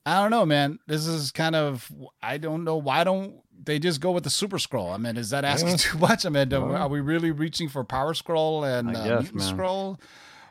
I 0.07 0.23
don't 0.23 0.31
know, 0.31 0.47
man. 0.47 0.79
This 0.87 1.07
is 1.07 1.33
kind 1.33 1.55
of 1.55 1.93
I 2.23 2.39
don't 2.39 2.65
know 2.65 2.77
why 2.77 3.05
don't 3.05 3.35
they 3.63 3.79
just 3.79 4.01
go 4.01 4.11
with 4.13 4.25
the 4.25 4.31
Super 4.31 4.59
Skrull? 4.59 4.93
I 4.95 4.97
mean, 4.99 5.17
is 5.17 5.31
that 5.31 5.45
asking 5.45 5.71
Yeah. 5.71 5.77
too 5.79 5.99
much? 5.99 6.27
I 6.27 6.29
mean, 6.29 6.49
do- 6.49 6.63
are 6.73 6.89
we 6.89 7.01
really 7.01 7.31
reaching 7.31 7.69
for 7.69 7.85
Power 7.85 8.13
Skrull 8.15 8.65
and 8.67 8.97
uh, 8.97 9.05
guess, 9.05 9.33
Mutant 9.33 9.35
man. 9.37 9.57
Skrull? 9.57 10.01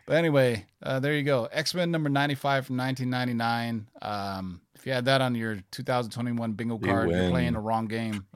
But 0.08 0.18
anyway, 0.18 0.66
uh, 0.84 1.00
there 1.00 1.14
you 1.14 1.24
go. 1.24 1.46
X 1.52 1.74
Men 1.74 1.90
number 1.92 2.10
ninety 2.10 2.36
five 2.36 2.66
from 2.68 2.76
nineteen 2.76 3.10
ninety 3.10 3.34
nine. 3.34 3.88
Um, 4.02 4.62
If 4.76 4.86
you 4.86 4.94
had 4.94 5.06
that 5.06 5.20
on 5.22 5.34
your 5.34 5.64
2021 5.72 6.52
bingo 6.54 6.78
card, 6.78 7.10
you're 7.10 7.30
playing 7.32 7.54
the 7.54 7.60
wrong 7.60 7.88
game. 7.88 8.26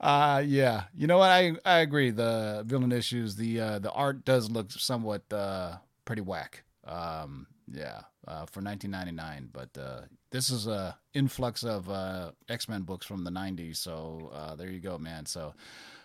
Uh, 0.00 0.42
yeah, 0.46 0.84
you 0.96 1.06
know 1.06 1.18
what? 1.18 1.28
I 1.30 1.52
I 1.62 1.80
agree. 1.80 2.10
The 2.10 2.62
villain 2.66 2.90
issues, 2.90 3.36
the 3.36 3.60
uh, 3.60 3.78
the 3.80 3.90
art 3.92 4.24
does 4.24 4.50
look 4.50 4.70
somewhat 4.72 5.30
uh, 5.30 5.76
pretty 6.06 6.22
whack. 6.22 6.64
Um, 6.86 7.46
yeah, 7.70 8.00
uh, 8.30 8.46
for 8.46 8.60
1999, 8.62 9.50
but 9.52 9.80
uh, 9.80 10.02
this 10.30 10.50
is 10.50 10.66
a 10.68 10.96
influx 11.14 11.64
of 11.64 11.90
uh, 11.90 12.30
X 12.48 12.68
Men 12.68 12.82
books 12.82 13.04
from 13.04 13.24
the 13.24 13.30
90s. 13.30 13.76
So 13.76 14.30
uh, 14.32 14.54
there 14.54 14.70
you 14.70 14.80
go, 14.80 14.98
man. 14.98 15.26
So 15.26 15.52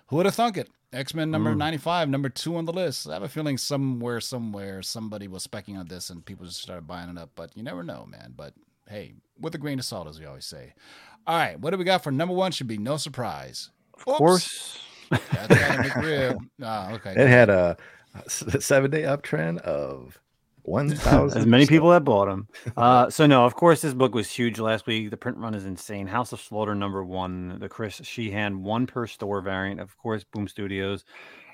who 0.08 0.16
would 0.18 0.26
have 0.26 0.36
thunk 0.36 0.58
it? 0.58 0.70
X 0.92 1.14
Men 1.14 1.30
number 1.30 1.54
Mm. 1.54 1.58
95, 1.58 2.10
number 2.10 2.30
two 2.30 2.56
on 2.58 2.66
the 2.66 2.74
list. 2.74 3.08
I 3.08 3.14
have 3.14 3.24
a 3.24 3.30
feeling 3.30 3.58
somewhere, 3.58 4.20
somewhere, 4.22 4.82
somebody 4.82 5.28
was 5.28 5.46
specking 5.46 5.78
on 5.78 5.88
this 5.88 6.10
and 6.10 6.26
people 6.26 6.46
just 6.46 6.62
started 6.62 6.88
buying 6.88 7.10
it 7.10 7.18
up. 7.18 7.32
But 7.36 7.56
you 7.56 7.64
never 7.64 7.84
know, 7.84 8.06
man. 8.10 8.34
But 8.36 8.54
hey, 8.90 9.14
with 9.40 9.54
a 9.56 9.58
grain 9.60 9.78
of 9.80 9.86
salt, 9.86 10.08
as 10.08 10.20
we 10.20 10.26
always 10.26 10.46
say. 10.46 10.74
All 11.28 11.38
right, 11.38 11.60
what 11.60 11.72
do 11.72 11.78
we 11.78 11.84
got 11.84 12.04
for 12.04 12.12
number 12.12 12.34
one? 12.34 12.52
Should 12.52 12.68
be 12.68 12.78
no 12.78 12.98
surprise. 12.98 13.70
Of 13.96 14.04
course. 14.04 14.80
That's 15.10 15.28
got 15.48 15.50
a 15.86 15.90
McRib. 15.90 16.38
Oh, 16.62 16.94
okay. 16.96 17.12
It 17.12 17.28
had 17.28 17.50
a 17.50 17.78
seven 18.28 18.90
day 18.92 19.04
uptrend 19.04 19.60
of 19.60 20.20
one 20.66 20.96
thousand. 20.96 21.40
As 21.40 21.46
many 21.46 21.66
people 21.68 21.90
that 21.90 22.04
bought 22.04 22.26
them. 22.28 22.48
Uh, 22.76 23.10
so 23.10 23.26
no, 23.26 23.46
of 23.46 23.56
course, 23.56 23.82
this 23.82 23.94
book 23.94 24.16
was 24.16 24.30
huge 24.30 24.60
last 24.60 24.88
week. 24.88 25.10
The 25.10 25.18
print 25.18 25.38
run 25.38 25.54
is 25.54 25.66
insane. 25.66 26.08
House 26.08 26.32
of 26.32 26.42
Slaughter 26.42 26.76
number 26.76 27.04
one, 27.04 27.58
the 27.60 27.70
Chris 27.70 28.00
Shehan 28.02 28.58
one 28.62 28.88
per 28.88 29.08
store 29.08 29.42
variant. 29.42 29.80
Of 29.80 29.96
course, 29.98 30.24
Boom 30.24 30.48
Studios. 30.48 31.06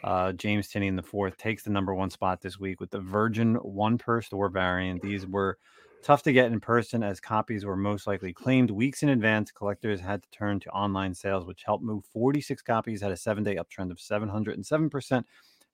Uh, 0.04 0.32
James 0.32 0.67
Tynion 0.67 0.88
in 0.88 0.95
the 0.95 1.04
fourth 1.04 1.38
takes 1.38 1.63
the 1.63 1.69
number 1.69 1.93
one 1.93 2.10
spot 2.10 2.41
this 2.41 2.60
week 2.60 2.80
with 2.80 2.89
the 2.89 3.00
Virgin 3.00 3.56
one 3.56 3.97
per 3.97 4.21
store 4.21 4.50
variant. 4.50 5.02
These 5.02 5.28
were 5.28 5.58
tough 6.02 6.24
to 6.24 6.34
get 6.34 6.52
in 6.52 6.60
person 6.60 7.04
as 7.04 7.19
copies 7.19 7.65
were 7.65 7.76
most 7.78 8.08
likely 8.08 8.34
claimed 8.34 8.71
weeks 8.71 9.04
in 9.04 9.10
advance. 9.10 9.52
Collectors 9.52 10.00
had 10.00 10.24
to 10.24 10.30
turn 10.32 10.60
to 10.62 10.69
online 10.71 11.13
sales, 11.13 11.45
which 11.45 11.63
helped 11.63 11.84
move 11.84 12.04
46 12.13 12.62
copies, 12.63 13.02
had 13.02 13.12
a 13.12 13.17
seven 13.17 13.43
day 13.43 13.58
uptrend 13.58 13.91
of 13.91 13.97
707%, 13.97 15.24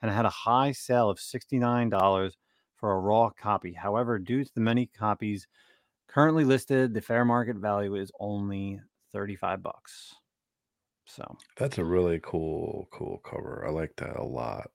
and 0.01 0.11
had 0.11 0.25
a 0.25 0.29
high 0.29 0.71
sale 0.71 1.09
of 1.09 1.19
$69 1.19 2.31
for 2.77 2.93
a 2.93 2.99
raw 2.99 3.29
copy. 3.31 3.73
However, 3.73 4.19
due 4.19 4.45
to 4.45 4.53
the 4.53 4.61
many 4.61 4.87
copies 4.87 5.47
currently 6.07 6.45
listed, 6.45 6.93
the 6.93 7.01
fair 7.01 7.25
market 7.25 7.57
value 7.57 7.95
is 7.95 8.11
only 8.19 8.81
35 9.13 9.63
bucks. 9.63 10.15
So, 11.05 11.37
That's 11.57 11.77
a 11.77 11.85
really 11.85 12.19
cool, 12.21 12.87
cool 12.91 13.19
cover. 13.19 13.65
I 13.65 13.71
like 13.71 13.95
that 13.97 14.15
a 14.17 14.23
lot. 14.23 14.71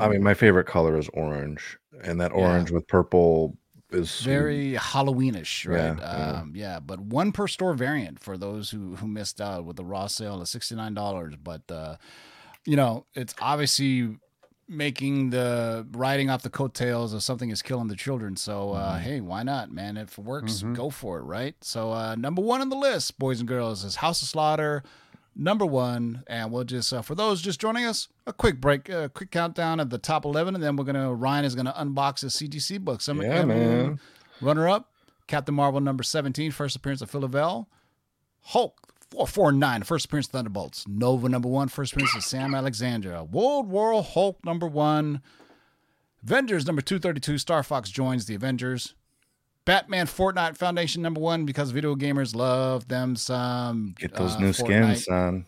I 0.00 0.08
mean, 0.08 0.22
my 0.22 0.34
favorite 0.34 0.66
color 0.66 0.96
is 0.96 1.08
orange, 1.10 1.78
and 2.02 2.20
that 2.20 2.32
Yeah. 2.34 2.46
orange 2.46 2.70
with 2.70 2.86
purple 2.88 3.58
is 3.90 4.20
very 4.22 4.72
Halloweenish, 4.74 5.68
right? 5.70 5.98
Yeah, 5.98 6.16
yeah. 6.16 6.40
Um, 6.40 6.52
yeah, 6.56 6.80
but 6.80 7.00
one 7.00 7.32
per 7.32 7.46
store 7.48 7.74
variant 7.74 8.18
for 8.20 8.38
those 8.38 8.70
who 8.70 8.96
who 8.96 9.06
missed 9.06 9.40
out 9.40 9.64
with 9.66 9.76
the 9.76 9.84
raw 9.84 10.06
sale 10.06 10.40
of 10.40 10.48
sixty 10.48 10.74
nine 10.74 10.94
dollars. 10.94 11.36
But 11.36 11.70
uh, 11.70 11.96
you 12.66 12.76
know, 12.76 13.06
it's 13.14 13.34
obviously 13.40 14.18
making 14.68 15.30
the 15.30 15.86
riding 15.92 16.30
off 16.30 16.42
the 16.42 16.50
coattails 16.50 17.12
of 17.12 17.22
something 17.22 17.50
is 17.50 17.60
killing 17.62 17.88
the 17.88 17.96
children. 17.96 18.36
So 18.36 18.72
uh, 18.72 18.98
hey, 18.98 19.20
why 19.20 19.42
not, 19.42 19.70
man? 19.70 19.96
If 19.96 20.18
it 20.18 20.24
works, 20.24 20.62
Mhm. 20.62 20.74
go 20.74 20.90
for 20.90 21.18
it, 21.18 21.22
right? 21.22 21.54
So 21.62 21.92
uh, 21.92 22.14
number 22.14 22.40
one 22.42 22.60
on 22.60 22.68
the 22.70 22.76
list, 22.76 23.18
boys 23.18 23.40
and 23.40 23.48
girls, 23.48 23.84
is 23.84 23.96
House 23.96 24.22
of 24.22 24.28
Slaughter. 24.28 24.82
Number 25.36 25.66
one, 25.66 26.22
and 26.28 26.52
we'll 26.52 26.62
just 26.64 26.92
uh, 26.92 27.02
for 27.02 27.14
those 27.16 27.42
just 27.42 27.60
joining 27.60 27.84
us, 27.84 28.06
a 28.26 28.32
quick 28.32 28.60
break, 28.60 28.88
a 28.88 29.08
quick 29.08 29.32
countdown 29.32 29.80
of 29.80 29.90
the 29.90 29.98
top 29.98 30.24
eleven, 30.24 30.54
and 30.54 30.62
then 30.62 30.76
we're 30.76 30.84
gonna 30.84 31.12
Ryan 31.12 31.44
is 31.44 31.54
gonna 31.56 31.74
unbox 31.76 32.20
his 32.20 32.34
CGC 32.34 32.78
book. 32.78 33.00
Some 33.00 33.20
Yeah, 33.20 33.44
man. 33.44 33.98
Runner 34.40 34.68
up, 34.68 34.92
Captain 35.26 35.54
Marvel 35.54 35.80
number 35.80 36.02
17, 36.04 36.52
first 36.52 36.76
appearance 36.76 37.02
of 37.02 37.10
Phil 37.10 37.20
Phyla-Vell. 37.22 37.68
Hulk 38.42 38.93
449, 39.14 39.82
first 39.84 40.06
appearance 40.06 40.26
of 40.26 40.32
Thunderbolts. 40.32 40.86
Nova 40.88 41.28
number 41.28 41.48
one, 41.48 41.68
first 41.68 41.92
appearance 41.92 42.16
of 42.16 42.24
Sam 42.24 42.54
Alexander. 42.54 43.22
World 43.22 43.68
War 43.68 44.02
Hulk 44.02 44.44
number 44.44 44.66
one. 44.66 45.22
Avengers 46.24 46.66
number 46.66 46.82
232, 46.82 47.38
Star 47.38 47.62
Fox 47.62 47.90
joins 47.90 48.26
the 48.26 48.34
Avengers. 48.34 48.94
Batman 49.64 50.06
Fortnite 50.06 50.56
Foundation 50.56 51.00
number 51.00 51.20
one 51.20 51.46
because 51.46 51.70
video 51.70 51.94
gamers 51.94 52.34
love 52.34 52.88
them 52.88 53.16
some. 53.16 53.94
get 53.98 54.14
those 54.14 54.36
uh, 54.36 54.40
new 54.40 54.50
Fortnite. 54.50 54.96
skins, 54.96 55.04
son. 55.04 55.46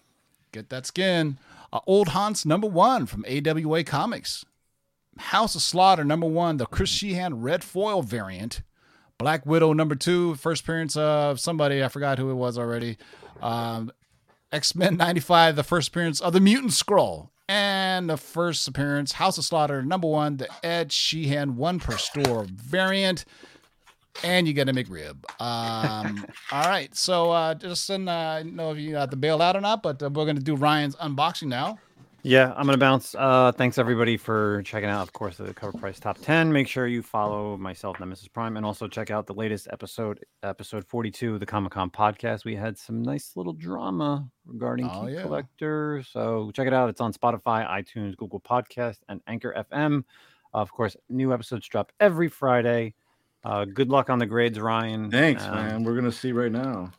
Get 0.53 0.71
that 0.71 0.87
skin. 0.87 1.39
Uh, 1.73 1.81
Old 1.87 2.09
Haunts 2.09 2.47
number 2.47 2.67
one 2.69 3.07
from 3.07 3.25
AWA 3.29 3.85
Comics. 3.85 4.45
House 5.19 5.55
of 5.55 5.63
Slaughter 5.63 6.05
number 6.05 6.27
one, 6.27 6.59
the 6.59 6.67
Chris 6.67 6.91
Shehan 6.91 7.33
red 7.37 7.65
foil 7.65 8.03
variant. 8.03 8.63
Black 9.19 9.47
Widow 9.47 9.73
number 9.73 9.95
two, 9.95 10.35
first 10.35 10.63
appearance 10.63 10.97
of 10.97 11.41
somebody 11.41 11.83
I 11.83 11.89
forgot 11.89 12.19
who 12.19 12.31
it 12.31 12.35
was 12.35 12.59
already. 12.59 12.99
Um, 13.41 13.91
X 14.53 14.75
Men 14.75 14.97
'95, 14.97 15.57
the 15.57 15.65
first 15.65 15.89
appearance 15.89 16.21
of 16.21 16.33
the 16.33 16.41
Mutant 16.41 16.73
Skrull, 16.73 17.31
and 17.49 18.11
the 18.11 18.17
first 18.17 18.69
appearance 18.69 19.13
House 19.13 19.39
of 19.39 19.45
Slaughter 19.45 19.83
number 19.83 20.09
one, 20.09 20.37
the 20.37 20.49
Ed 20.65 20.93
Sheehan 20.93 21.57
one 21.57 21.79
per 21.79 21.97
store 21.97 22.47
variant. 22.51 23.25
And 24.25 24.49
you 24.49 24.55
get 24.55 24.67
a 24.67 24.73
McRib. 24.73 25.25
Um, 25.43 26.27
all 26.51 26.65
right. 26.65 26.95
So, 26.97 27.33
uh, 27.33 27.53
Justin, 27.55 28.09
uh, 28.09 28.13
I 28.13 28.43
don't 28.45 28.57
know 28.57 28.73
if 28.73 28.79
you 28.79 28.93
got 28.93 29.11
the 29.11 29.17
bail 29.17 29.43
out 29.43 29.57
or 29.57 29.61
not, 29.61 29.83
but 29.83 30.03
uh, 30.03 30.09
we're 30.09 30.25
going 30.25 30.37
to 30.39 30.43
do 30.43 30.57
Ryan's 30.57 30.97
unboxing 30.97 31.49
now. 31.49 31.79
Yeah, 32.29 32.53
I'm 32.57 32.67
going 32.67 32.75
to 32.75 32.79
bounce. 32.79 33.15
Uh, 33.17 33.53
thanks 33.53 33.79
everybody 33.79 34.17
for 34.17 34.61
checking 34.63 34.89
out, 34.91 35.03
of 35.03 35.13
course, 35.13 35.37
the 35.37 35.55
cover 35.55 35.79
price 35.79 36.01
top 36.01 36.19
10. 36.19 36.53
Make 36.53 36.67
sure 36.67 36.89
you 36.89 37.01
follow 37.01 37.57
myself 37.57 38.01
and 38.01 38.13
Mrs. 38.13 38.33
Prime 38.33 38.57
and 38.57 38.67
also 38.67 38.89
check 38.89 39.13
out 39.13 39.27
the 39.27 39.35
latest 39.35 39.69
episode, 39.71 40.25
episode 40.43 40.85
42 40.85 41.35
of 41.35 41.41
the 41.41 41.47
Comic 41.47 41.73
Con 41.73 41.89
podcast. 41.89 42.45
We 42.45 42.57
had 42.57 42.77
some 42.77 43.01
nice 43.01 43.37
little 43.37 43.53
drama 43.53 44.29
regarding 44.45 44.91
Oh, 44.93 45.07
Key 45.07 45.13
yeah. 45.13 45.23
Collector. 45.23 46.03
So 46.11 46.51
check 46.53 46.67
it 46.67 46.73
out. 46.73 46.89
It's 46.91 47.01
on 47.01 47.13
Spotify, 47.13 47.65
iTunes, 47.69 48.17
Google 48.17 48.41
Podcast, 48.41 48.99
and 49.09 49.21
Anchor 49.29 49.55
FM. 49.73 50.03
Of 50.53 50.73
course, 50.73 50.97
new 51.09 51.33
episodes 51.33 51.69
drop 51.69 51.93
every 52.01 52.29
Friday. 52.29 52.95
Uh, 53.45 53.67
good 53.67 53.89
luck 53.89 54.11
on 54.11 54.19
the 54.19 54.27
grades, 54.27 54.59
Ryan. 54.59 55.11
Thanks, 55.13 55.45
Um, 55.45 55.55
man. 55.55 55.85
We're 55.85 55.95
gonna 55.95 56.11
see 56.11 56.33
right 56.33 56.51
now. 56.51 56.91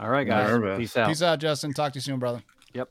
All 0.00 0.08
right, 0.08 0.26
guys. 0.26 0.48
Nervous. 0.48 0.78
Peace 0.78 0.96
out. 0.96 1.08
Peace 1.08 1.20
out, 1.22 1.38
Justin. 1.40 1.74
Talk 1.74 1.92
to 1.92 1.98
you 1.98 2.00
soon, 2.00 2.18
brother. 2.18 2.42
Yep. 2.72 2.88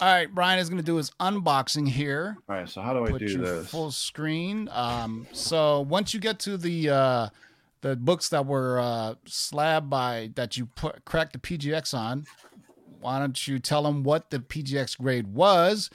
All 0.00 0.06
right. 0.08 0.32
Brian 0.32 0.58
is 0.58 0.68
going 0.68 0.80
to 0.80 0.84
do 0.84 0.96
his 0.96 1.10
unboxing 1.20 1.88
here. 1.88 2.36
All 2.48 2.56
right, 2.56 2.68
so 2.68 2.80
how 2.82 2.92
do 2.92 3.04
I 3.04 3.10
Put 3.10 3.20
do 3.20 3.38
this? 3.38 3.68
full 3.68 3.90
screen. 3.90 4.68
Um, 4.72 5.26
so 5.32 5.80
once 5.80 6.12
you 6.12 6.20
get 6.20 6.38
to 6.40 6.56
the 6.56 6.90
uh, 6.90 7.28
the 7.80 7.96
books 7.96 8.28
that 8.30 8.46
were 8.46 8.78
uh, 8.80 9.14
slabbed 9.26 9.88
by 9.88 10.30
that 10.34 10.56
you 10.56 10.66
put 10.66 11.04
cracked 11.04 11.32
the 11.32 11.38
PGX 11.38 11.94
on, 11.96 12.24
why 13.00 13.18
don't 13.18 13.46
you 13.46 13.58
tell 13.58 13.82
them 13.82 14.02
what 14.02 14.30
the 14.30 14.38
PGX 14.38 14.98
grade 14.98 15.28
was, 15.28 15.88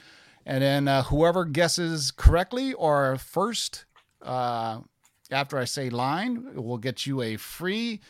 and 0.46 0.64
then 0.64 0.88
uh, 0.88 1.04
whoever 1.04 1.46
guesses 1.46 2.12
correctly 2.12 2.74
or 2.74 3.18
first 3.18 3.86
uh, 4.24 4.80
after 5.30 5.58
I 5.58 5.66
say 5.66 5.90
line 5.90 6.56
will 6.56 6.78
get 6.78 7.06
you 7.06 7.22
a 7.22 7.38
free 7.38 8.02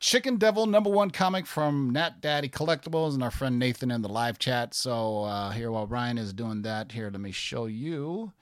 Chicken 0.00 0.36
Devil 0.36 0.64
number 0.64 0.88
one 0.88 1.10
comic 1.10 1.46
from 1.46 1.90
Nat 1.90 2.22
Daddy 2.22 2.48
Collectibles 2.48 3.12
and 3.12 3.22
our 3.22 3.30
friend 3.30 3.58
Nathan 3.58 3.90
in 3.90 4.00
the 4.00 4.08
live 4.08 4.38
chat. 4.38 4.72
So 4.72 5.24
uh, 5.24 5.50
here, 5.50 5.70
while 5.70 5.86
Ryan 5.86 6.16
is 6.16 6.32
doing 6.32 6.62
that, 6.62 6.90
here 6.90 7.10
let 7.10 7.20
me 7.20 7.32
show 7.32 7.66
you. 7.66 8.32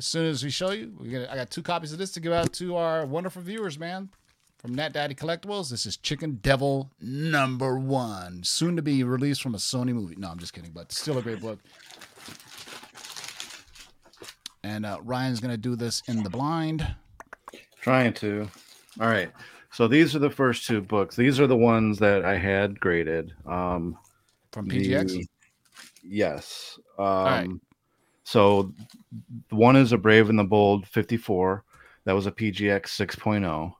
As 0.00 0.06
soon 0.06 0.26
as 0.26 0.42
we 0.42 0.50
show 0.50 0.72
you, 0.72 0.92
we 0.98 1.16
I 1.24 1.36
got 1.36 1.50
two 1.50 1.62
copies 1.62 1.92
of 1.92 1.98
this 1.98 2.10
to 2.12 2.20
give 2.20 2.32
out 2.32 2.52
to 2.54 2.74
our 2.74 3.06
wonderful 3.06 3.42
viewers, 3.42 3.78
man. 3.78 4.10
From 4.58 4.74
Nat 4.74 4.92
Daddy 4.92 5.14
Collectibles, 5.14 5.70
this 5.70 5.86
is 5.86 5.96
Chicken 5.96 6.40
Devil 6.42 6.90
number 7.00 7.78
one, 7.78 8.42
soon 8.42 8.74
to 8.74 8.82
be 8.82 9.04
released 9.04 9.42
from 9.42 9.54
a 9.54 9.58
Sony 9.58 9.94
movie. 9.94 10.16
No, 10.16 10.30
I'm 10.30 10.38
just 10.38 10.52
kidding, 10.52 10.72
but 10.72 10.90
still 10.90 11.16
a 11.18 11.22
great 11.22 11.40
book. 11.40 11.60
And 14.64 14.84
uh, 14.84 14.98
Ryan's 15.02 15.38
gonna 15.38 15.56
do 15.56 15.76
this 15.76 16.02
in 16.08 16.24
the 16.24 16.30
blind. 16.30 16.92
Trying 17.80 18.14
to. 18.14 18.48
All 19.00 19.06
right. 19.06 19.30
So 19.72 19.86
these 19.86 20.16
are 20.16 20.18
the 20.18 20.30
first 20.30 20.66
two 20.66 20.80
books. 20.80 21.16
These 21.16 21.38
are 21.40 21.46
the 21.46 21.56
ones 21.56 21.98
that 22.00 22.24
I 22.24 22.36
had 22.36 22.80
graded. 22.80 23.32
Um, 23.46 23.96
From 24.52 24.68
PGX. 24.68 25.08
the- 25.12 25.26
yes. 26.02 26.78
Um, 26.98 27.04
right. 27.06 27.48
So 28.24 28.72
one 29.50 29.76
is 29.76 29.92
a 29.92 29.98
Brave 29.98 30.28
and 30.28 30.38
the 30.38 30.44
Bold 30.44 30.86
54. 30.86 31.64
That 32.04 32.14
was 32.14 32.26
a 32.26 32.32
PGX 32.32 32.86
6.0. 32.86 33.72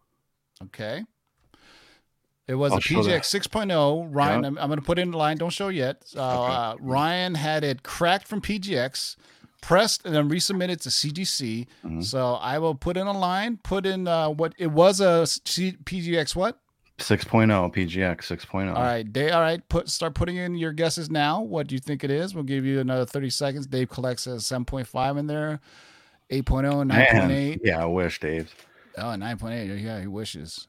Okay. 0.65 1.05
It 2.47 2.55
was 2.55 2.73
I'll 2.73 2.79
a. 2.79 2.83
PGX 2.83 3.23
6.0. 3.49 4.09
Ryan, 4.11 4.43
Yeah. 4.43 4.47
I'm, 4.49 4.59
I'm 4.59 4.69
going 4.69 4.79
to 4.81 4.85
put 4.85 4.99
it 4.99 5.03
in 5.03 5.13
the 5.13 5.17
line. 5.19 5.37
Don't 5.39 5.51
show 5.51 5.69
yet. 5.69 6.03
Uh, 6.17 6.21
uh, 6.21 6.77
Ryan 6.81 7.35
had 7.35 7.63
it 7.65 7.83
cracked 7.83 8.27
from 8.27 8.41
PGX, 8.41 9.17
pressed, 9.61 10.05
and 10.05 10.15
then 10.15 10.29
resubmitted 10.29 10.81
to 10.83 10.91
CGC. 10.91 11.67
Mhm. 11.85 12.05
So 12.05 12.35
I 12.35 12.59
will 12.59 12.75
put 12.75 12.97
in 12.97 13.07
a 13.07 13.17
line, 13.19 13.59
put 13.63 13.87
in 13.87 14.07
uh, 14.09 14.29
what 14.31 14.55
it 14.59 14.69
was 14.69 15.01
a 15.01 15.27
C- 15.27 15.77
PGX 15.85 16.35
what? 16.37 16.59
6.0 16.99 17.73
PGX 17.73 18.27
6.0. 18.27 18.75
All 18.77 18.83
right, 18.83 19.11
Dave. 19.11 19.33
All 19.33 19.41
right, 19.41 19.67
put 19.71 19.89
start 19.89 20.15
putting 20.15 20.37
in 20.37 20.55
your 20.55 20.73
guesses 20.73 21.11
now. 21.11 21.41
What 21.41 21.67
do 21.67 21.75
you 21.75 21.79
think 21.79 22.05
it 22.05 22.11
is? 22.11 22.35
We'll 22.35 22.45
give 22.45 22.65
you 22.67 22.79
another 22.79 23.07
30 23.07 23.31
seconds. 23.31 23.67
Dave 23.67 23.89
collects 23.89 24.27
a 24.27 24.39
7.5 24.39 25.17
in 25.19 25.27
there, 25.27 25.61
8.0, 26.31 26.87
Man, 26.87 27.31
9.8. 27.31 27.61
Yeah, 27.65 27.83
I 27.83 27.87
wish, 27.87 28.21
Dave. 28.21 28.55
Oh, 28.99 29.03
9.8. 29.17 29.83
Yeah, 29.83 30.01
he 30.01 30.09
wishes. 30.09 30.67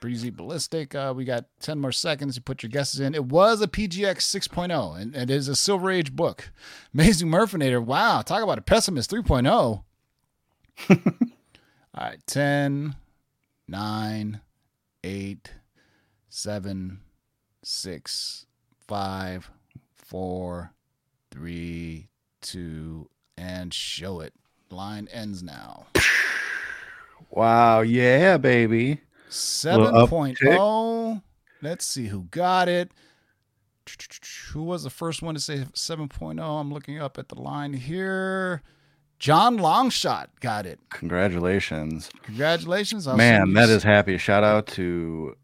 Breezy 0.00 0.30
Ballistic. 0.30 0.94
Uh, 0.94 1.12
we 1.14 1.24
got 1.24 1.44
10 1.60 1.78
more 1.78 1.92
seconds 1.92 2.34
to 2.34 2.40
put 2.40 2.62
your 2.62 2.70
guesses 2.70 3.00
in. 3.00 3.14
It 3.14 3.26
was 3.26 3.60
a 3.60 3.68
PGX 3.68 4.18
6.0, 4.18 5.00
and 5.00 5.14
it 5.14 5.30
is 5.30 5.46
a 5.48 5.54
Silver 5.54 5.90
Age 5.90 6.16
book. 6.16 6.50
Amazing 6.94 7.28
Murphinator. 7.28 7.84
Wow. 7.84 8.22
Talk 8.22 8.42
about 8.42 8.58
a 8.58 8.62
pessimist 8.62 9.10
3.0. 9.10 9.46
All 10.88 10.94
right. 11.98 12.18
10, 12.26 12.96
9, 13.68 14.40
8, 15.04 15.54
7, 16.28 17.00
6, 17.62 18.46
5, 18.88 19.50
4, 19.96 20.72
3, 21.30 22.08
2, 22.40 23.10
and 23.36 23.74
show 23.74 24.20
it. 24.20 24.32
Line 24.70 25.08
ends 25.12 25.42
now. 25.42 25.86
Wow, 27.30 27.82
yeah, 27.82 28.38
baby. 28.38 29.00
Little 29.30 30.06
7.0. 30.08 31.22
Let's 31.62 31.84
see 31.84 32.06
who 32.06 32.22
got 32.30 32.68
it. 32.68 32.90
Who 34.52 34.62
was 34.62 34.84
the 34.84 34.90
first 34.90 35.22
one 35.22 35.34
to 35.34 35.40
say 35.40 35.58
7.0? 35.74 36.40
I'm 36.40 36.72
looking 36.72 37.00
up 37.00 37.18
at 37.18 37.28
the 37.28 37.40
line 37.40 37.72
here. 37.72 38.62
John 39.18 39.58
Longshot 39.58 40.28
got 40.40 40.64
it. 40.64 40.80
Congratulations. 40.90 42.10
Congratulations. 42.22 43.06
I'll 43.06 43.16
Man, 43.16 43.52
that 43.52 43.68
is 43.68 43.82
happy. 43.82 44.16
Shout 44.16 44.44
out 44.44 44.66
to 44.68 45.36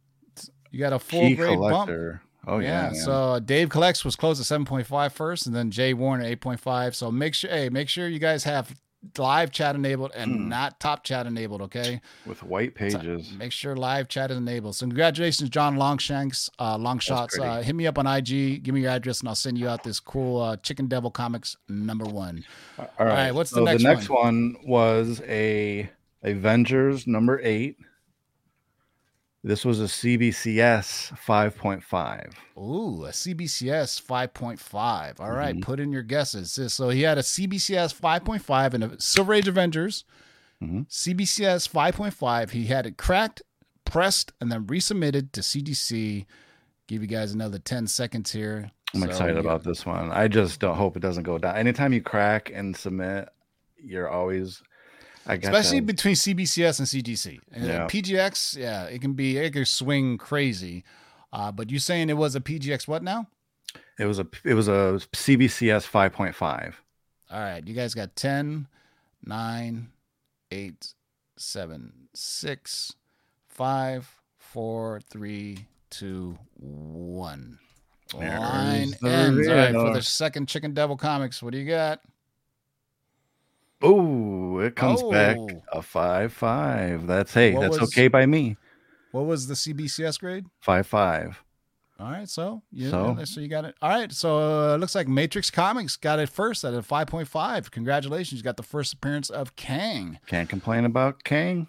You 0.70 0.78
got 0.78 0.93
a 0.93 0.99
full 0.99 1.34
grade 1.34 1.59
bump. 1.59 1.91
Oh 2.47 2.59
yeah. 2.59 2.93
yeah. 2.93 2.93
So 2.93 3.12
uh, 3.12 3.39
Dave 3.41 3.68
Collects 3.68 4.05
was 4.05 4.16
closed 4.16 4.41
at 4.41 4.47
7.5 4.61 5.12
first, 5.12 5.47
and 5.47 5.55
then 5.55 5.70
Jay 5.70 5.93
Warren 5.93 6.24
at 6.24 6.41
8.5. 6.41 6.95
So 6.95 7.11
make 7.11 7.34
sure, 7.34 7.51
hey, 7.51 7.68
make 7.68 7.89
sure 7.89 8.09
you 8.09 8.18
guys 8.18 8.45
have 8.45 8.74
live 9.18 9.50
chat 9.50 9.74
enabled 9.74 10.12
and 10.14 10.32
Hmm. 10.32 10.48
not 10.48 10.80
top 10.80 11.04
chat 11.04 11.26
enabled. 11.26 11.62
Okay. 11.62 12.00
with 12.26 12.42
white 12.42 12.74
pages. 12.74 13.32
Make 13.38 13.52
sure 13.52 13.76
live 13.76 14.09
chat 14.09 14.30
is 14.30 14.36
enabled. 14.36 14.76
So 14.76 14.86
congratulations, 14.86 15.48
John 15.50 15.76
Longshanks, 15.76 16.50
uh, 16.59 16.76
Longshots. 16.76 17.38
Uh, 17.38 17.62
hit 17.62 17.74
me 17.74 17.86
up 17.86 17.98
on 17.98 18.07
IG. 18.07 18.62
Give 18.62 18.74
me 18.74 18.82
your 18.82 18.90
address, 18.90 19.20
and 19.20 19.28
I'll 19.28 19.34
send 19.34 19.59
you 19.59 19.68
out 19.68 19.82
this 19.84 20.00
cool 20.00 20.40
uh, 20.40 20.57
Chicken 20.57 20.86
Devil 20.86 21.11
Comics 21.11 21.57
number 21.68 22.04
one. 22.04 22.44
All 22.78 22.86
right. 22.98 23.07
right, 23.07 23.34
what's 23.34 23.50
the 23.50 23.57
so 23.57 23.64
next 23.64 23.82
the 23.82 23.88
next 23.88 24.09
one? 24.11 24.57
was 24.64 25.20
a 25.26 25.88
Avengers 26.22 27.07
number 27.07 27.40
eight. 27.42 27.76
This 29.47 29.64
was 29.64 29.78
a 29.80 29.84
CBCS 29.84 31.12
5.5. 31.24 32.32
Ooh, 32.59 33.05
a 33.05 33.12
CBCS 33.12 34.01
5.5. 34.01 35.20
All 35.20 35.30
right, 35.30 35.55
Mhm. 35.55 35.62
put 35.62 35.78
in 35.78 35.92
your 35.92 36.03
guesses. 36.03 36.59
So- 36.74 36.88
he 36.88 37.03
had 37.03 37.16
a 37.16 37.22
CBCS 37.22 37.92
5.5 37.92 38.74
and 38.74 38.82
a 38.82 39.01
Silver 39.01 39.32
Age 39.34 39.47
Avengers. 39.47 40.05
Mhm. 40.61 40.86
CBCS 40.88 41.68
5.5. 41.68 42.51
He 42.51 42.66
had 42.66 42.86
it 42.86 42.97
cracked, 42.99 43.42
pressed, 43.84 44.32
and 44.40 44.51
then 44.51 44.66
resubmitted 44.66 45.30
to 45.30 45.44
CGC. 45.44 46.26
Give 46.88 47.03
you 47.03 47.09
guys 47.09 47.30
another 47.32 47.61
10 47.61 47.86
seconds 47.86 48.32
here. 48.32 48.72
I'm 48.94 49.03
So 49.03 49.07
excited 49.07 49.34
you- 49.34 49.40
about 49.40 49.62
this 49.62 49.86
one. 49.86 50.11
I 50.11 50.26
just 50.26 50.59
don't 50.59 50.76
hope 50.76 50.97
it 50.97 51.01
doesn't 51.01 51.22
go 51.22 51.38
down. 51.38 51.55
Anytime 51.55 51.92
you 51.92 52.03
crack 52.03 52.51
and 52.53 52.76
submit, 52.76 53.28
you're 53.76 54.09
always. 54.09 54.61
I 55.27 55.37
got 55.37 55.53
especially 55.55 55.81
that- 55.81 55.87
between 55.87 56.14
CBCS 56.14 56.79
and 56.79 56.89
CGC. 56.89 57.41
And 57.53 57.66
Yeah. 57.66 57.87
PGX, 57.89 58.57
yeah, 58.57 58.85
it 58.85 59.01
can 59.01 59.14
be 59.14 59.37
it 59.39 59.53
can 59.53 59.64
swing 59.64 60.18
crazy. 60.18 60.85
Uh, 61.33 61.51
but 61.53 61.70
you 61.70 61.79
saying 61.79 62.09
it 62.09 62.16
was 62.16 62.35
a 62.35 62.41
PGX 62.41 62.87
what 62.87 63.03
now? 63.03 63.27
It 63.99 64.07
was 64.07 64.18
a 64.18 64.27
it 64.45 64.55
was 64.55 64.68
a 64.68 65.01
CBCS 65.12 65.87
5.5. 65.87 66.74
All 67.31 67.41
right, 67.41 67.66
you 67.66 67.74
guys 67.74 67.93
got 67.95 68.14
10, 68.14 68.68
9, 69.24 69.89
8, 70.53 70.95
7, 71.37 71.93
6, 72.14 72.93
5, 73.49 74.20
4, 74.39 75.01
3, 75.11 75.66
2, 75.91 76.39
1. 76.57 77.59
There's 78.16 78.39
Line 78.41 78.95
ends. 79.05 79.49
All 79.49 79.55
right, 79.55 79.72
for 79.72 79.93
the 79.93 80.03
second 80.03 80.47
Chicken 80.49 80.72
Devil 80.72 80.97
Comics, 80.97 81.43
what 81.43 81.53
do 81.53 81.59
you 81.59 81.68
got? 81.68 82.01
Oh, 83.83 84.59
it 84.59 84.74
comes 84.77 85.03
back 85.05 85.37
Oh. 85.39 85.49
a 85.72 85.83
five 85.83 86.33
five. 86.33 87.07
That's 87.07 87.35
hey, 87.35 87.53
What 87.55 87.61
that's 87.62 87.81
was- 87.81 87.91
okay 87.91 88.09
by 88.09 88.27
me. 88.27 88.57
What 89.12 89.27
was 89.27 89.47
the 89.47 89.55
CBCS 89.55 90.18
grade? 90.18 90.47
Five 90.61 90.87
five. 90.87 91.43
All 91.99 92.11
right, 92.11 92.29
so 92.29 92.62
yeah, 92.70 92.91
So? 92.91 93.16
so, 93.24 93.41
you 93.41 93.49
got 93.49 93.64
it. 93.64 93.74
All 93.81 93.89
right, 93.89 94.12
so 94.12 94.37
uh, 94.39 94.74
it 94.74 94.79
looks 94.79 94.95
like 94.95 95.09
Matrix 95.09 95.51
Comics 95.51 95.97
got 95.97 96.18
it 96.18 96.29
first 96.29 96.62
at 96.62 96.74
a 96.74 96.83
5.5. 96.83 97.70
Congratulations, 97.70 98.39
you 98.39 98.45
got 98.45 98.59
the 98.59 98.62
first 98.62 98.93
appearance 98.93 99.31
of 99.31 99.57
Kang. 99.57 100.18
Can't 100.27 100.47
complain 100.47 100.85
about 100.85 101.24
Kang. 101.24 101.68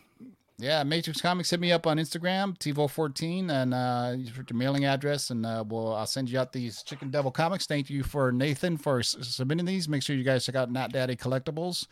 Yeah, 0.59 0.81
Matrix 0.83 1.21
Comics 1.21 1.51
hit 1.51 1.59
me 1.59 1.71
up 1.71 1.85
on 1.85 1.97
Instagram, 1.97 2.57
TiVo14, 2.57 3.51
and 3.51 3.73
uh, 3.75 4.15
put 4.35 4.49
your 4.49 4.57
mailing 4.57 4.85
address, 4.85 5.29
and 5.29 5.45
uh, 5.45 5.63
we'll 5.67 5.93
I'll 5.93 6.07
send 6.07 6.31
you 6.31 6.39
out 6.39 6.51
these 6.51 6.81
Chicken 6.81 7.11
Devil 7.11 7.29
comics. 7.29 7.67
Thank 7.67 7.91
you 7.91 8.01
for 8.01 8.31
Nathan 8.31 8.75
for 8.77 8.97
s- 8.99 9.15
submitting 9.21 9.65
these. 9.65 9.87
Make 9.87 10.01
sure 10.01 10.15
you 10.15 10.23
guys 10.23 10.47
check 10.47 10.55
out 10.55 10.71
Nat 10.71 10.91
Daddy 10.91 11.15
Collectibles 11.15 11.85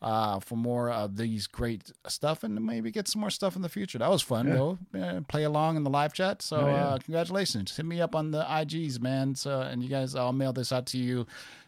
uh, 0.00 0.38
for 0.38 0.54
more 0.54 0.88
of 0.88 1.16
these 1.16 1.48
great 1.48 1.90
stuff, 2.06 2.44
and 2.44 2.64
maybe 2.64 2.92
get 2.92 3.08
some 3.08 3.20
more 3.22 3.30
stuff 3.30 3.56
in 3.56 3.62
the 3.62 3.68
future. 3.68 3.98
That 3.98 4.10
was 4.10 4.22
fun, 4.22 4.46
Yeah. 4.46 4.54
though. 4.54 4.78
Uh, 4.96 5.20
play 5.22 5.42
along 5.42 5.76
in 5.76 5.82
the 5.82 5.90
live 5.90 6.12
chat. 6.12 6.42
So 6.42 6.58
Oh, 6.58 6.66
yeah. 6.68 6.74
uh, 6.90 6.98
congratulations. 6.98 7.76
Hit 7.76 7.86
me 7.86 8.00
up 8.00 8.14
on 8.14 8.30
the 8.30 8.44
IGs, 8.44 9.00
man. 9.00 9.34
So 9.34 9.62
and 9.62 9.82
you 9.82 9.88
guys, 9.88 10.14
I'll 10.14 10.32
mail 10.32 10.52
this 10.52 10.70
out 10.70 10.86
to 10.86 10.98
you 10.98 11.26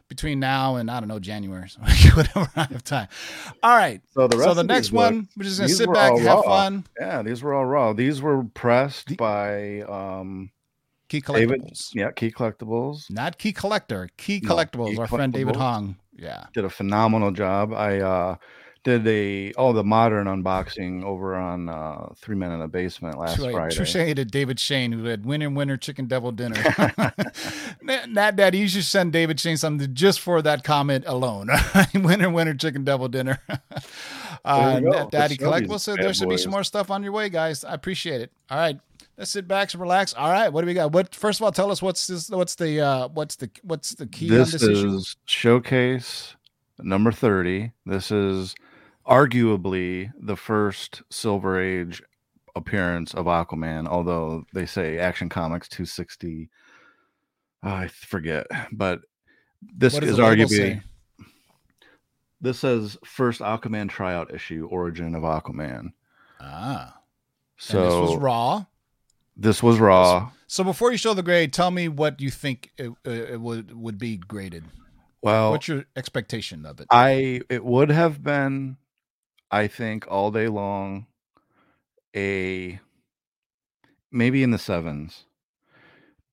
between 0.09 0.41
now 0.41 0.77
and 0.77 0.91
I 0.91 1.01
don't 1.01 1.09
know 1.09 1.19
January, 1.19 1.69
so 1.69 1.81
whatever 2.15 2.51
I 2.57 2.65
have 2.65 2.85
time. 2.85 3.09
All 3.63 3.77
right. 3.77 4.01
So 4.13 4.27
the 4.29 4.37
rest 4.39 4.49
So 4.49 4.55
the 4.55 4.65
next 4.65 4.93
one, 4.93 5.21
books- 5.21 5.33
we're 5.37 5.45
just 5.45 5.59
gonna 5.61 5.69
sit 5.69 5.93
back, 5.93 6.17
have 6.17 6.25
raw. 6.27 6.43
fun. 6.43 6.85
Yeah, 7.01 7.23
these 7.23 7.43
were 7.43 7.55
all 7.55 7.65
raw. 7.67 7.93
These 7.93 8.23
were 8.23 8.45
pressed 8.45 9.09
The- 9.09 9.17
by 9.17 9.81
um 9.83 10.51
Key 11.09 11.21
David. 11.21 11.63
collectibles. 11.63 11.91
Yeah, 11.95 12.11
Key 12.11 12.31
Collectibles 12.31 13.11
Not 13.11 13.39
key 13.39 13.53
collector, 13.53 14.11
key 14.19 14.41
No, 14.43 14.55
collectibles. 14.55 14.91
Key 14.93 14.99
our 14.99 15.07
friend 15.09 15.33
David 15.33 15.57
Hong. 15.57 15.97
Yeah. 16.15 16.45
did 16.53 16.65
a 16.67 16.71
phenomenal 16.71 17.31
job. 17.31 17.73
I 17.73 18.01
uh 18.01 18.37
did 18.85 19.07
a 19.07 19.53
oh 19.55 19.73
the 19.73 19.85
modern 19.85 20.27
unboxing 20.27 21.05
over 21.05 21.35
on 21.37 21.69
uh 21.69 22.09
Three 22.17 22.37
Men 22.37 22.53
in 22.53 22.61
the 22.61 22.69
Basement 22.69 23.19
last 23.19 23.37
True, 23.37 23.51
Friday. 23.53 23.75
true 23.75 23.85
shade 23.85 24.17
to 24.17 24.25
David 24.25 24.59
Shane, 24.61 24.93
who 24.93 25.05
had 25.05 25.27
winner, 25.27 25.51
winner, 25.51 25.77
chicken 25.77 26.07
devil 26.07 26.33
dinner. 26.33 26.57
Nat 27.83 28.37
Daddy, 28.37 28.59
you 28.59 28.69
should 28.69 28.85
send 28.85 29.13
David 29.13 29.39
Shane 29.41 29.57
something 29.57 29.93
just 29.95 30.21
for 30.21 30.43
that 30.43 30.65
comment 30.65 31.05
alone. 31.07 31.49
winner, 31.95 32.31
winner, 32.31 32.55
chicken 32.55 32.85
devil 32.85 33.09
dinner. 33.09 33.39
uh, 34.45 34.71
There 34.71 34.81
you 34.81 34.91
go. 34.93 34.99
Nat 34.99 35.11
Daddy 35.11 35.37
Let's 35.41 35.43
show 35.43 35.59
these 35.59 35.69
Collectible. 35.69 35.81
So 35.81 35.97
there 35.97 36.15
should 36.15 36.29
be 36.29 36.37
some 36.39 36.53
more 36.53 36.65
stuff 36.65 36.91
on 36.91 37.03
your 37.03 37.13
way, 37.13 37.29
guys. 37.29 37.65
I 37.65 37.75
appreciate 37.75 38.21
it. 38.21 38.33
All 38.51 38.59
right. 38.59 38.79
Let's 39.17 39.33
sit 39.33 39.49
back 39.49 39.73
and 39.75 39.81
relax. 39.81 40.15
All 40.15 40.31
right, 40.31 40.49
what 40.49 40.61
do 40.61 40.69
we 40.69 40.75
got? 40.75 40.93
What 40.93 41.13
first 41.13 41.41
of 41.41 41.45
all, 41.45 41.51
tell 41.51 41.73
us 41.73 41.83
what's 41.83 42.07
this? 42.07 42.31
What's 42.31 42.55
the 42.55 42.81
uh, 42.81 43.09
what's 43.09 43.35
the 43.35 43.51
what's 43.65 43.97
the 43.97 44.07
key 44.07 44.29
this 44.29 44.53
this 44.53 44.63
is 44.63 44.85
issue? 44.85 45.01
showcase 45.25 46.37
number 46.81 47.11
30 47.11 47.73
this 47.85 48.13
is 48.13 48.55
arguably 49.09 50.11
the 50.21 50.37
first 50.37 51.03
silver 51.11 51.59
age 51.61 52.03
appearance 52.55 53.15
of 53.15 53.27
aquaman 53.27 53.87
although 53.87 54.45
they 54.53 54.67
say 54.67 54.99
action 54.99 55.29
comics 55.29 55.69
260 55.69 56.51
i 57.63 57.87
forget 57.87 58.47
but 58.73 59.01
this 59.77 59.97
is 59.99 60.19
arguably 60.19 60.83
this 62.41 62.59
says 62.59 62.97
first 63.05 63.41
aquaman 63.41 63.89
tryout 63.89 64.33
issue 64.35 64.67
origin 64.71 65.15
of 65.15 65.23
aquaman 65.23 65.93
Ah, 66.41 67.01
so 67.57 67.79
and 67.83 67.87
this 67.91 68.11
was 68.11 68.17
raw. 68.19 68.65
this 69.37 69.63
was 69.63 69.79
raw 69.79 70.31
So 70.47 70.63
before 70.65 70.93
you 70.93 70.97
show 70.99 71.15
the 71.15 71.23
grade, 71.23 71.53
tell 71.53 71.71
me 71.71 71.89
what 71.89 72.21
you 72.21 72.31
think 72.31 72.71
it, 72.79 72.91
uh, 73.07 73.11
it 73.11 73.41
would 73.41 73.75
would 73.75 73.99
be 73.99 74.17
graded. 74.17 74.65
well 75.21 75.51
What's 75.51 75.67
your 75.69 75.85
expectation 75.97 76.65
of 76.65 76.81
it? 76.81 76.87
I 76.91 77.43
it 77.51 77.65
would 77.65 77.91
have 77.91 78.23
been, 78.23 78.77
I 79.51 79.67
think, 79.67 80.07
all 80.09 80.31
day 80.31 80.49
long, 80.49 81.07
a 82.15 82.79
maybe 84.11 84.43
in 84.43 84.51
the 84.51 84.59
sevens, 84.59 85.25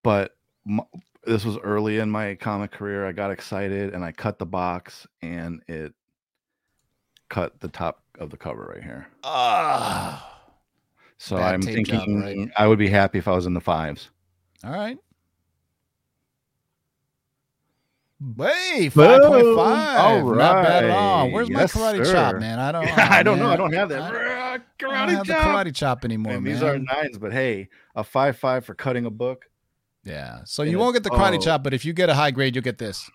but 0.04 0.36
m- 0.68 0.82
this 1.26 1.44
was 1.46 1.58
early 1.60 1.98
in 2.00 2.10
my 2.10 2.36
comic 2.36 2.72
career. 2.72 3.06
I 3.08 3.12
got 3.12 3.32
excited 3.32 3.94
and 3.94 4.04
I 4.04 4.12
cut 4.12 4.40
the 4.40 4.46
box 4.46 5.08
and 5.22 5.62
it 5.68 5.94
cut 7.30 7.60
the 7.60 7.68
top 7.68 8.04
of 8.20 8.30
the 8.30 8.38
cover 8.38 8.72
right 8.74 8.84
here. 8.84 9.08
Ah, 9.24 10.42
So 11.18 11.38
I'm 11.38 11.62
tape 11.62 11.88
job, 11.88 12.06
thinking 12.08 12.22
right? 12.22 12.52
I 12.58 12.68
would 12.68 12.80
be 12.80 12.90
happy 12.90 13.18
if 13.18 13.28
I 13.28 13.32
was 13.36 13.46
in 13.46 13.54
the 13.54 13.62
fives. 13.62 14.10
all 14.64 14.72
right. 14.72 14.98
Hey, 18.38 18.90
five 18.90 19.22
point 19.24 19.56
five. 19.56 20.00
All 20.00 20.34
Not 20.36 20.64
bad 20.64 20.84
at 20.86 20.90
all. 20.90 21.24
right. 21.26 21.34
Where's 21.34 21.50
Yes, 21.50 21.76
my 21.76 21.82
karate 21.94 22.06
sir. 22.06 22.14
chop, 22.14 22.36
man? 22.40 22.60
I 22.60 22.72
don't. 22.72 22.88
I 22.98 23.20
oh, 23.20 23.24
don't 23.24 23.40
know. 23.40 23.50
I 23.50 23.56
don't 23.56 23.74
have 23.74 23.90
that. 23.90 24.02
I, 24.02 24.58
Karate 24.80 24.90
I 24.94 25.06
don't 25.06 25.16
have 25.16 25.28
the 25.28 25.34
chop. 25.34 25.66
karate 25.66 25.76
chop 25.76 26.06
anymore, 26.06 26.34
And 26.34 26.44
man. 26.44 26.54
these 26.54 26.64
are 26.64 26.80
nines, 26.80 27.18
but 27.18 27.34
hey, 27.34 27.70
a 27.96 28.04
five 28.04 28.38
five 28.38 28.66
for 28.66 28.74
cutting 28.74 29.06
a 29.06 29.12
book. 29.12 29.46
yeah. 30.04 30.40
So 30.46 30.64
and 30.64 30.72
you 30.72 30.80
won't 30.80 30.94
get 30.96 31.04
the 31.04 31.10
karate 31.12 31.36
oh. 31.36 31.40
chop, 31.42 31.64
but 31.64 31.74
if 31.74 31.86
you 31.86 31.94
get 31.94 32.10
a 32.10 32.14
high 32.16 32.32
grade, 32.32 32.56
you'll 32.56 32.64
get 32.64 32.78
this. 32.78 33.10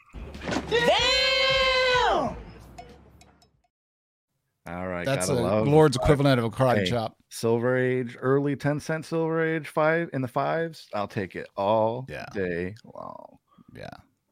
All 4.69 4.87
right, 4.87 5.07
That's 5.07 5.29
a 5.29 5.35
the 5.35 5.41
Lord's 5.65 5.97
five. 5.97 6.05
equivalent 6.05 6.39
of 6.39 6.45
a 6.45 6.51
karate 6.51 6.85
Hey. 6.85 6.91
chop. 6.91 7.17
Silver 7.31 7.77
Age, 7.77 8.17
early 8.21 8.55
10 8.57 8.79
cent 8.79 9.05
Silver 9.07 9.43
Age, 9.43 9.67
five 9.67 10.11
in 10.13 10.21
the 10.23 10.29
fives. 10.29 10.87
I'll 10.95 11.09
take 11.09 11.35
it 11.35 11.49
all 11.57 12.07
Yeah. 12.09 12.27
day 12.35 12.75
long. 12.85 13.39
Yeah. 13.75 13.89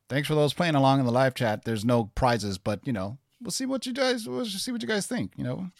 Thanks 0.09 0.27
for 0.29 0.35
those 0.35 0.55
playing 0.55 0.75
along 0.75 1.01
in 1.01 1.07
the 1.07 1.13
live 1.13 1.35
chat. 1.35 1.65
There's 1.65 1.85
no 1.85 2.05
prizes, 2.15 2.59
but 2.59 2.81
you 2.87 2.93
know, 2.93 3.19
we'll 3.43 3.51
see 3.51 3.67
what 3.67 3.87
you 3.87 3.93
guys 3.93 4.27
we'll 4.29 4.45
see 4.47 4.73
what 4.73 4.83
you 4.83 4.89
guys 4.89 5.07
think. 5.07 5.33
You 5.37 5.45
know, 5.45 5.71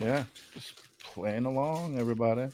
Yeah, 0.00 0.24
just 0.54 0.72
playing 1.04 1.44
along, 1.46 1.98
everybody. 1.98 2.48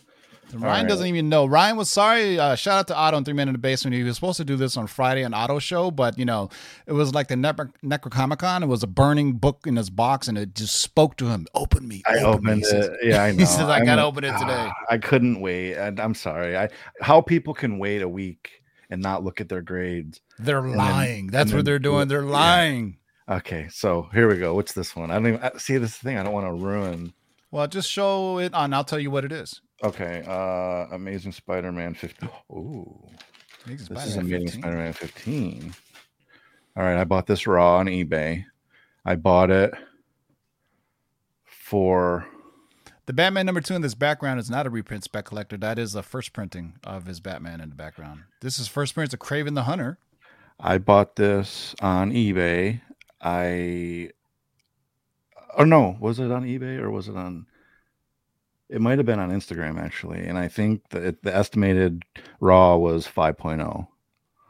Ryan 0.55 0.83
right. 0.85 0.89
doesn't 0.89 1.07
even 1.07 1.31
know. 1.31 1.47
Ryan 1.47 1.77
was 1.79 1.89
sorry. 1.89 2.39
Uh, 2.39 2.55
shout 2.57 2.79
out 2.81 2.89
to 2.89 2.97
Otto 2.97 3.17
and 3.17 3.25
Three 3.25 3.33
Men 3.33 3.49
in 3.49 3.55
the 3.55 3.59
Basement. 3.59 3.95
He 3.95 4.03
was 4.03 4.17
supposed 4.17 4.37
to 4.37 4.45
do 4.45 4.57
this 4.57 4.77
on 4.77 4.87
Friday 4.87 5.25
on 5.25 5.33
Otto 5.33 5.59
show, 5.59 5.91
but 5.91 6.19
you 6.19 6.27
know, 6.27 6.51
it 6.87 6.93
was 6.93 7.15
like 7.15 7.29
the 7.29 7.37
Necro- 7.37 7.73
Necrocomic-Con. 7.83 8.63
It 8.63 8.67
was 8.67 8.83
a 8.83 8.87
burning 8.87 9.35
book 9.35 9.61
in 9.67 9.77
his 9.77 9.89
box, 9.89 10.29
and 10.29 10.37
it 10.37 10.55
just 10.55 10.75
spoke 10.81 11.17
to 11.19 11.29
him. 11.29 11.47
Open 11.55 11.89
me. 11.89 12.03
I 12.07 12.19
open 12.19 12.45
me," 12.45 12.51
opened 12.53 12.67
says. 12.67 12.87
it. 12.89 12.93
Yeah, 13.05 13.23
I 13.23 13.31
know. 13.33 13.39
He 13.39 13.47
says, 13.47 13.61
"I 13.69 13.79
I'm 13.79 13.87
gotta 13.87 14.03
open 14.05 14.25
it 14.25 14.37
today." 14.39 14.69
I 14.91 14.99
couldn't 14.99 15.41
wait. 15.41 15.75
And 15.75 15.99
I'm 15.99 16.15
sorry. 16.15 16.59
I 16.59 16.69
how 17.01 17.23
people 17.23 17.55
can 17.55 17.79
wait 17.79 18.03
a 18.03 18.09
week 18.09 18.51
and 18.93 19.03
not 19.03 19.25
look 19.25 19.41
at 19.41 19.49
their 19.49 19.63
grades. 19.63 20.21
They're 20.39 20.61
then- 20.63 20.77
lying. 20.77 21.27
That's 21.29 21.51
what 21.51 21.57
then 21.59 21.65
they're 21.65 21.79
doing. 21.79 22.09
They're 22.09 22.23
Yeah. 22.25 22.31
lying. 22.31 22.99
Okay, 23.29 23.69
so 23.71 24.09
here 24.13 24.29
we 24.29 24.37
go. 24.37 24.55
What's 24.55 24.73
this 24.75 24.95
one? 24.95 25.11
I 25.11 25.15
don't 25.15 25.27
even 25.29 25.41
I- 25.43 25.57
see 25.57 25.79
this 25.79 25.97
thing. 25.97 26.19
I 26.19 26.23
don't 26.23 26.33
want 26.35 26.47
to 26.47 26.53
ruin. 26.53 27.13
Well, 27.51 27.67
just 27.67 27.91
show 27.91 28.39
it 28.39 28.53
on. 28.55 28.73
I'll 28.75 28.85
tell 28.85 28.99
you 29.01 29.11
what 29.11 29.25
it 29.25 29.33
is. 29.33 29.61
Okay, 29.83 30.23
uh 30.27 30.95
Amazing 30.95 31.33
Spider-Man 31.33 31.95
15. 31.95 32.29
Ooh. 32.53 33.01
Makes 33.67 33.89
This 33.89 33.99
Spider-Man 33.99 34.19
Amazing 34.27 34.47
15. 34.47 34.63
Spider-Man 34.63 34.93
15. 34.93 35.75
All 36.77 36.83
right, 36.85 37.01
I 37.01 37.05
bought 37.05 37.27
this 37.27 37.47
raw 37.47 37.77
on 37.79 37.87
eBay. 37.87 38.45
I 39.05 39.17
bought 39.17 39.51
it 39.51 39.73
for 41.45 42.27
The 43.07 43.13
Batman 43.13 43.47
number 43.47 43.61
two 43.61 43.75
in 43.75 43.83
this 43.83 43.95
background 43.95 44.39
is 44.39 44.49
not 44.49 44.67
a 44.67 44.71
reprint 44.71 45.03
spec 45.03 45.25
collector. 45.25 45.57
That 45.57 45.79
is 45.79 45.95
a 45.97 46.05
first 46.05 46.33
printing 46.33 46.75
of 46.85 47.07
his 47.07 47.19
Batman 47.19 47.61
in 47.61 47.69
the 47.69 47.75
background. 47.75 48.23
This 48.41 48.61
is 48.61 48.69
first 48.69 48.95
prints 48.95 49.13
of 49.13 49.19
Kraven 49.21 49.57
the 49.57 49.65
Hunter. 49.65 49.99
I 50.61 50.79
bought 50.79 51.17
this 51.17 51.75
on 51.81 52.13
eBay. 52.13 52.81
I 53.21 54.11
or 55.57 55.67
no, 55.67 55.97
was 55.99 56.21
it 56.21 56.31
on 56.31 56.45
eBay 56.45 56.79
or 56.79 56.91
was 56.91 57.09
it 57.09 57.17
on 57.17 57.47
it 58.69 58.81
might 58.81 58.99
have 58.99 59.07
been 59.07 59.19
on 59.19 59.31
Instagram 59.31 59.81
actually, 59.81 60.25
and 60.27 60.39
I 60.39 60.49
think 60.49 60.89
that 60.91 61.23
the 61.23 61.35
estimated 61.35 62.05
raw 62.41 62.77
was 62.77 63.07
oh. 63.07 63.21
5.0. 63.21 63.89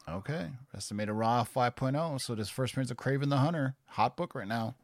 Okay. 0.08 0.50
Estimated 0.76 1.14
raw 1.14 1.44
5.0. 1.44 2.20
So 2.20 2.34
this 2.34 2.50
first 2.50 2.74
prints 2.74 2.90
of 2.90 2.98
Kraven 2.98 3.30
the 3.30 3.38
Hunter. 3.38 3.76
Hot 3.86 4.16
book 4.16 4.34
right 4.34 4.46
now. 4.46 4.74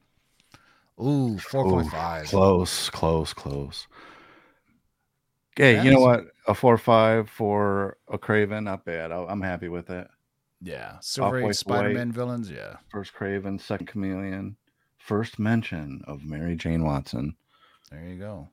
Ooh, 1.01 1.37
4.5. 1.37 2.25
Close, 2.27 2.91
close, 2.91 3.33
close. 3.33 3.87
Okay, 5.57 5.75
That 5.75 5.85
you 5.85 5.91
know 5.93 5.99
is- 5.99 6.05
what? 6.05 6.25
A 6.47 6.55
four 6.55 6.79
five 6.79 7.29
for 7.29 7.99
a 8.11 8.17
Kraven, 8.19 8.65
not 8.65 8.85
bad. 8.87 9.13
I- 9.13 9.27
I'm 9.27 9.43
happy 9.43 9.69
with 9.69 9.91
it. 9.91 10.09
Yeah. 10.63 10.99
Silver 11.01 11.53
Spider 11.53 11.91
Man 11.91 12.11
villains. 12.11 12.51
Yeah. 12.51 12.77
First 12.91 13.13
Kraven, 13.15 13.61
second 13.61 13.87
Chameleon, 13.87 14.57
first 14.97 15.39
mention 15.39 16.03
of 16.07 16.25
Mary 16.25 16.57
Jane 16.57 16.85
Watson. 16.85 17.37
There 17.91 18.03
you 18.05 18.19
go. 18.19 18.49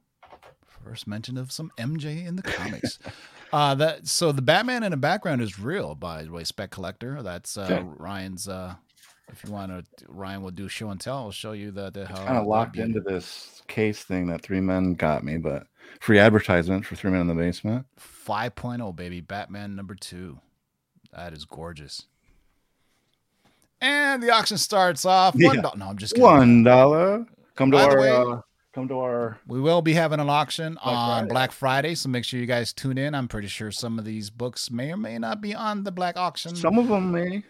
First 0.84 1.08
mention 1.08 1.38
of 1.38 1.52
some 1.52 1.72
MJ 1.78 2.26
in 2.26 2.36
the 2.36 2.44
comics. 2.44 3.00
uh 3.54 3.76
that 3.76 4.08
so 4.08 4.32
the 4.32 4.42
Batman 4.42 4.84
in 4.84 4.92
the 4.92 4.98
background 4.98 5.42
is 5.42 5.58
real, 5.58 5.96
by 5.96 6.24
the 6.24 6.32
way, 6.32 6.44
spec 6.44 6.70
collector. 6.72 7.24
That's 7.24 7.56
uh 7.58 7.62
Okay. 7.64 7.84
Ryan's 7.98 8.48
uh 8.48 8.76
if 9.32 9.44
you 9.46 9.52
want 9.52 9.72
to 9.72 10.06
Ryan 10.08 10.42
will 10.44 10.52
do 10.52 10.68
show 10.68 10.90
and 10.90 11.00
tell, 11.00 11.18
I'll 11.18 11.32
show 11.32 11.54
you 11.54 11.72
the, 11.72 11.90
the 11.90 12.06
how 12.06 12.16
kind 12.16 12.38
of 12.38 12.46
locked 12.48 12.78
into 12.78 13.00
this 13.00 13.62
case 13.68 14.04
thing 14.04 14.28
that 14.28 14.42
Three 14.42 14.62
Men 14.62 14.94
got 14.94 15.24
me, 15.24 15.38
but 15.38 15.68
free 16.00 16.20
advertisement 16.20 16.86
for 16.86 16.96
Three 16.96 17.12
Men 17.12 17.22
in 17.22 17.28
the 17.28 17.34
Basement. 17.34 17.86
5.0 18.00 18.96
baby 18.96 19.22
Batman 19.22 19.76
number 19.76 19.96
2. 19.96 20.40
That 21.14 21.34
is 21.34 21.46
gorgeous. 21.46 22.04
And 23.82 24.22
the 24.24 24.32
auction 24.32 24.58
starts 24.58 25.06
off 25.06 25.36
one 25.36 25.56
Yeah. 25.56 25.62
No, 25.76 25.88
I'm 25.90 25.98
just 25.98 26.14
kidding. 26.14 26.24
One 26.26 26.64
dollar. 26.64 27.26
Come 27.56 27.72
to 27.72 27.78
By 27.78 27.84
our 27.84 28.00
way- 28.00 28.10
uh, 28.10 28.42
come 28.74 28.88
to 28.90 29.00
our 29.00 29.40
We 29.48 29.62
will 29.62 29.82
be 29.82 29.94
having 29.94 30.20
an 30.20 30.30
auction 30.30 30.78
on 30.82 30.94
Friday. 31.22 31.30
Black 31.30 31.52
Friday, 31.52 31.96
so 31.96 32.10
make 32.10 32.26
sure 32.26 32.40
you 32.40 32.46
guys 32.46 32.74
tune 32.74 32.98
in. 32.98 33.14
I'm 33.16 33.28
pretty 33.28 33.48
sure 33.48 33.72
some 33.72 33.98
of 34.00 34.06
these 34.06 34.30
books 34.30 34.70
may 34.72 34.92
or 34.92 34.98
may 34.98 35.18
not 35.18 35.40
be 35.42 35.54
on 35.56 35.84
the 35.84 35.92
Black 35.92 36.18
auction. 36.18 36.56
some 36.56 36.78
of 36.78 36.88
them 36.88 37.12
may. 37.12 37.44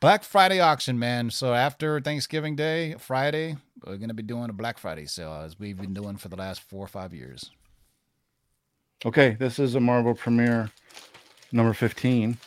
Black 0.00 0.22
Friday 0.22 0.60
auction, 0.60 0.98
man. 0.98 1.30
So 1.30 1.54
after 1.54 2.00
Thanksgiving 2.00 2.54
Day, 2.54 2.94
Friday, 2.98 3.56
we're 3.84 3.96
gonna 3.96 4.14
be 4.14 4.22
doing 4.22 4.48
a 4.48 4.52
Black 4.52 4.78
Friday 4.78 5.06
sale 5.06 5.32
as 5.44 5.58
we've 5.58 5.76
been 5.76 5.92
doing 5.92 6.16
for 6.16 6.28
the 6.28 6.36
last 6.36 6.60
four 6.62 6.84
or 6.84 6.88
five 6.88 7.12
years. 7.12 7.50
Okay, 9.04 9.36
this 9.38 9.58
is 9.58 9.74
a 9.74 9.80
Marvel 9.80 10.14
premiere 10.14 10.70
number 11.50 11.72
15. 11.72 12.38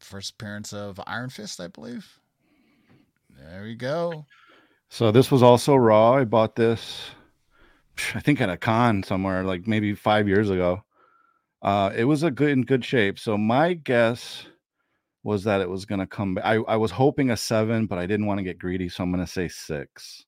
First 0.00 0.34
appearance 0.34 0.72
of 0.72 1.00
Iron 1.06 1.30
Fist, 1.30 1.60
I 1.60 1.68
believe. 1.68 2.18
There 3.38 3.62
we 3.62 3.74
go. 3.74 4.26
So 4.90 5.10
this 5.10 5.30
was 5.30 5.42
also 5.42 5.76
raw. 5.76 6.14
I 6.14 6.24
bought 6.24 6.56
this, 6.56 7.10
I 8.14 8.20
think 8.20 8.40
at 8.40 8.50
a 8.50 8.56
con 8.56 9.02
somewhere, 9.02 9.44
like 9.44 9.66
maybe 9.66 9.94
five 9.94 10.28
years 10.28 10.50
ago. 10.50 10.82
Uh, 11.62 11.90
it 11.96 12.04
was 12.04 12.22
a 12.22 12.30
good 12.30 12.50
in 12.50 12.62
good 12.62 12.84
shape. 12.84 13.18
So 13.18 13.36
my 13.38 13.74
guess 13.74 14.46
was 15.22 15.44
that 15.44 15.60
it 15.60 15.68
was 15.68 15.84
going 15.84 16.00
to 16.00 16.06
come 16.06 16.34
back. 16.34 16.44
I, 16.44 16.54
I 16.56 16.76
was 16.76 16.90
hoping 16.90 17.30
a 17.30 17.36
seven, 17.36 17.86
but 17.86 17.98
I 17.98 18.06
didn't 18.06 18.26
want 18.26 18.38
to 18.38 18.44
get 18.44 18.58
greedy, 18.58 18.88
so 18.88 19.02
I'm 19.02 19.12
going 19.12 19.24
to 19.24 19.30
say 19.30 19.48
six 19.48 20.24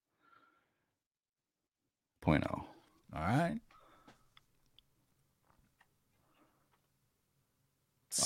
point 2.20 2.44
oh. 2.50 2.64
All 3.16 3.22
right. 3.22 3.58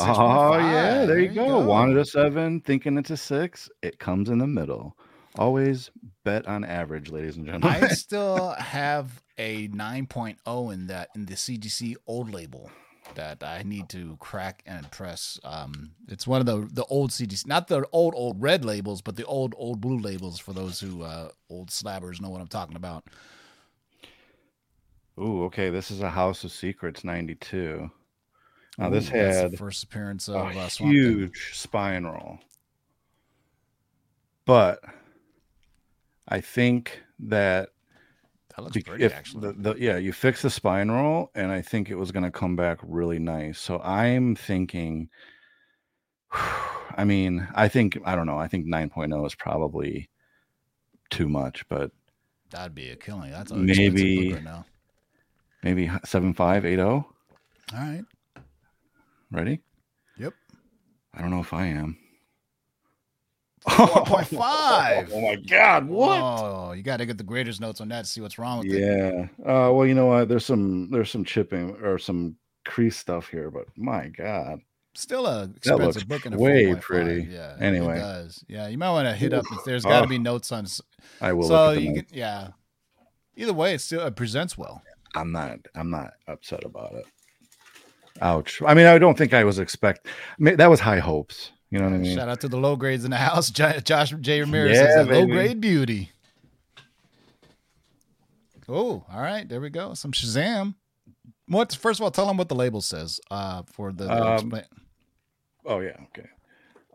Oh 0.01 0.05
ah, 0.07 0.59
yeah, 0.59 1.05
6.5. 1.05 1.07
there 1.07 1.19
you 1.19 1.29
go. 1.29 1.61
Wanted 1.61 1.99
a 1.99 2.05
seven, 2.05 2.61
thinking 2.61 2.97
it's 2.97 3.11
a 3.11 3.17
six. 3.17 3.69
It 3.83 3.99
comes 3.99 4.31
in 4.31 4.39
the 4.39 4.47
middle. 4.47 4.97
Always 5.39 5.91
bet 6.25 6.47
on 6.47 6.65
average, 6.65 7.11
ladies 7.11 7.37
and 7.37 7.45
gentlemen. 7.45 7.85
I 7.85 7.89
still 7.89 8.51
have 8.53 9.23
a 9.37 9.69
9.0 9.69 10.73
in 10.73 10.87
that 10.87 11.11
in 11.15 11.27
the 11.27 11.35
CGC 11.35 11.97
old 12.07 12.33
label 12.33 12.71
that 13.15 13.43
I 13.43 13.63
need 13.63 13.89
to 13.91 14.17
crack 14.21 14.63
and 14.67 14.91
press. 14.91 15.39
Um, 15.45 15.93
it's 16.09 16.27
one 16.27 16.41
of 16.41 16.47
the 16.47 16.69
the 16.73 16.85
old 16.85 17.11
CDs, 17.11 17.47
not 17.47 17.69
the 17.69 17.87
old 17.93 18.15
old 18.17 18.41
red 18.41 18.65
labels, 18.65 19.03
but 19.03 19.17
the 19.17 19.25
old 19.25 19.55
old 19.57 19.81
blue 19.81 19.99
labels 19.99 20.39
for 20.39 20.53
those 20.53 20.81
who 20.81 21.03
uh, 21.03 21.31
old 21.49 21.71
slabbers 21.71 22.21
know 22.21 22.31
what 22.31 22.41
I'm 22.41 22.49
talking 22.49 22.77
about. 22.77 23.05
Ooh, 25.19 25.45
okay. 25.45 25.71
This 25.71 25.91
is 25.91 26.01
a 26.01 26.11
House 26.11 26.43
of 26.45 26.53
Secrets 26.53 27.05
92. 27.05 27.91
Now 28.79 28.91
this 28.91 29.09
Ooh, 29.09 29.13
that's 29.13 29.37
had 29.37 29.53
the 29.53 29.57
first 29.57 29.85
appearance 29.85 30.29
of 30.29 30.37
a 30.37 30.59
uh, 30.59 30.69
huge 30.69 31.53
spine 31.55 32.05
roll. 32.05 32.41
But 34.45 34.81
I 36.29 36.41
think 36.41 37.01
that 37.21 37.71
That 38.57 38.63
looks 38.63 38.83
pretty 38.83 39.05
if 39.05 39.13
actually. 39.15 39.53
the, 39.53 39.73
the 39.73 39.75
yeah, 39.81 39.97
you 39.97 40.13
fix 40.13 40.43
the 40.43 40.51
spine 40.51 40.91
roll, 40.91 41.31
and 41.35 41.51
I 41.51 41.61
think 41.61 41.91
it 41.91 41.97
was 41.97 42.13
going 42.13 42.23
to 42.25 42.31
come 42.31 42.55
back 42.57 42.79
really 42.83 43.19
nice. 43.19 43.59
So 43.59 43.81
I'm 43.81 44.37
thinking. 44.37 45.09
I 46.97 47.03
mean, 47.05 47.49
I 47.55 47.67
think 47.69 47.99
I 48.05 48.15
don't 48.15 48.27
know. 48.27 48.39
I 48.39 48.47
think 48.47 48.67
9.0 48.67 49.27
is 49.27 49.35
probably 49.35 50.09
too 51.11 51.29
much, 51.29 51.65
but 51.69 51.91
That'd 52.51 52.75
be 52.75 52.91
a 52.91 52.97
killing. 52.97 53.33
That's 53.33 53.51
a 53.51 53.57
maybe- 53.57 53.91
maybe 53.91 54.33
right 54.35 54.45
now. 54.45 54.65
maybe 55.65 55.91
7580. 56.05 56.83
All 56.83 57.05
right. 57.73 58.05
Ready? 59.33 59.61
Yep. 60.19 60.35
I 61.15 61.21
don't 61.21 61.31
know 61.31 61.41
if 61.41 61.53
I 61.53 61.67
am. 61.67 61.97
4.5. 63.69 65.11
Oh 65.13 65.21
my 65.21 65.37
god, 65.37 65.89
what? 65.89 66.21
Oh, 66.21 66.73
you 66.73 66.83
got 66.83 66.99
to 66.99 67.07
get 67.07 67.19
the 67.19 67.25
graders 67.25 67.61
notes 67.61 67.81
on 67.81 67.89
that 67.89 68.05
to 68.05 68.11
see 68.11 68.21
what's 68.21 68.39
wrong 68.39 68.59
with 68.59 68.69
it. 68.69 68.81
Yeah. 68.81 69.27
Uh, 69.43 69.73
well, 69.73 69.87
you 69.87 69.95
know 69.95 70.07
what? 70.07 70.29
There's 70.29 70.45
some 70.45 70.91
there's 70.91 71.11
some 71.11 71.25
chipping 71.25 71.77
or 71.83 71.99
some 71.99 72.37
crease 72.65 72.97
stuff 72.97 73.29
here, 73.29 73.51
but 73.51 73.67
my 73.77 74.09
god. 74.09 74.61
Still 74.97 75.27
a 75.27 75.51
expensive 75.57 76.07
book 76.07 76.25
in 76.25 76.35
a 76.35 76.39
way 76.39 76.67
4.5. 76.67 76.81
pretty. 76.81 77.29
Yeah. 77.29 77.57
Anyway. 77.59 77.97
it 77.97 78.01
does. 78.01 78.45
Yeah, 78.49 78.69
you 78.69 78.79
might 78.79 78.91
want 78.91 79.09
to 79.09 79.15
hit 79.15 79.33
up. 79.33 79.45
There's 79.65 79.85
got 79.85 80.03
to 80.03 80.07
be 80.07 80.19
notes 80.19 80.53
on. 80.53 80.67
I 81.21 81.33
will. 81.33 81.49
So 81.49 81.55
look 81.55 81.71
at 81.71 81.75
the 81.75 81.83
you 81.83 81.95
get 81.95 82.13
yeah. 82.13 82.49
Either 83.37 83.53
way, 83.53 83.75
it 83.75 83.81
still 83.81 84.07
it 84.07 84.15
presents 84.15 84.57
well. 84.57 84.83
I'm 85.17 85.33
not. 85.33 85.59
I'm 85.75 85.91
not 85.91 86.13
upset 86.29 86.65
about 86.65 86.93
it. 86.93 87.07
Ouch. 88.21 88.63
I 88.65 88.75
mean, 88.75 88.87
I 88.87 88.99
don't 88.99 89.19
think 89.19 89.35
I 89.35 89.43
was 89.43 89.59
expect. 89.59 90.07
I 90.07 90.11
mean, 90.39 90.57
that 90.57 90.71
was 90.71 90.81
high 90.81 91.01
hopes. 91.01 91.51
You 91.75 91.81
know 91.81 91.87
what 91.87 91.95
I 91.95 91.99
mean? 91.99 92.17
Shout 92.17 92.29
out 92.29 92.41
to 92.43 92.49
the 92.49 92.57
low 92.57 92.77
grades 92.77 93.05
in 93.05 93.11
the 93.11 93.17
house. 93.17 93.51
Josh 93.51 94.15
J 94.21 94.41
Ramirez 94.43 94.79
Yeah, 94.79 94.95
says 94.95 95.09
low 95.09 95.27
grade 95.27 95.61
beauty. 95.61 96.13
Oh, 98.69 99.05
all 99.13 99.21
right. 99.21 99.49
There 99.49 99.61
we 99.61 99.71
go. 99.71 99.93
Some 99.95 100.13
Shazam. 100.13 100.77
What? 101.49 101.75
First 101.75 101.99
of 101.99 102.05
all, 102.05 102.13
tell 102.13 102.29
them 102.29 102.37
what 102.37 102.49
the 102.49 102.55
label 102.55 102.81
says. 102.81 103.19
Uh, 103.29 103.65
for 103.67 103.91
the, 103.91 104.05
the 104.05 104.25
Um, 104.25 104.55
Oh 105.67 105.81
yeah. 105.81 105.97
Okay. 106.17 106.29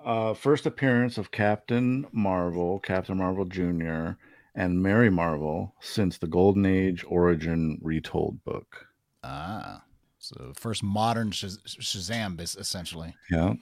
Uh, 0.01 0.33
first 0.33 0.65
appearance 0.65 1.17
of 1.17 1.29
Captain 1.29 2.07
Marvel, 2.13 2.79
Captain 2.79 3.17
Marvel 3.17 3.43
Junior, 3.43 4.17
and 4.55 4.81
Mary 4.81 5.09
Marvel 5.09 5.75
since 5.81 6.17
the 6.17 6.27
Golden 6.27 6.65
Age 6.65 7.03
Origin 7.05 7.79
Retold 7.81 8.41
book. 8.45 8.87
Ah, 9.25 9.83
so 10.19 10.53
first 10.55 10.83
modern 10.83 11.31
Shaz- 11.31 11.59
Shazam, 11.65 12.39
essentially. 12.39 13.13
Yeah. 13.29 13.55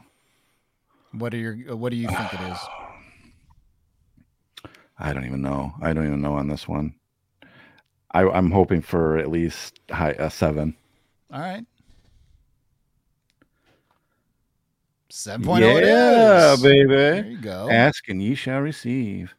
What 1.11 1.33
are 1.33 1.37
your 1.37 1.75
What 1.75 1.89
do 1.89 1.97
you 1.97 2.07
think 2.07 2.33
it 2.33 2.39
is? 2.51 2.57
I 4.99 5.13
don't 5.13 5.25
even 5.25 5.41
know. 5.41 5.73
I 5.81 5.93
don't 5.93 6.07
even 6.07 6.21
know 6.21 6.33
on 6.33 6.47
this 6.47 6.67
one. 6.67 6.95
I, 8.11 8.27
I'm 8.27 8.49
hoping 8.51 8.81
for 8.81 9.17
at 9.17 9.29
least 9.29 9.79
high 9.91 10.11
a 10.11 10.29
seven. 10.29 10.75
All 11.31 11.39
right. 11.39 11.65
7.0 15.11 15.81
it 15.81 15.85
yeah, 15.87 16.53
is. 16.53 16.61
There 16.61 16.87
baby. 16.87 17.29
you 17.29 17.37
go. 17.37 17.69
Ask 17.69 18.07
and 18.09 18.21
ye 18.21 18.35
shall 18.35 18.59
receive. 18.59 19.33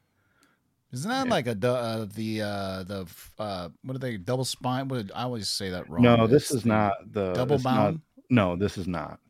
Isn't 0.93 1.11
that 1.11 1.29
like 1.29 1.47
a 1.47 1.51
uh, 1.53 2.07
the 2.15 2.43
uh, 2.43 2.83
the 2.85 3.07
uh, 3.39 3.69
what 3.83 3.95
are 3.95 3.99
they 3.99 4.17
double 4.17 4.47
spine? 4.47 4.89
What 4.89 4.97
did, 4.97 5.13
I 5.15 5.25
always 5.25 5.49
say 5.49 5.69
that 5.71 5.89
wrong. 5.91 6.03
No, 6.03 6.27
this 6.27 6.45
It's 6.45 6.61
is 6.61 6.65
not 6.65 6.95
the 7.13 7.35
double 7.35 7.57
it's 7.57 7.65
not- 7.65 7.77
bound. 7.77 8.01
no, 8.31 8.57
this 8.57 8.79
is 8.79 8.89
not. 8.89 9.21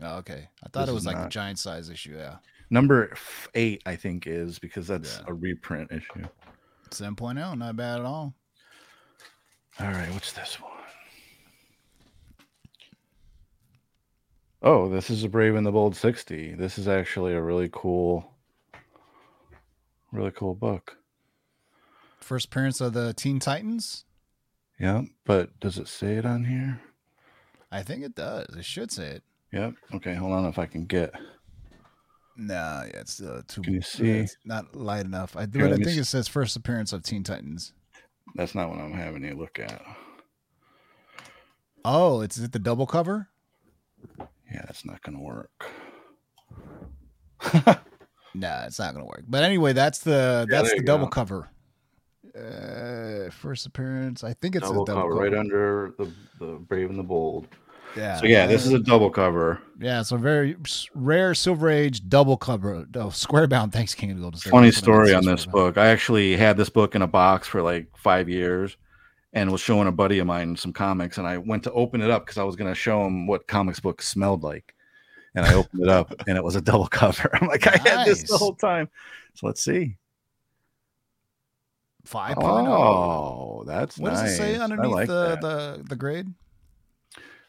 Oh, 0.00 0.16
okay, 0.18 0.48
I 0.62 0.68
thought 0.68 0.82
This 0.82 0.90
it 0.90 0.94
was 0.94 1.06
like 1.06 1.16
a 1.16 1.20
not. 1.20 1.30
giant 1.30 1.58
size 1.58 1.88
issue. 1.88 2.16
Yeah, 2.16 2.36
Number 2.68 3.14
eight, 3.54 3.82
I 3.86 3.96
think, 3.96 4.26
is 4.26 4.58
because 4.58 4.86
that's 4.88 5.18
Yeah. 5.18 5.24
a 5.28 5.32
reprint 5.32 5.90
issue. 5.92 6.26
7.0, 6.90 7.54
not 7.58 7.76
bad 7.76 8.00
at 8.00 8.04
all. 8.06 8.34
All 9.80 9.86
right, 9.88 10.10
what's 10.12 10.32
this 10.32 10.60
one? 10.60 10.72
Oh, 14.62 14.88
this 14.88 15.10
is 15.10 15.22
a 15.24 15.28
Brave 15.28 15.54
and 15.54 15.66
the 15.66 15.72
Bold 15.72 15.94
60. 15.96 16.54
This 16.54 16.78
is 16.78 16.88
actually 16.88 17.34
a 17.34 17.42
really 17.42 17.68
cool, 17.72 18.34
really 20.12 20.30
cool 20.32 20.54
book. 20.54 20.96
First 22.20 22.46
appearance 22.46 22.80
of 22.80 22.92
the 22.92 23.12
Teen 23.14 23.38
Titans. 23.38 24.04
Yeah, 24.78 25.02
but 25.24 25.58
does 25.60 25.78
it 25.78 25.88
say 25.88 26.14
it 26.16 26.26
on 26.26 26.44
here? 26.44 26.80
I 27.70 27.82
think 27.82 28.02
it 28.02 28.14
does. 28.14 28.54
It 28.56 28.64
should 28.64 28.90
say 28.90 29.06
it. 29.08 29.22
Yep. 29.52 29.74
Okay, 29.94 30.14
hold 30.14 30.32
on 30.32 30.44
if 30.46 30.58
I 30.58 30.66
can 30.66 30.84
get. 30.86 31.12
Nah, 32.36 32.82
yeah, 32.84 33.00
it's 33.00 33.20
uh, 33.22 33.42
too. 33.48 33.62
Can 33.62 33.74
you 33.74 33.80
see? 33.82 34.10
It's 34.10 34.36
not 34.44 34.74
light 34.76 35.04
enough. 35.06 35.36
I 35.36 35.46
do. 35.46 35.60
Here, 35.60 35.68
I 35.68 35.76
think 35.76 35.86
s- 35.88 35.96
it 35.96 36.04
says 36.04 36.28
first 36.28 36.56
appearance 36.56 36.92
of 36.92 37.02
Teen 37.02 37.22
Titans. 37.22 37.72
That's 38.34 38.54
not 38.54 38.68
what 38.68 38.78
I'm 38.78 38.92
having 38.92 39.24
you 39.24 39.34
look 39.34 39.58
at. 39.58 39.82
Oh, 41.84 42.20
it's 42.20 42.36
is 42.36 42.44
it 42.44 42.52
the 42.52 42.58
double 42.58 42.86
cover? 42.86 43.28
Yeah, 44.18 44.62
that's 44.66 44.84
not 44.84 45.00
going 45.02 45.16
to 45.16 45.22
work. 45.24 45.66
Nah, 48.34 48.64
it's 48.66 48.78
not 48.78 48.92
gonna 48.92 49.06
work. 49.06 49.24
But 49.26 49.44
anyway, 49.44 49.72
that's 49.72 50.00
the 50.00 50.46
Yeah, 50.50 50.60
that's 50.62 50.74
the 50.74 50.82
double 50.82 51.06
go. 51.06 51.10
cover. 51.10 51.48
Uh, 52.38 53.30
first 53.30 53.64
appearance. 53.64 54.22
I 54.22 54.34
think 54.34 54.56
it's 54.56 54.68
double, 54.68 54.82
a 54.82 54.86
double 54.86 55.00
cover, 55.02 55.12
cover. 55.14 55.24
right 55.24 55.34
under 55.34 55.94
the, 55.96 56.12
the 56.38 56.58
Brave 56.58 56.90
and 56.90 56.98
the 56.98 57.02
Bold. 57.02 57.48
Yeah. 57.96 58.16
So, 58.16 58.26
yeah, 58.26 58.46
this 58.46 58.66
is 58.66 58.72
a 58.72 58.78
double 58.78 59.10
cover. 59.10 59.60
Yeah, 59.80 60.02
so 60.02 60.16
very 60.16 60.56
rare 60.94 61.34
Silver 61.34 61.70
Age 61.70 62.08
double 62.08 62.36
cover. 62.36 62.86
Oh, 62.94 63.10
square 63.10 63.46
bound. 63.46 63.72
Thanks, 63.72 63.94
King 63.94 64.10
of 64.10 64.16
the 64.16 64.22
Golden 64.22 64.40
State. 64.40 64.50
funny 64.50 64.68
That's 64.68 64.82
what 64.82 64.82
it 64.82 64.84
story 64.84 65.14
on 65.14 65.24
this 65.24 65.46
book. 65.46 65.78
I 65.78 65.86
actually 65.86 66.36
had 66.36 66.56
this 66.56 66.68
book 66.68 66.94
in 66.94 67.02
a 67.02 67.06
box 67.06 67.48
for 67.48 67.62
like 67.62 67.86
five 67.96 68.28
years 68.28 68.76
and 69.32 69.50
was 69.50 69.60
showing 69.60 69.88
a 69.88 69.92
buddy 69.92 70.18
of 70.18 70.26
mine 70.26 70.56
some 70.56 70.72
comics. 70.72 71.18
And 71.18 71.26
I 71.26 71.38
went 71.38 71.62
to 71.64 71.72
open 71.72 72.00
it 72.00 72.10
up 72.10 72.24
because 72.24 72.38
I 72.38 72.44
was 72.44 72.56
going 72.56 72.70
to 72.70 72.74
show 72.74 73.04
him 73.06 73.26
what 73.26 73.46
comics 73.46 73.80
books 73.80 74.08
smelled 74.08 74.42
like. 74.42 74.74
And 75.34 75.44
I 75.44 75.54
opened 75.54 75.82
it 75.82 75.88
up 75.88 76.14
and 76.26 76.38
it 76.38 76.44
was 76.44 76.56
a 76.56 76.60
double 76.60 76.86
cover. 76.88 77.30
I'm 77.34 77.48
like, 77.48 77.66
I 77.66 77.76
had 77.76 78.06
this 78.06 78.22
the 78.22 78.38
whole 78.38 78.54
time. 78.54 78.88
So 79.34 79.46
let's 79.46 79.62
see. 79.62 79.96
5.0. 82.08 82.36
Oh, 82.68 83.64
that's 83.66 83.98
what 83.98 84.12
nice. 84.12 84.22
does 84.22 84.32
it 84.32 84.36
say 84.36 84.56
underneath 84.56 84.92
like 84.92 85.08
the, 85.08 85.28
that. 85.28 85.40
the 85.40 85.84
the 85.88 85.96
grade? 85.96 86.28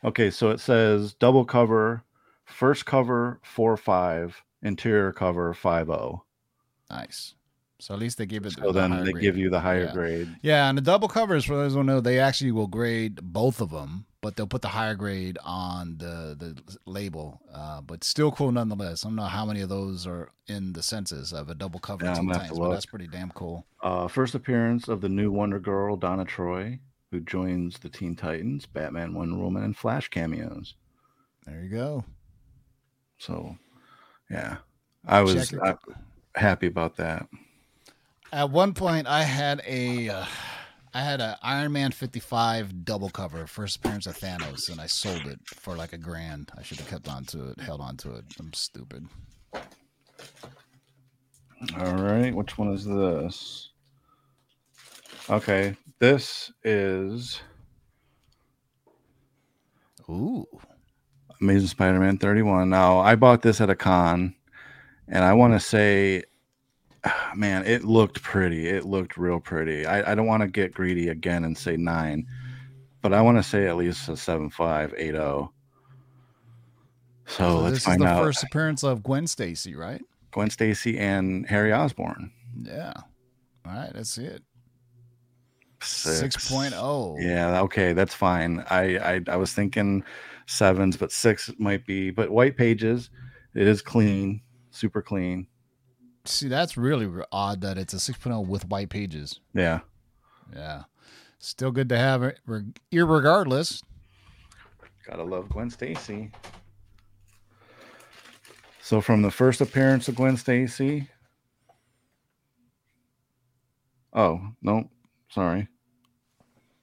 Okay, 0.03 0.29
so 0.29 0.51
it 0.51 0.59
says 0.59 1.13
double 1.13 1.45
cover, 1.45 2.03
first 2.45 2.85
cover 2.85 3.39
four 3.43 3.75
five, 3.77 4.43
interior 4.61 5.11
cover 5.11 5.53
five 5.53 5.89
oh. 5.89 6.23
Nice. 6.89 7.33
So 7.79 7.93
at 7.93 7.99
least 7.99 8.17
they 8.17 8.25
give 8.25 8.45
it. 8.45 8.53
So 8.53 8.71
the 8.71 8.79
then 8.79 9.03
they 9.03 9.11
grade. 9.11 9.21
give 9.21 9.37
you 9.37 9.49
the 9.49 9.59
higher 9.59 9.85
Yeah. 9.85 9.93
grade. 9.93 10.35
Yeah, 10.41 10.67
and 10.69 10.77
the 10.77 10.81
double 10.81 11.07
covers 11.07 11.45
for 11.45 11.55
those 11.55 11.73
who 11.73 11.83
know, 11.83 11.99
they 12.01 12.19
actually 12.19 12.51
will 12.51 12.65
grade 12.67 13.19
both 13.21 13.61
of 13.61 13.69
them, 13.69 14.05
but 14.21 14.35
they'll 14.35 14.47
put 14.47 14.63
the 14.63 14.69
higher 14.69 14.95
grade 14.95 15.37
on 15.43 15.97
the 15.99 16.35
the 16.39 16.59
label. 16.87 17.39
Uh, 17.53 17.81
but 17.81 18.03
still 18.03 18.31
cool 18.31 18.51
nonetheless. 18.51 19.05
I 19.05 19.09
don't 19.09 19.15
know 19.15 19.23
how 19.23 19.45
many 19.45 19.61
of 19.61 19.69
those 19.69 20.07
are 20.07 20.31
in 20.47 20.73
the 20.73 20.81
census 20.81 21.31
of 21.31 21.49
a 21.49 21.55
double 21.55 21.79
cover 21.79 22.03
Yeah, 22.05 22.11
I'm 22.11 22.15
Teen 22.17 22.25
gonna 22.27 22.33
have 22.39 22.43
to 22.43 22.49
Titans, 22.55 22.59
but 22.67 22.73
that's 22.73 22.85
pretty 22.87 23.07
damn 23.07 23.29
cool. 23.31 23.65
Uh, 23.83 24.07
first 24.07 24.33
appearance 24.33 24.87
of 24.87 25.01
the 25.01 25.09
new 25.09 25.31
Wonder 25.31 25.59
Girl, 25.59 25.95
Donna 25.97 26.25
Troy, 26.25 26.79
who 27.11 27.19
joins 27.19 27.79
the 27.79 27.89
Teen 27.89 28.15
Titans, 28.15 28.65
Batman, 28.65 29.13
Wonder 29.13 29.37
Woman, 29.37 29.63
and 29.63 29.77
Flash 29.77 30.09
cameos. 30.09 30.75
There 31.45 31.61
you 31.63 31.69
go. 31.69 32.03
So, 33.17 33.57
yeah, 34.29 34.57
I 35.05 35.21
was 35.21 35.53
it. 35.53 35.59
uh, 35.61 35.75
happy 36.35 36.67
about 36.67 36.97
that. 36.97 37.27
At 38.31 38.49
one 38.51 38.73
point, 38.73 39.07
I 39.07 39.23
had 39.23 39.61
a, 39.65 40.09
uh, 40.09 40.25
I 40.93 41.01
had 41.01 41.21
a 41.21 41.37
Iron 41.41 41.71
Man 41.71 41.91
fifty 41.91 42.19
five 42.19 42.83
double 42.83 43.09
cover, 43.09 43.47
first 43.47 43.77
appearance 43.77 44.05
of 44.05 44.17
Thanos, 44.17 44.69
and 44.69 44.81
I 44.81 44.87
sold 44.87 45.25
it 45.27 45.39
for 45.45 45.75
like 45.75 45.93
a 45.93 45.97
grand. 45.97 46.51
I 46.57 46.63
should 46.63 46.79
have 46.79 46.89
kept 46.89 47.07
on 47.07 47.23
to 47.25 47.51
it, 47.51 47.59
held 47.61 47.81
on 47.81 47.95
to 47.97 48.15
it. 48.15 48.25
I'm 48.39 48.51
stupid. 48.53 49.07
All 51.79 51.95
right, 51.95 52.35
which 52.35 52.57
one 52.57 52.73
is 52.73 52.85
this? 52.85 53.69
Okay, 55.29 55.75
this 55.99 56.51
is 56.63 57.41
Ooh, 60.09 60.45
Amazing 61.41 61.67
Spider-Man 61.67 62.17
31. 62.17 62.69
Now, 62.69 62.99
I 62.99 63.15
bought 63.15 63.41
this 63.41 63.59
at 63.59 63.69
a 63.69 63.75
con, 63.75 64.35
and 65.07 65.23
I 65.23 65.33
want 65.33 65.53
to 65.53 65.59
say, 65.59 66.23
man, 67.35 67.65
it 67.65 67.83
looked 67.83 68.21
pretty. 68.21 68.67
It 68.67 68.85
looked 68.85 69.17
real 69.17 69.39
pretty. 69.39 69.85
I, 69.85 70.11
I 70.11 70.15
don't 70.15 70.27
want 70.27 70.41
to 70.41 70.47
get 70.47 70.73
greedy 70.73 71.09
again 71.09 71.43
and 71.43 71.57
say 71.57 71.75
nine, 71.75 72.25
but 73.01 73.13
I 73.13 73.21
want 73.21 73.37
to 73.37 73.43
say 73.43 73.67
at 73.67 73.75
least 73.75 74.07
a 74.07 74.15
seven 74.15 74.49
five 74.49 74.93
eight 74.97 75.11
zero. 75.11 75.51
So, 77.25 77.37
so 77.37 77.59
let's 77.59 77.85
this 77.85 77.87
is 77.87 77.97
the 77.97 78.05
first 78.05 78.43
appearance 78.43 78.83
of 78.83 79.03
Gwen 79.03 79.27
Stacy, 79.27 79.75
right? 79.75 80.01
Gwen 80.31 80.49
Stacy 80.49 80.97
and 80.97 81.45
Harry 81.47 81.73
Osborn. 81.73 82.31
Yeah. 82.61 82.93
All 83.65 83.73
right, 83.73 83.91
let's 83.93 84.17
it. 84.17 84.43
Six. 85.81 86.49
6.0. 86.49 87.17
Yeah, 87.21 87.61
okay, 87.61 87.93
that's 87.93 88.13
fine. 88.13 88.63
I, 88.69 88.97
I 88.97 89.21
I 89.27 89.35
was 89.35 89.53
thinking 89.53 90.03
sevens, 90.47 90.97
but 90.97 91.11
six 91.11 91.51
might 91.59 91.85
be. 91.85 92.09
But 92.09 92.31
white 92.31 92.57
pages, 92.57 93.09
it 93.53 93.67
is 93.67 93.81
clean, 93.81 94.41
super 94.71 95.01
clean. 95.01 95.47
See, 96.25 96.47
that's 96.47 96.75
really 96.77 97.09
odd 97.31 97.61
that 97.61 97.77
it's 97.77 97.93
a 97.93 97.97
6.0 97.97 98.47
with 98.47 98.67
white 98.67 98.89
pages. 98.89 99.39
Yeah. 99.53 99.79
Yeah. 100.53 100.83
Still 101.39 101.71
good 101.71 101.89
to 101.89 101.97
have 101.97 102.23
it, 102.23 102.39
reg- 102.45 102.79
irregardless. 102.91 103.81
Gotta 105.05 105.23
love 105.23 105.47
Gwen 105.49 105.69
Stacy. 105.69 106.31
So 108.81 108.99
from 108.99 109.21
the 109.21 109.31
first 109.31 109.61
appearance 109.61 110.07
of 110.07 110.15
Gwen 110.15 110.35
Stacy. 110.35 111.07
Oh, 114.13 114.41
no, 114.61 114.89
sorry. 115.29 115.67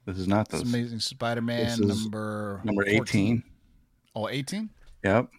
This 0.06 0.18
is 0.18 0.28
not 0.28 0.48
It's 0.52 0.60
this. 0.60 0.62
Amazing 0.62 1.00
Spider-Man 1.00 1.64
This 1.64 1.80
number 1.80 2.60
Number 2.64 2.84
14. 2.84 2.98
18. 3.02 3.42
Oh, 4.14 4.28
18? 4.28 4.70
Yep. 5.02 5.30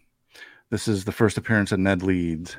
This 0.70 0.88
is 0.88 1.06
the 1.06 1.12
first 1.12 1.38
appearance 1.38 1.72
of 1.72 1.80
Ned 1.80 2.02
Leeds. 2.02 2.58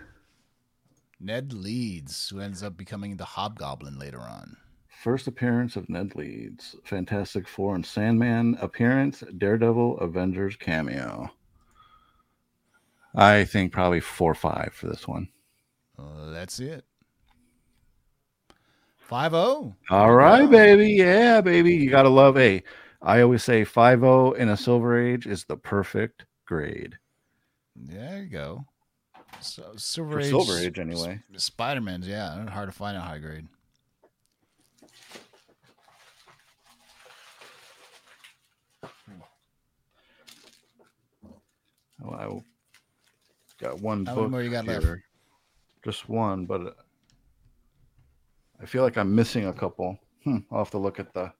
Ned 1.18 1.52
Leeds, 1.52 2.28
who 2.28 2.40
ends 2.40 2.62
up 2.62 2.76
becoming 2.76 3.16
the 3.16 3.24
Hobgoblin 3.24 3.98
later 3.98 4.20
on. 4.20 4.56
First 5.02 5.26
appearance 5.26 5.76
of 5.76 5.88
Ned 5.88 6.14
Leeds. 6.14 6.76
Fantastic 6.84 7.48
Four 7.48 7.74
and 7.74 7.84
Sandman 7.84 8.56
appearance. 8.60 9.22
Daredevil 9.36 9.98
Avengers 9.98 10.56
cameo. 10.56 11.30
I 13.14 13.44
think 13.44 13.72
probably 13.72 14.00
four 14.00 14.32
or 14.32 14.34
five 14.34 14.72
for 14.74 14.88
this 14.88 15.08
one. 15.08 15.28
Uh, 15.98 16.30
that's 16.30 16.60
it. 16.60 16.84
5-0. 19.08 19.74
All 19.90 20.14
right, 20.14 20.50
baby. 20.50 20.92
Yeah, 20.92 21.40
baby. 21.40 21.74
You 21.74 21.90
gotta 21.90 22.08
love 22.08 22.36
a. 22.36 22.62
I 23.02 23.20
always 23.20 23.44
say 23.44 23.64
5 23.64 24.02
in 24.36 24.48
a 24.48 24.56
silver 24.56 24.98
age 24.98 25.26
is 25.26 25.44
the 25.44 25.56
perfect 25.56 26.24
grade. 26.44 26.98
There 27.76 28.22
you 28.22 28.28
go. 28.28 28.66
So 29.40 29.74
Silver 29.76 30.12
For 30.12 30.20
Age, 30.20 30.28
Silver 30.30 30.58
Age, 30.58 30.78
anyway. 30.78 31.20
Spider 31.36 31.80
Man's, 31.82 32.08
yeah, 32.08 32.48
hard 32.48 32.68
to 32.68 32.72
find 32.74 32.96
a 32.96 33.00
high 33.00 33.18
grade. 33.18 33.46
Oh, 42.04 42.10
I 42.12 43.62
got 43.62 43.80
one 43.80 44.06
How 44.06 44.14
book. 44.14 44.22
many 44.22 44.30
more 44.30 44.42
you 44.42 44.50
got 44.50 44.66
left? 44.66 44.86
Just 45.84 46.08
one, 46.08 46.46
but 46.46 46.60
uh, 46.60 46.70
I 48.66 48.68
feel 48.68 48.82
like 48.82 48.98
I'm 48.98 49.14
missing 49.14 49.46
a 49.46 49.52
couple. 49.52 49.96
Hmm, 50.24 50.38
I'll 50.50 50.58
have 50.58 50.72
to 50.72 50.78
look 50.78 50.98
at 50.98 51.14
the. 51.14 51.32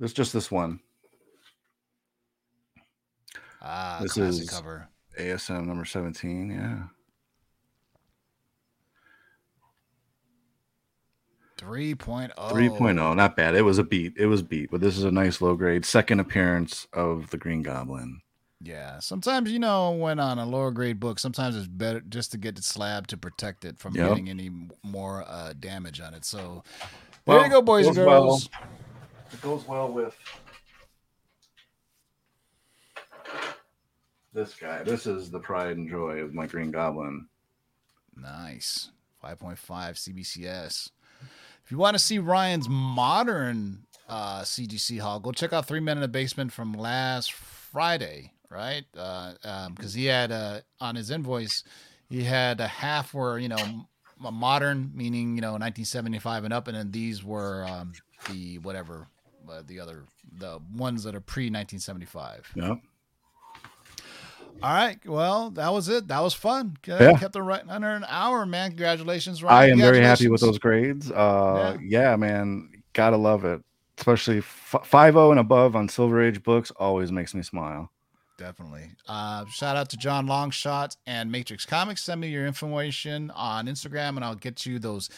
There's 0.00 0.12
just 0.12 0.32
this 0.32 0.50
one. 0.50 0.80
Ah, 3.62 4.00
This 4.02 4.16
is- 4.16 4.50
cover. 4.50 4.88
ASM 5.16 5.64
number 5.68 5.84
17. 5.84 6.50
Yeah. 6.50 6.82
3.0. 11.56 12.34
3.0. 12.34 13.14
Not 13.14 13.36
bad. 13.36 13.54
It 13.54 13.62
was 13.62 13.78
a 13.78 13.84
beat. 13.84 14.14
It 14.16 14.26
was 14.26 14.42
beat, 14.42 14.72
but 14.72 14.80
this 14.80 14.98
is 14.98 15.04
a 15.04 15.12
nice 15.12 15.40
low 15.40 15.54
grade 15.54 15.84
second 15.84 16.18
appearance 16.18 16.88
of 16.92 17.30
the 17.30 17.38
Green 17.38 17.62
Goblin. 17.62 18.22
Yeah. 18.64 18.98
Sometimes, 19.00 19.50
you 19.52 19.58
know, 19.58 19.90
when 19.92 20.18
on 20.18 20.38
a 20.38 20.46
lower 20.46 20.70
grade 20.70 20.98
book, 20.98 21.18
sometimes 21.18 21.54
it's 21.56 21.66
better 21.66 22.00
just 22.00 22.32
to 22.32 22.38
get 22.38 22.56
the 22.56 22.62
slab 22.62 23.06
to 23.08 23.16
protect 23.16 23.64
it 23.64 23.78
from 23.78 23.94
Yep. 23.94 24.08
getting 24.08 24.30
any 24.30 24.50
more 24.82 25.24
uh, 25.28 25.52
damage 25.58 26.00
on 26.00 26.14
it. 26.14 26.24
So 26.24 26.64
there 27.26 27.44
you 27.44 27.50
go, 27.50 27.60
boys 27.62 27.86
and 27.86 27.94
goes 27.96 28.06
well. 28.06 28.22
girls. 28.22 28.48
It 29.32 29.40
goes 29.42 29.66
well 29.68 29.92
with 29.92 30.16
this 34.32 34.54
guy. 34.54 34.82
This 34.82 35.06
is 35.06 35.30
the 35.30 35.38
pride 35.40 35.76
and 35.76 35.88
joy 35.88 36.18
of 36.18 36.34
my 36.34 36.46
Green 36.46 36.70
Goblin. 36.70 37.26
Nice. 38.16 38.90
5.5 39.22 39.56
CBCS. 39.58 40.90
If 41.64 41.70
you 41.70 41.78
want 41.78 41.94
to 41.94 41.98
see 42.02 42.18
Ryan's 42.18 42.68
modern 42.68 43.86
uh, 44.08 44.42
CGC 44.42 45.00
haul, 45.00 45.18
go 45.18 45.32
check 45.32 45.52
out 45.52 45.66
Three 45.66 45.80
Men 45.80 45.96
in 45.96 46.02
the 46.02 46.08
Basement 46.08 46.52
from 46.52 46.74
last 46.74 47.32
Friday, 47.32 48.32
right? 48.54 48.84
Because 48.92 49.66
um, 49.66 49.76
he 49.94 50.06
had 50.06 50.32
uh, 50.32 50.60
on 50.80 50.94
his 50.94 51.10
invoice, 51.10 51.64
he 52.08 52.22
had 52.22 52.60
a 52.60 52.68
half 52.68 53.12
were, 53.12 53.38
you 53.38 53.48
know, 53.48 53.56
m- 53.56 53.86
modern, 54.18 54.92
meaning, 54.94 55.34
you 55.34 55.40
know, 55.40 55.52
1975 55.52 56.44
and 56.44 56.54
up, 56.54 56.68
and 56.68 56.76
then 56.76 56.90
these 56.90 57.24
were 57.24 57.66
um, 57.68 57.92
the 58.30 58.58
whatever, 58.58 59.08
uh, 59.50 59.62
the 59.66 59.80
other, 59.80 60.04
the 60.38 60.60
ones 60.76 61.02
that 61.04 61.14
are 61.14 61.20
pre 61.20 61.44
1975. 61.44 62.52
Yep. 62.54 62.78
All 64.62 64.72
right. 64.72 64.98
Well, 65.04 65.50
that 65.50 65.72
was 65.72 65.88
it. 65.88 66.08
That 66.08 66.20
was 66.22 66.32
fun. 66.32 66.76
Yeah. 66.86 67.18
Kept 67.18 67.36
it 67.36 67.40
right 67.40 67.62
under 67.68 67.88
an 67.90 68.04
hour, 68.08 68.46
man. 68.46 68.70
Congratulations, 68.70 69.42
Ryan. 69.42 69.70
I 69.70 69.72
am 69.72 69.78
very 69.78 70.00
happy 70.00 70.28
with 70.28 70.40
those 70.40 70.58
grades. 70.58 71.10
Uh, 71.10 71.76
yeah. 71.80 72.10
yeah, 72.10 72.16
man, 72.16 72.70
gotta 72.92 73.16
love 73.16 73.44
it. 73.44 73.62
Especially 73.98 74.40
five 74.40 75.14
zero 75.14 75.30
and 75.30 75.40
above 75.40 75.76
on 75.76 75.88
Silver 75.88 76.22
Age 76.22 76.42
books 76.42 76.70
always 76.72 77.12
makes 77.12 77.34
me 77.34 77.42
smile. 77.42 77.90
Definitely. 78.36 78.90
Uh, 79.08 79.44
shout 79.46 79.76
out 79.76 79.88
to 79.90 79.96
John 79.96 80.26
Longshot 80.26 80.96
and 81.06 81.30
Matrix 81.30 81.64
Comics. 81.64 82.02
Send 82.02 82.20
me 82.20 82.28
your 82.28 82.46
information 82.46 83.30
on 83.30 83.66
Instagram, 83.66 84.16
and 84.16 84.24
I'll 84.24 84.34
get 84.34 84.66
you 84.66 84.78
those 84.78 85.08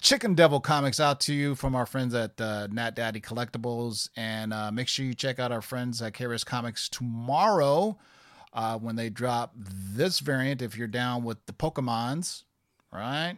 Chicken 0.00 0.34
Devil 0.34 0.60
comics 0.60 0.98
out 0.98 1.20
to 1.20 1.34
you 1.34 1.54
from 1.54 1.74
our 1.74 1.86
friends 1.86 2.14
at 2.14 2.38
uh, 2.40 2.66
Nat 2.66 2.96
Daddy 2.96 3.20
Collectibles. 3.20 4.10
And 4.16 4.52
uh, 4.52 4.72
make 4.72 4.88
sure 4.88 5.06
you 5.06 5.14
check 5.14 5.38
out 5.38 5.52
our 5.52 5.62
friends 5.62 6.02
at 6.02 6.14
KRS 6.14 6.44
Comics 6.44 6.88
tomorrow 6.88 7.96
uh, 8.52 8.76
when 8.78 8.96
they 8.96 9.08
drop 9.08 9.52
this 9.56 10.18
variant. 10.18 10.60
If 10.60 10.76
you're 10.76 10.88
down 10.88 11.22
with 11.22 11.46
the 11.46 11.52
Pokemons, 11.52 12.42
right? 12.92 13.36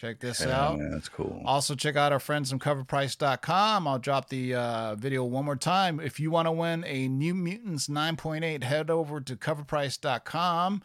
Check 0.00 0.18
this 0.18 0.40
Yeah, 0.40 0.60
out. 0.60 0.78
man, 0.78 0.90
that's 0.90 1.08
cool. 1.08 1.40
Also, 1.46 1.74
check 1.76 1.94
out 1.96 2.12
our 2.12 2.18
friends 2.18 2.50
from 2.50 2.58
coverprice.com. 2.58 3.86
I'll 3.86 3.98
drop 4.00 4.28
the 4.28 4.54
uh, 4.54 4.94
video 4.96 5.22
one 5.24 5.44
more 5.44 5.54
time. 5.56 6.00
If 6.00 6.18
you 6.18 6.30
want 6.32 6.46
to 6.46 6.52
win 6.52 6.82
a 6.84 7.06
New 7.08 7.32
Mutants 7.34 7.86
9.8, 7.86 8.64
head 8.64 8.90
over 8.90 9.20
to 9.20 9.36
coverprice.com. 9.36 10.82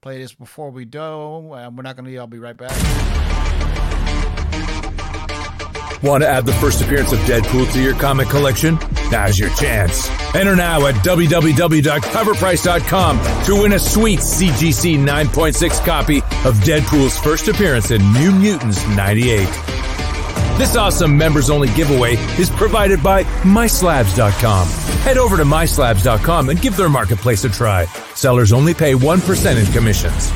Play 0.00 0.18
this 0.18 0.32
before 0.34 0.70
we 0.70 0.84
do. 0.84 1.00
Uh, 1.00 1.70
we're 1.74 1.82
not 1.82 1.96
going 1.96 2.04
to 2.04 2.10
be, 2.10 2.16
I'll 2.18 2.26
be 2.28 2.38
right 2.38 2.56
back. 2.56 2.70
Want 6.02 6.24
to 6.24 6.28
add 6.28 6.46
the 6.46 6.52
first 6.54 6.82
appearance 6.82 7.12
of 7.12 7.20
Deadpool 7.20 7.72
to 7.74 7.80
your 7.80 7.94
comic 7.94 8.26
collection? 8.28 8.76
Now's 9.12 9.38
your 9.38 9.50
chance. 9.50 10.10
Enter 10.34 10.56
now 10.56 10.84
at 10.86 10.96
www.coverprice.com 10.96 13.44
to 13.44 13.62
win 13.62 13.72
a 13.74 13.78
sweet 13.78 14.18
CGC 14.18 14.98
9.6 14.98 15.86
copy 15.86 16.20
of 16.44 16.56
Deadpool's 16.56 17.18
first 17.18 17.48
appearance 17.48 17.90
in 17.90 18.00
New 18.12 18.32
Mutants 18.32 18.86
98. 18.88 19.46
This 20.58 20.76
awesome 20.76 21.16
members 21.16 21.50
only 21.50 21.68
giveaway 21.74 22.14
is 22.38 22.50
provided 22.50 23.02
by 23.02 23.24
MySlabs.com. 23.42 24.66
Head 25.02 25.18
over 25.18 25.36
to 25.36 25.44
MySlabs.com 25.44 26.50
and 26.50 26.60
give 26.60 26.76
their 26.76 26.88
marketplace 26.88 27.44
a 27.44 27.48
try. 27.48 27.86
Sellers 28.14 28.52
only 28.52 28.74
pay 28.74 28.94
1% 28.94 29.66
in 29.66 29.72
commissions. 29.72 30.30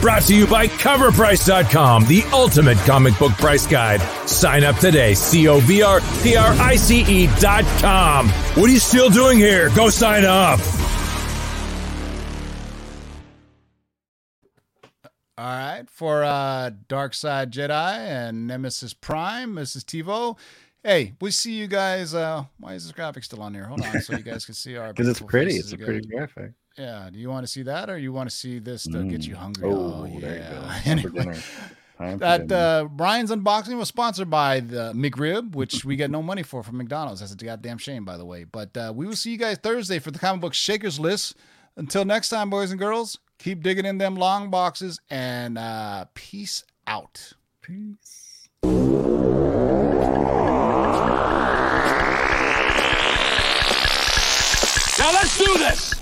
Brought 0.00 0.22
to 0.22 0.36
you 0.36 0.46
by 0.46 0.68
CoverPrice.com, 0.68 2.04
the 2.04 2.22
ultimate 2.32 2.78
comic 2.78 3.18
book 3.18 3.32
price 3.32 3.66
guide. 3.66 4.00
Sign 4.28 4.62
up 4.62 4.76
today. 4.76 5.14
C 5.14 5.48
O 5.48 5.58
V 5.58 5.82
R 5.82 6.00
P 6.22 6.36
R 6.36 6.52
I 6.52 6.76
C 6.76 7.00
E 7.00 7.28
dot 7.40 7.64
com. 7.80 8.28
What 8.28 8.70
are 8.70 8.72
you 8.72 8.78
still 8.78 9.10
doing 9.10 9.38
here? 9.38 9.70
Go 9.70 9.90
sign 9.90 10.24
up. 10.24 10.60
All 15.38 15.44
right. 15.46 15.84
For 15.88 16.24
uh, 16.24 16.70
Dark 16.88 17.14
Side 17.14 17.52
Jedi 17.52 17.96
and 17.98 18.46
Nemesis 18.48 18.92
Prime, 18.92 19.54
Mrs. 19.54 19.84
TiVo. 19.84 20.36
Hey, 20.82 21.12
we 21.20 21.30
see 21.30 21.52
you 21.52 21.66
guys. 21.68 22.12
Uh, 22.14 22.44
why 22.58 22.74
is 22.74 22.84
this 22.84 22.92
graphic 22.92 23.22
still 23.24 23.40
on 23.42 23.54
here? 23.54 23.64
Hold 23.64 23.82
on, 23.82 24.00
so 24.00 24.16
you 24.16 24.22
guys 24.22 24.44
can 24.44 24.54
see 24.54 24.76
our. 24.76 24.88
Because 24.92 25.08
it's 25.08 25.20
pretty. 25.20 25.54
It's 25.56 25.70
a 25.70 25.74
again. 25.74 25.86
pretty 25.86 26.08
graphic. 26.08 26.52
Yeah. 26.76 27.08
Do 27.12 27.18
you 27.18 27.28
want 27.30 27.46
to 27.46 27.52
see 27.52 27.62
that, 27.62 27.88
or 27.88 27.98
you 27.98 28.12
want 28.12 28.28
to 28.30 28.34
see 28.34 28.58
this 28.58 28.84
to 28.84 29.04
get 29.04 29.26
you 29.26 29.36
hungry? 29.36 29.68
Oh, 29.70 30.02
Oh, 30.02 30.06
yeah. 30.06 30.20
there 30.20 30.34
you 30.34 30.40
go. 30.40 30.70
Anyway, 30.86 31.10
dinner. 31.10 31.34
Time 31.98 32.12
for 32.12 32.18
that 32.18 32.52
uh, 32.52 32.84
Brian's 32.90 33.30
unboxing 33.32 33.76
was 33.76 33.88
sponsored 33.88 34.30
by 34.30 34.60
the 34.60 34.92
McRib, 34.94 35.54
which 35.56 35.84
we 35.84 35.96
get 35.96 36.10
no 36.12 36.22
money 36.22 36.44
for 36.44 36.62
from 36.62 36.76
McDonald's. 36.78 37.20
That's 37.20 37.32
a 37.32 37.36
goddamn 37.36 37.78
shame, 37.78 38.04
by 38.04 38.16
the 38.16 38.24
way. 38.24 38.44
But 38.44 38.76
uh, 38.76 38.92
we 38.94 39.06
will 39.06 39.16
see 39.16 39.32
you 39.32 39.36
guys 39.38 39.58
Thursday 39.58 39.98
for 39.98 40.10
the 40.12 40.18
comic 40.20 40.40
book 40.40 40.54
Shakers 40.54 40.98
list. 41.00 41.36
Until 41.76 42.04
next 42.04 42.28
time, 42.28 42.50
boys 42.50 42.70
and 42.70 42.78
girls, 42.78 43.18
keep 43.38 43.62
digging 43.62 43.84
in 43.84 43.98
them 43.98 44.16
long 44.16 44.50
boxes 44.50 45.00
and 45.10 45.56
uh, 45.56 46.06
peace 46.14 46.64
out. 46.86 47.32
Peace. 47.62 48.48
Now 54.98 55.12
let's 55.12 55.38
do 55.38 55.58
this. 55.58 55.94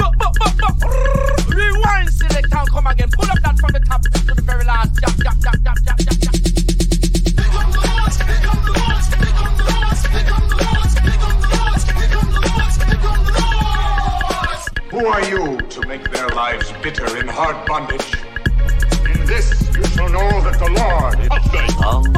Rewind, 1.49 2.11
select 2.11 2.53
and 2.53 2.70
come 2.70 2.87
again. 2.87 3.11
Pull 3.12 3.30
up 3.30 3.39
that 3.43 3.59
from 3.59 3.72
the 3.72 3.80
top 3.87 4.03
to 4.03 4.34
the 4.34 4.43
very 4.43 4.64
last. 4.64 4.99
Jump, 5.01 5.16
jump, 5.22 5.43
jump. 5.43 6.56
Who 15.07 15.13
are 15.13 15.25
you 15.31 15.57
to 15.57 15.87
make 15.87 16.11
their 16.11 16.27
lives 16.31 16.73
bitter 16.83 17.17
in 17.17 17.29
hard 17.29 17.65
bondage? 17.65 18.13
In 19.09 19.25
this 19.25 19.53
you 19.77 19.85
shall 19.85 20.09
know 20.09 20.29
that 20.43 20.59
the 20.59 20.67
Lord 20.67 21.21
is 21.23 21.29
One, 21.79 22.11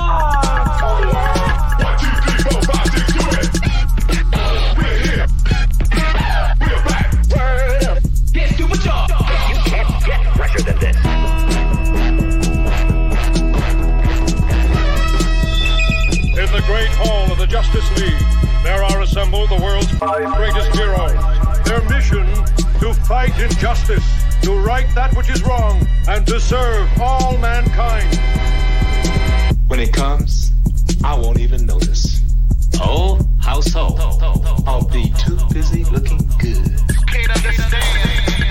two, 2.01 2.09
three, 2.24 2.41
four, 2.49 2.62
five, 2.64 2.89
six, 2.89 3.12
do 3.12 3.20
it! 3.36 3.53
We're 4.78 4.99
here! 5.05 5.26
We're 6.64 6.80
back! 6.89 7.12
Get 8.32 8.57
to 8.57 8.64
the 8.66 8.78
job. 8.82 9.11
In 16.39 16.49
the 16.57 16.62
great 16.66 16.93
hall 16.97 17.30
of 17.30 17.36
the 17.36 17.47
Justice 17.47 18.01
League, 18.01 18.24
there 18.64 18.82
are 18.82 19.03
assembled 19.03 19.51
the 19.51 19.61
world's 19.62 19.91
five 19.99 20.34
greatest 20.36 20.74
heroes. 20.74 21.20
Their 21.66 21.82
mission 21.91 22.24
to 22.80 22.94
fight 22.94 23.38
injustice, 23.40 24.04
to 24.42 24.52
right 24.52 24.86
that 24.94 25.16
which 25.16 25.30
is 25.30 25.42
wrong, 25.42 25.86
and 26.08 26.26
to 26.26 26.38
serve 26.38 26.88
all 27.00 27.36
mankind. 27.38 28.18
When 29.66 29.80
it 29.80 29.92
comes, 29.92 30.52
I 31.04 31.18
won't 31.18 31.40
even 31.40 31.66
notice. 31.66 32.22
Oh, 32.80 33.20
how 33.40 33.60
so? 33.60 33.96
I'll 34.66 34.88
be 34.88 35.12
too 35.18 35.38
busy 35.52 35.84
looking 35.84 36.18
good. 36.38 36.80
You 36.90 37.06
can't 37.06 37.30
understand. 37.36 38.47